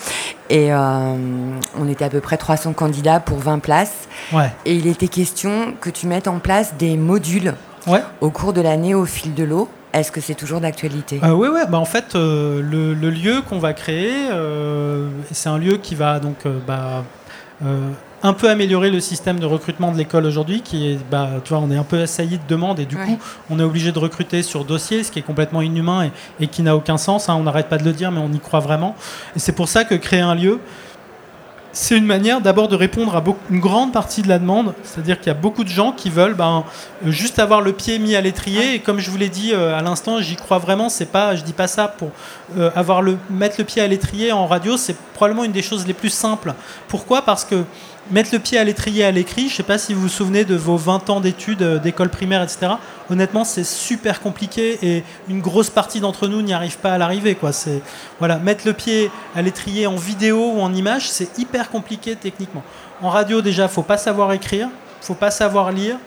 et 0.49 0.71
on 0.71 1.89
était 1.89 2.05
à 2.05 2.09
peu 2.09 2.21
près 2.21 2.37
300 2.37 2.73
candidats 2.73 3.19
pour 3.19 3.39
20 3.39 3.59
places. 3.59 4.07
Ouais. 4.31 4.51
Et 4.65 4.75
il 4.75 4.87
était 4.87 5.07
question 5.07 5.73
que 5.81 5.89
tu 5.89 6.05
mettes 6.05 6.27
en 6.27 6.39
place 6.39 6.75
des 6.75 6.95
modules 6.95 7.55
ouais. 7.87 8.03
au 8.21 8.29
cours 8.29 8.53
de 8.53 8.61
l'année 8.61 8.93
au 8.93 9.05
fil 9.05 9.33
de 9.33 9.43
l'eau. 9.43 9.67
Est-ce 9.93 10.11
que 10.11 10.21
c'est 10.21 10.33
toujours 10.33 10.59
d'actualité? 10.59 11.19
Euh, 11.23 11.33
Oui, 11.33 11.47
ouais. 11.49 11.67
Bah, 11.69 11.77
en 11.77 11.85
fait, 11.85 12.15
euh, 12.15 12.61
le, 12.61 13.09
lieu 13.09 13.41
qu'on 13.47 13.59
va 13.59 13.73
créer, 13.73 14.11
euh, 14.31 15.07
c'est 15.31 15.49
un 15.49 15.59
lieu 15.59 15.77
qui 15.77 15.93
va 15.93 16.19
donc 16.19 16.37
bah, 16.67 17.03
un 18.23 18.33
peu 18.33 18.49
améliorer 18.49 18.89
le 18.89 18.99
système 18.99 19.39
de 19.39 19.45
recrutement 19.45 19.91
de 19.91 19.97
l'école 19.97 20.25
aujourd'hui, 20.25 20.61
qui 20.61 20.91
est, 20.91 20.99
bah, 21.11 21.29
tu 21.43 21.53
vois, 21.53 21.59
on 21.59 21.69
est 21.69 21.77
un 21.77 21.83
peu 21.83 22.01
assailli 22.01 22.39
de 22.39 22.47
demandes 22.47 22.79
et 22.79 22.85
du 22.85 22.95
coup, 22.95 23.19
on 23.51 23.59
est 23.59 23.63
obligé 23.63 23.91
de 23.91 23.99
recruter 23.99 24.41
sur 24.41 24.65
dossier, 24.65 25.03
ce 25.03 25.11
qui 25.11 25.19
est 25.19 25.23
complètement 25.23 25.61
inhumain 25.61 26.09
et, 26.39 26.47
qui 26.47 26.63
n'a 26.63 26.75
aucun 26.75 26.97
sens. 26.97 27.29
Hein. 27.29 27.35
on 27.35 27.43
n'arrête 27.43 27.69
pas 27.69 27.77
de 27.77 27.83
le 27.83 27.93
dire, 27.93 28.11
mais 28.11 28.19
on 28.19 28.31
y 28.31 28.39
croit 28.39 28.61
vraiment. 28.61 28.95
Et 29.35 29.39
c'est 29.39 29.51
pour 29.51 29.69
ça 29.69 29.83
que 29.83 29.93
créer 29.93 30.21
un 30.21 30.35
lieu, 30.35 30.59
c'est 31.75 31.97
une 31.97 32.05
manière 32.05 32.39
d'abord 32.39 32.67
de 32.67 32.75
répondre 32.75 33.15
à 33.15 33.23
une 33.49 33.59
grande 33.59 33.91
partie 33.91 34.21
de 34.21 34.29
la 34.29 34.37
demande, 34.37 34.75
c'est-à-dire 34.83 35.17
qu'il 35.17 35.27
y 35.27 35.31
a 35.31 35.39
beaucoup 35.39 35.63
de 35.63 35.69
gens 35.69 35.91
qui 35.91 36.11
veulent 36.11 36.35
ben, 36.35 36.63
euh, 37.03 37.09
juste 37.09 37.39
avoir 37.39 37.61
le 37.61 37.73
pied 37.73 37.97
mis 37.97 38.15
à 38.15 38.21
l'étrier. 38.21 38.75
Et 38.75 38.79
comme 38.79 38.99
je 38.99 39.09
vous 39.09 39.17
l'ai 39.17 39.29
dit 39.29 39.53
euh, 39.53 39.75
à 39.75 39.81
l'instant, 39.81 40.21
j'y 40.21 40.35
crois 40.35 40.59
vraiment. 40.59 40.87
C'est 40.87 41.07
pas, 41.07 41.35
je 41.35 41.41
dis 41.41 41.51
pas 41.51 41.65
ça 41.65 41.87
pour 41.87 42.11
euh, 42.57 42.69
avoir 42.75 43.01
le 43.01 43.17
mettre 43.31 43.55
le 43.57 43.63
pied 43.63 43.81
à 43.81 43.87
l'étrier 43.87 44.31
en 44.31 44.45
radio. 44.45 44.77
C'est 44.77 44.95
probablement 45.15 45.43
une 45.43 45.51
des 45.51 45.63
choses 45.63 45.87
les 45.87 45.95
plus 45.95 46.11
simples. 46.11 46.53
Pourquoi? 46.87 47.23
Parce 47.23 47.43
que 47.43 47.63
mettre 48.11 48.29
le 48.33 48.39
pied 48.39 48.57
à 48.57 48.63
l'étrier 48.63 49.05
à 49.05 49.11
l'écrit, 49.11 49.47
je 49.47 49.53
ne 49.53 49.57
sais 49.57 49.63
pas 49.63 49.77
si 49.77 49.93
vous 49.93 50.01
vous 50.01 50.09
souvenez 50.09 50.45
de 50.45 50.55
vos 50.55 50.77
20 50.77 51.09
ans 51.09 51.19
d'études 51.19 51.61
euh, 51.61 51.79
d'école 51.79 52.09
primaire, 52.09 52.43
etc. 52.43 52.73
Honnêtement, 53.09 53.43
c'est 53.43 53.63
super 53.63 54.21
compliqué 54.21 54.79
et 54.81 55.03
une 55.29 55.41
grosse 55.41 55.69
partie 55.69 55.99
d'entre 55.99 56.27
nous 56.27 56.41
n'y 56.41 56.53
arrive 56.53 56.77
pas 56.77 56.93
à 56.93 56.97
l'arrivée. 56.97 57.35
Quoi. 57.35 57.51
C'est, 57.51 57.81
voilà, 58.19 58.37
mettre 58.37 58.65
le 58.65 58.73
pied 58.73 59.11
à 59.35 59.41
l'étrier 59.41 59.87
en 59.87 59.95
vidéo 59.95 60.53
ou 60.55 60.61
en 60.61 60.73
image, 60.73 61.09
c'est 61.09 61.37
hyper 61.37 61.69
compliqué 61.69 62.15
techniquement. 62.15 62.63
En 63.01 63.09
radio, 63.09 63.41
déjà, 63.41 63.67
faut 63.67 63.83
pas 63.83 63.97
savoir 63.97 64.31
écrire, 64.33 64.69
faut 65.01 65.15
pas 65.15 65.31
savoir 65.31 65.71
lire. 65.71 65.97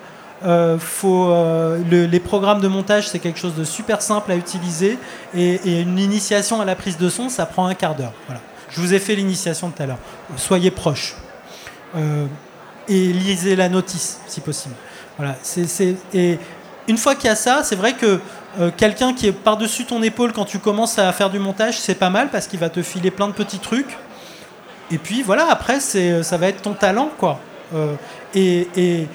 Euh, 0.45 0.79
faut, 0.79 1.31
euh, 1.31 1.83
les 1.91 2.21
programmes 2.21 2.61
de 2.61 2.69
montage, 2.69 3.09
c'est 3.09 3.19
quelque 3.19 3.39
chose 3.39 3.55
de 3.55 3.65
super 3.65 4.03
simple 4.03 4.31
à 4.33 4.37
utiliser 4.37 4.99
et, 5.35 5.81
une 5.81 5.99
initiation 5.99 6.61
à 6.61 6.67
la 6.67 6.75
prise 6.75 6.99
de 6.99 7.09
son, 7.09 7.31
ça 7.31 7.47
prend 7.47 7.67
un 7.67 7.75
quart 7.75 7.95
d'heure. 7.95 8.13
Voilà. 8.27 8.41
Je 8.69 8.81
vous 8.81 8.93
ai 8.93 8.99
fait 8.99 9.15
l'initiation 9.15 9.71
tout 9.71 9.83
à 9.83 9.87
l'heure. 9.87 9.99
Soyez 10.37 10.71
proches. 10.71 11.15
Euh, 11.95 12.27
et 12.89 13.13
lisez 13.13 13.57
la 13.57 13.69
notice 13.69 14.21
si 14.27 14.41
possible. 14.41 14.75
Voilà, 15.17 15.35
c'est, 15.43 15.97
et 16.13 16.39
une 16.89 16.99
fois 16.99 17.15
qu'il 17.15 17.27
y 17.27 17.33
a 17.33 17.37
ça, 17.37 17.63
c'est 17.65 17.75
vrai 17.75 17.95
que 17.95 18.21
euh, 18.61 18.71
quelqu'un 18.77 19.13
qui 19.13 19.27
est 19.27 19.33
par-dessus 19.33 19.87
ton 19.87 20.03
épaule 20.03 20.33
quand 20.33 20.45
tu 20.45 20.59
commences 20.59 20.99
à 20.99 21.13
faire 21.13 21.31
du 21.31 21.39
montage, 21.39 21.79
c'est 21.79 21.95
pas 21.95 22.11
mal 22.11 22.29
parce 22.31 22.47
qu'il 22.47 22.61
va 22.61 22.69
te 22.69 22.83
filer 22.83 23.11
plein 23.11 23.29
de 23.29 23.33
petits 23.33 23.59
trucs. 23.59 23.97
Et 24.91 24.99
puis 24.99 25.23
voilà, 25.23 25.51
après, 25.51 25.81
c'est, 25.81 26.23
ça 26.23 26.37
va 26.37 26.49
être 26.49 26.63
ton 26.63 26.75
talent, 26.75 27.11
quoi. 27.19 27.41
Euh, 27.75 27.95
et, 28.35 28.69
et 28.77 29.07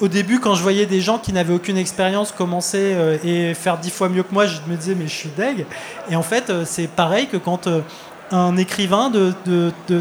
au 0.00 0.08
début, 0.08 0.40
quand 0.40 0.56
je 0.56 0.62
voyais 0.64 0.84
des 0.84 1.00
gens 1.00 1.18
qui 1.18 1.32
n'avaient 1.32 1.54
aucune 1.54 1.78
expérience 1.78 2.32
commencer 2.32 2.96
et 3.22 3.54
faire 3.54 3.78
dix 3.78 3.90
fois 3.90 4.08
mieux 4.08 4.24
que 4.24 4.34
moi, 4.34 4.46
je 4.46 4.58
me 4.66 4.74
disais, 4.74 4.96
mais 4.96 5.06
je 5.06 5.14
suis 5.14 5.30
deg. 5.36 5.64
Et 6.10 6.16
en 6.16 6.24
fait, 6.24 6.52
c'est 6.64 6.88
pareil 6.88 7.28
que 7.28 7.36
quand 7.36 7.68
un 8.30 8.56
écrivain 8.56 9.10
de, 9.10 9.32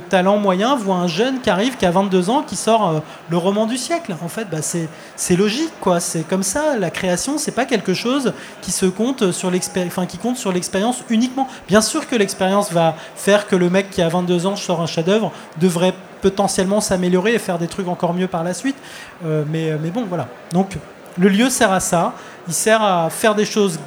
talent 0.10 0.38
moyen 0.38 0.76
voit 0.76 0.96
un 0.96 1.08
jeune 1.08 1.40
qui 1.40 1.50
arrive, 1.50 1.78
qui 1.78 1.86
a 1.86 1.92
22 1.92 2.30
ans, 2.30 2.44
qui 2.44 2.56
sort 2.56 2.90
euh, 2.90 3.00
le 3.30 3.38
roman 3.38 3.66
du 3.66 3.78
siècle. 3.78 4.16
En 4.24 4.28
fait, 4.28 4.50
bah, 4.50 4.58
c'est 4.62 5.36
logique, 5.36 5.72
quoi. 5.80 6.00
C'est 6.00 6.28
comme 6.28 6.44
ça. 6.44 6.78
La 6.78 6.90
création, 6.90 7.38
c'est 7.38 7.52
pas 7.52 7.66
quelque 7.66 7.94
chose 7.94 8.34
qui 8.62 8.72
se 8.72 8.86
compte 8.86 9.32
sur 9.32 9.52
l'expérience, 9.52 9.92
enfin, 9.92 10.06
qui 10.06 10.18
compte 10.18 10.38
sur 10.38 10.52
l'expérience 10.52 11.04
uniquement. 11.10 11.48
Bien 11.68 11.82
sûr 11.82 12.08
que 12.08 12.16
l'expérience 12.16 12.72
va 12.72 12.96
faire 13.16 13.48
que 13.48 13.56
le 13.56 13.70
mec 13.70 13.90
qui 13.90 14.02
a 14.02 14.10
22 14.10 14.46
ans 14.46 14.56
sort 14.56 14.82
un 14.82 14.88
chef-d'œuvre 14.88 15.32
devrait 15.60 15.94
potentiellement 16.22 16.82
s'améliorer 16.82 17.36
et 17.36 17.40
faire 17.40 17.60
des 17.60 17.68
trucs 17.68 17.88
encore 17.88 18.14
mieux 18.14 18.28
par 18.28 18.44
la 18.44 18.54
suite. 18.54 18.78
Euh, 19.26 19.44
mais, 19.48 19.78
mais 19.82 19.90
bon, 19.90 20.06
voilà. 20.08 20.28
Donc, 20.52 20.78
le 21.18 21.30
lieu 21.30 21.50
sert 21.50 21.72
à 21.72 21.80
ça. 21.80 22.14
Il 22.48 22.54
sert 22.54 22.82
à 22.82 23.10
faire 23.10 23.36
des 23.36 23.46
choses 23.46 23.80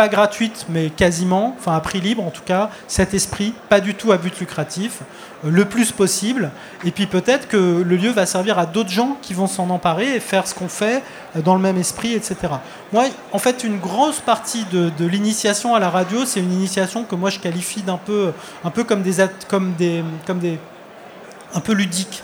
pas 0.00 0.08
gratuite, 0.08 0.64
mais 0.70 0.88
quasiment, 0.88 1.54
enfin 1.58 1.74
à 1.74 1.80
prix 1.80 2.00
libre 2.00 2.24
en 2.24 2.30
tout 2.30 2.40
cas, 2.42 2.70
cet 2.88 3.12
esprit, 3.12 3.52
pas 3.68 3.80
du 3.80 3.94
tout 3.94 4.12
à 4.12 4.16
but 4.16 4.40
lucratif, 4.40 5.00
euh, 5.44 5.50
le 5.50 5.66
plus 5.66 5.92
possible. 5.92 6.52
Et 6.86 6.90
puis 6.90 7.04
peut-être 7.04 7.48
que 7.48 7.84
le 7.86 7.96
lieu 7.96 8.08
va 8.08 8.24
servir 8.24 8.58
à 8.58 8.64
d'autres 8.64 8.88
gens 8.88 9.18
qui 9.20 9.34
vont 9.34 9.46
s'en 9.46 9.68
emparer 9.68 10.16
et 10.16 10.20
faire 10.20 10.46
ce 10.46 10.54
qu'on 10.54 10.70
fait 10.70 11.02
euh, 11.36 11.42
dans 11.42 11.54
le 11.54 11.60
même 11.60 11.76
esprit, 11.76 12.14
etc. 12.14 12.36
Moi, 12.94 13.08
en 13.32 13.38
fait, 13.38 13.62
une 13.62 13.78
grosse 13.78 14.20
partie 14.20 14.64
de, 14.72 14.90
l'initiation 15.04 15.74
à 15.74 15.78
la 15.78 15.90
radio, 15.90 16.24
c'est 16.24 16.40
une 16.40 16.54
initiation 16.54 17.04
que 17.04 17.14
moi 17.14 17.28
je 17.28 17.38
qualifie 17.38 17.82
d'un 17.82 17.98
peu, 17.98 18.32
un 18.64 18.70
peu 18.70 18.84
comme 18.84 19.02
des, 19.02 19.16
comme 19.48 19.74
des, 19.74 20.02
comme 20.26 20.38
des, 20.38 20.58
un 21.52 21.60
peu 21.60 21.74
ludique. 21.74 22.22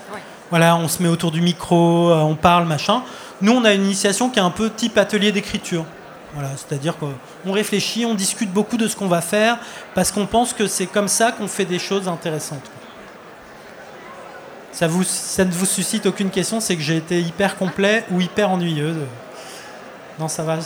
Voilà, 0.49 0.77
on 0.77 0.87
se 0.87 1.03
met 1.03 1.09
autour 1.09 1.29
du 1.29 1.41
micro, 1.41 2.09
euh, 2.09 2.21
on 2.21 2.33
parle, 2.33 2.65
machin. 2.65 3.03
Nous, 3.39 3.51
on 3.51 3.63
a 3.65 3.73
une 3.73 3.85
initiation 3.85 4.31
qui 4.31 4.39
est 4.39 4.41
un 4.41 4.49
peu 4.49 4.71
type 4.71 4.97
atelier 4.97 5.31
d'écriture. 5.31 5.85
Voilà, 6.37 6.51
c'est-à-dire 6.55 6.93
qu'on 6.99 7.51
réfléchit, 7.51 8.05
on 8.05 8.13
discute 8.13 8.51
beaucoup 8.51 8.77
de 8.77 8.87
ce 8.87 8.95
qu'on 8.95 9.07
va 9.07 9.21
faire, 9.21 9.57
parce 9.95 10.11
qu'on 10.11 10.27
pense 10.27 10.53
que 10.53 10.67
c'est 10.67 10.85
comme 10.85 11.07
ça 11.07 11.31
qu'on 11.31 11.47
fait 11.47 11.65
des 11.65 11.79
choses 11.79 12.07
intéressantes. 12.07 12.69
ça, 14.71 14.85
ne 14.87 15.51
vous 15.51 15.65
suscite 15.65 16.05
aucune 16.05 16.29
question, 16.29 16.59
c'est 16.59 16.75
que 16.75 16.83
j'ai 16.83 16.97
été 16.97 17.19
hyper 17.19 17.57
complet 17.57 18.05
ou 18.11 18.21
hyper 18.21 18.51
ennuyeux. 18.51 18.97
Non, 20.19 20.27
ça 20.27 20.43
va. 20.43 20.59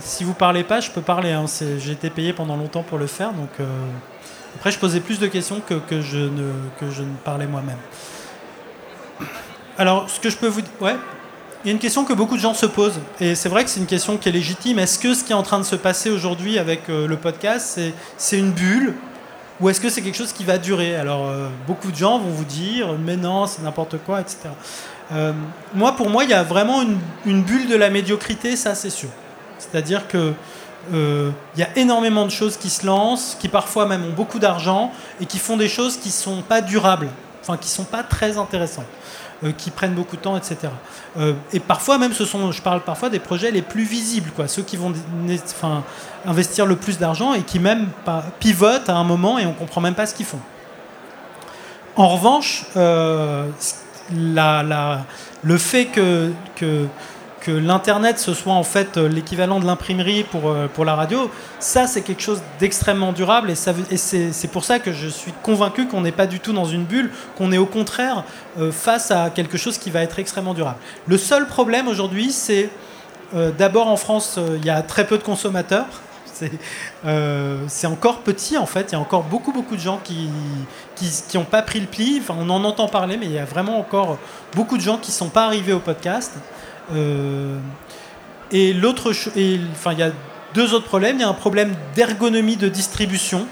Si 0.00 0.22
vous 0.22 0.34
parlez 0.34 0.62
pas, 0.62 0.80
je 0.80 0.90
peux 0.90 1.00
parler. 1.00 1.32
Hein. 1.32 1.46
J'ai 1.78 1.92
été 1.92 2.10
payé 2.10 2.34
pendant 2.34 2.58
longtemps 2.58 2.82
pour 2.82 2.98
le 2.98 3.06
faire, 3.06 3.32
donc 3.32 3.48
euh, 3.58 3.64
après 4.56 4.70
je 4.70 4.78
posais 4.78 5.00
plus 5.00 5.18
de 5.18 5.28
questions 5.28 5.62
que, 5.66 5.74
que, 5.74 6.02
je, 6.02 6.18
ne, 6.18 6.52
que 6.78 6.90
je 6.90 7.00
ne 7.00 7.14
parlais 7.24 7.46
moi-même. 7.46 7.78
Alors, 9.78 10.10
ce 10.10 10.20
que 10.20 10.28
je 10.28 10.36
peux 10.36 10.48
vous 10.48 10.60
dire, 10.60 10.70
ouais, 10.82 10.96
il 11.64 11.68
y 11.68 11.70
a 11.70 11.72
une 11.72 11.78
question 11.78 12.04
que 12.04 12.12
beaucoup 12.12 12.36
de 12.36 12.40
gens 12.40 12.54
se 12.54 12.66
posent, 12.66 13.00
et 13.20 13.34
c'est 13.34 13.48
vrai 13.48 13.64
que 13.64 13.70
c'est 13.70 13.80
une 13.80 13.86
question 13.86 14.16
qui 14.16 14.28
est 14.28 14.32
légitime. 14.32 14.78
Est-ce 14.78 14.98
que 14.98 15.14
ce 15.14 15.24
qui 15.24 15.32
est 15.32 15.36
en 15.36 15.42
train 15.42 15.58
de 15.58 15.64
se 15.64 15.76
passer 15.76 16.10
aujourd'hui 16.10 16.58
avec 16.58 16.88
euh, 16.88 17.06
le 17.06 17.16
podcast, 17.16 17.80
c'est 18.16 18.38
une 18.38 18.50
bulle 18.50 18.94
ou 19.60 19.68
est-ce 19.68 19.80
que 19.80 19.88
c'est 19.88 20.02
quelque 20.02 20.16
chose 20.16 20.32
qui 20.32 20.42
va 20.42 20.58
durer? 20.58 20.96
Alors, 20.96 21.30
beaucoup 21.68 21.92
de 21.92 21.96
gens 21.96 22.18
vont 22.18 22.30
vous 22.30 22.44
dire, 22.44 22.96
mais 22.98 23.16
non, 23.16 23.46
c'est 23.46 23.62
n'importe 23.62 23.96
quoi, 23.98 24.20
etc. 24.20 24.48
Euh, 25.12 25.32
moi, 25.74 25.92
pour 25.92 26.08
moi, 26.08 26.24
il 26.24 26.30
y 26.30 26.34
a 26.34 26.42
vraiment 26.42 26.82
une, 27.26 27.42
bulle 27.42 27.68
de 27.68 27.76
la 27.76 27.90
médiocrité, 27.90 28.56
ça 28.56 28.74
c'est 28.74 28.90
sûr. 28.90 29.10
C'est-à-dire 29.58 30.08
que 30.08 30.32
euh, 30.92 31.30
il 31.54 31.60
y 31.60 31.62
a 31.62 31.68
énormément 31.76 32.24
de 32.24 32.30
choses 32.30 32.56
qui 32.56 32.70
se 32.70 32.86
lancent, 32.86 33.36
qui 33.38 33.48
parfois 33.48 33.86
même 33.86 34.04
ont 34.04 34.12
beaucoup 34.12 34.38
d'argent 34.38 34.90
et 35.20 35.26
qui 35.26 35.38
font 35.38 35.56
des 35.56 35.68
choses 35.68 35.96
qui 35.96 36.10
sont 36.10 36.42
pas 36.42 36.60
durables, 36.60 37.08
enfin 37.42 37.56
qui 37.56 37.68
sont 37.68 37.84
pas 37.84 38.02
très 38.02 38.38
intéressantes, 38.38 38.86
euh, 38.86 39.21
qui 39.58 39.70
prennent 39.70 39.94
beaucoup 39.94 40.16
de 40.16 40.22
temps, 40.22 40.36
etc. 40.36 40.72
et 41.52 41.60
parfois 41.60 41.98
même, 41.98 42.12
ce 42.12 42.24
sont, 42.24 42.52
je 42.52 42.62
parle 42.62 42.82
parfois 42.82 43.10
des 43.10 43.18
projets 43.18 43.50
les 43.50 43.62
plus 43.62 43.84
visibles, 43.84 44.30
quoi, 44.34 44.46
ceux 44.48 44.62
qui 44.62 44.76
vont, 44.76 44.92
enfin, 45.44 45.82
investir 46.26 46.66
le 46.66 46.76
plus 46.76 46.98
d'argent 46.98 47.34
et 47.34 47.42
qui 47.42 47.58
même 47.58 47.88
pivotent 48.38 48.88
à 48.88 48.94
un 48.94 49.04
moment 49.04 49.38
et 49.38 49.46
on 49.46 49.52
comprend 49.52 49.80
même 49.80 49.94
pas 49.94 50.06
ce 50.06 50.14
qu'ils 50.14 50.26
font. 50.26 50.40
En 51.96 52.08
revanche, 52.08 52.64
la, 54.14 55.04
le 55.42 55.58
fait 55.58 55.86
que, 55.86 56.32
que, 56.56 56.86
que 57.42 57.50
l'Internet 57.50 58.18
ce 58.18 58.34
soit 58.34 58.52
en 58.52 58.62
fait 58.62 58.96
euh, 58.96 59.08
l'équivalent 59.08 59.60
de 59.60 59.66
l'imprimerie 59.66 60.24
pour, 60.24 60.48
euh, 60.48 60.68
pour 60.72 60.84
la 60.84 60.94
radio, 60.94 61.30
ça 61.58 61.86
c'est 61.86 62.02
quelque 62.02 62.22
chose 62.22 62.40
d'extrêmement 62.58 63.12
durable 63.12 63.50
et, 63.50 63.54
c'est 63.56 64.48
pour 64.50 64.64
ça 64.64 64.78
que 64.78 64.92
je 64.92 65.08
suis 65.08 65.32
convaincu 65.42 65.86
qu'on 65.86 66.00
n'est 66.00 66.12
pas 66.12 66.26
du 66.26 66.40
tout 66.40 66.52
dans 66.52 66.64
une 66.64 66.84
bulle, 66.84 67.10
qu'on 67.36 67.52
est 67.52 67.58
au 67.58 67.66
contraire 67.66 68.24
euh, 68.58 68.70
face 68.72 69.10
à 69.10 69.30
quelque 69.30 69.58
chose 69.58 69.76
qui 69.76 69.90
va 69.90 70.02
être 70.02 70.18
extrêmement 70.18 70.54
durable. 70.54 70.78
Le 71.06 71.18
seul 71.18 71.46
problème 71.46 71.88
aujourd'hui, 71.88 72.32
c'est 72.32 72.70
d'abord 73.56 73.88
en 73.88 73.96
France, 73.96 74.38
il 74.56 74.64
y 74.64 74.68
a 74.68 74.82
très 74.82 75.06
peu 75.06 75.16
de 75.16 75.22
consommateurs. 75.22 75.86
Euh, 77.04 77.64
c'est 77.68 77.86
encore 77.86 78.20
petit 78.20 78.56
en 78.56 78.66
fait. 78.66 78.88
Il 78.90 78.92
y 78.92 78.94
a 78.94 79.00
encore 79.00 79.24
beaucoup 79.24 79.52
beaucoup 79.52 79.76
de 79.76 79.80
gens 79.80 80.00
qui 80.02 80.28
qui 80.96 81.36
n'ont 81.36 81.44
pas 81.44 81.62
pris 81.62 81.80
le 81.80 81.86
pli. 81.86 82.18
Enfin, 82.20 82.34
on 82.38 82.48
en 82.50 82.64
entend 82.64 82.88
parler, 82.88 83.16
mais 83.16 83.26
il 83.26 83.32
y 83.32 83.38
a 83.38 83.44
vraiment 83.44 83.78
encore 83.78 84.18
beaucoup 84.54 84.76
de 84.76 84.82
gens 84.82 84.98
qui 84.98 85.10
ne 85.10 85.16
sont 85.16 85.28
pas 85.28 85.44
arrivés 85.46 85.72
au 85.72 85.80
podcast. 85.80 86.32
Euh, 86.94 87.58
et 88.50 88.72
l'autre, 88.72 89.12
enfin, 89.72 89.92
il 89.92 89.98
y 89.98 90.02
a 90.02 90.10
deux 90.54 90.74
autres 90.74 90.86
problèmes. 90.86 91.16
Il 91.16 91.20
y 91.20 91.24
a 91.24 91.28
un 91.28 91.34
problème 91.34 91.74
d'ergonomie 91.94 92.56
de 92.56 92.68
distribution. 92.68 93.46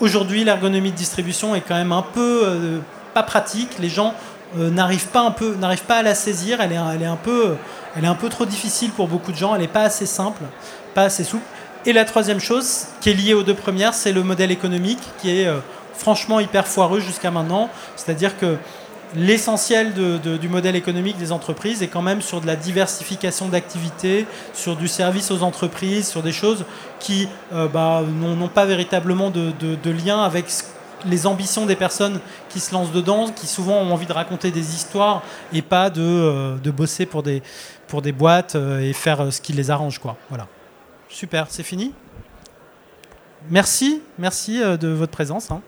Aujourd'hui, 0.00 0.44
l'ergonomie 0.44 0.90
de 0.90 0.96
distribution 0.96 1.54
est 1.54 1.60
quand 1.60 1.74
même 1.74 1.92
un 1.92 2.02
peu 2.02 2.42
euh, 2.44 2.78
pas 3.14 3.22
pratique. 3.22 3.78
Les 3.78 3.88
gens 3.88 4.14
n'arrivent 4.56 5.08
pas 5.08 5.22
un 5.22 5.32
peu, 5.32 5.56
n'arrivent 5.56 5.82
pas 5.82 5.96
à 5.96 6.02
la 6.02 6.14
saisir. 6.14 6.60
Elle 6.60 6.70
est, 6.70 6.78
elle 6.94 7.02
est 7.02 7.06
un 7.06 7.16
peu, 7.16 7.56
elle 7.96 8.04
est 8.04 8.08
un 8.08 8.14
peu 8.14 8.28
trop 8.28 8.46
difficile 8.46 8.92
pour 8.92 9.08
beaucoup 9.08 9.32
de 9.32 9.36
gens. 9.36 9.54
Elle 9.54 9.62
n'est 9.62 9.68
pas 9.68 9.82
assez 9.82 10.06
simple, 10.06 10.42
pas 10.94 11.02
assez 11.02 11.24
souple. 11.24 11.42
Et 11.86 11.92
la 11.92 12.04
troisième 12.04 12.40
chose, 12.40 12.86
qui 13.00 13.10
est 13.10 13.14
liée 13.14 13.34
aux 13.34 13.42
deux 13.42 13.54
premières, 13.54 13.92
c'est 13.92 14.12
le 14.12 14.22
modèle 14.22 14.50
économique, 14.50 15.00
qui 15.20 15.38
est 15.38 15.46
euh, 15.46 15.58
franchement 15.92 16.40
hyper 16.40 16.66
foireux 16.66 17.00
jusqu'à 17.00 17.30
maintenant. 17.30 17.68
C'est-à-dire 17.96 18.38
que 18.38 18.56
l'essentiel 19.14 19.92
du 19.94 20.48
modèle 20.48 20.76
économique 20.76 21.16
des 21.18 21.32
entreprises 21.32 21.82
est 21.82 21.88
quand 21.88 22.02
même 22.02 22.20
sur 22.20 22.40
de 22.40 22.46
la 22.46 22.56
diversification 22.56 23.48
d'activités, 23.48 24.26
sur 24.52 24.76
du 24.76 24.88
service 24.88 25.30
aux 25.30 25.42
entreprises, 25.42 26.08
sur 26.08 26.22
des 26.22 26.32
choses 26.32 26.64
qui 27.00 27.28
euh, 27.52 27.68
bah, 27.68 28.02
n'ont 28.02 28.48
pas 28.48 28.64
véritablement 28.64 29.30
de, 29.30 29.90
lien 29.90 30.22
avec 30.22 30.46
les 31.06 31.26
ambitions 31.26 31.66
des 31.66 31.76
personnes 31.76 32.20
qui 32.48 32.60
se 32.60 32.72
lancent 32.72 32.92
dedans, 32.92 33.28
qui 33.28 33.46
souvent 33.46 33.76
ont 33.76 33.92
envie 33.92 34.06
de 34.06 34.12
raconter 34.12 34.50
des 34.50 34.74
histoires 34.74 35.22
et 35.52 35.62
pas 35.62 35.90
de, 35.90 36.00
euh, 36.02 36.72
bosser 36.72 37.06
pour 37.06 37.22
des, 37.22 37.42
boîtes 38.12 38.56
et 38.56 38.92
faire 38.92 39.32
ce 39.32 39.40
qui 39.40 39.52
les 39.52 39.70
arrange. 39.70 40.00
Voilà. 40.28 40.46
Super, 41.08 41.46
c'est 41.48 41.62
fini? 41.62 41.92
Merci, 43.50 44.00
merci 44.18 44.62
euh, 44.62 44.78
de 44.78 44.88
votre 44.88 45.12
présence. 45.12 45.50
Hein. 45.50 45.60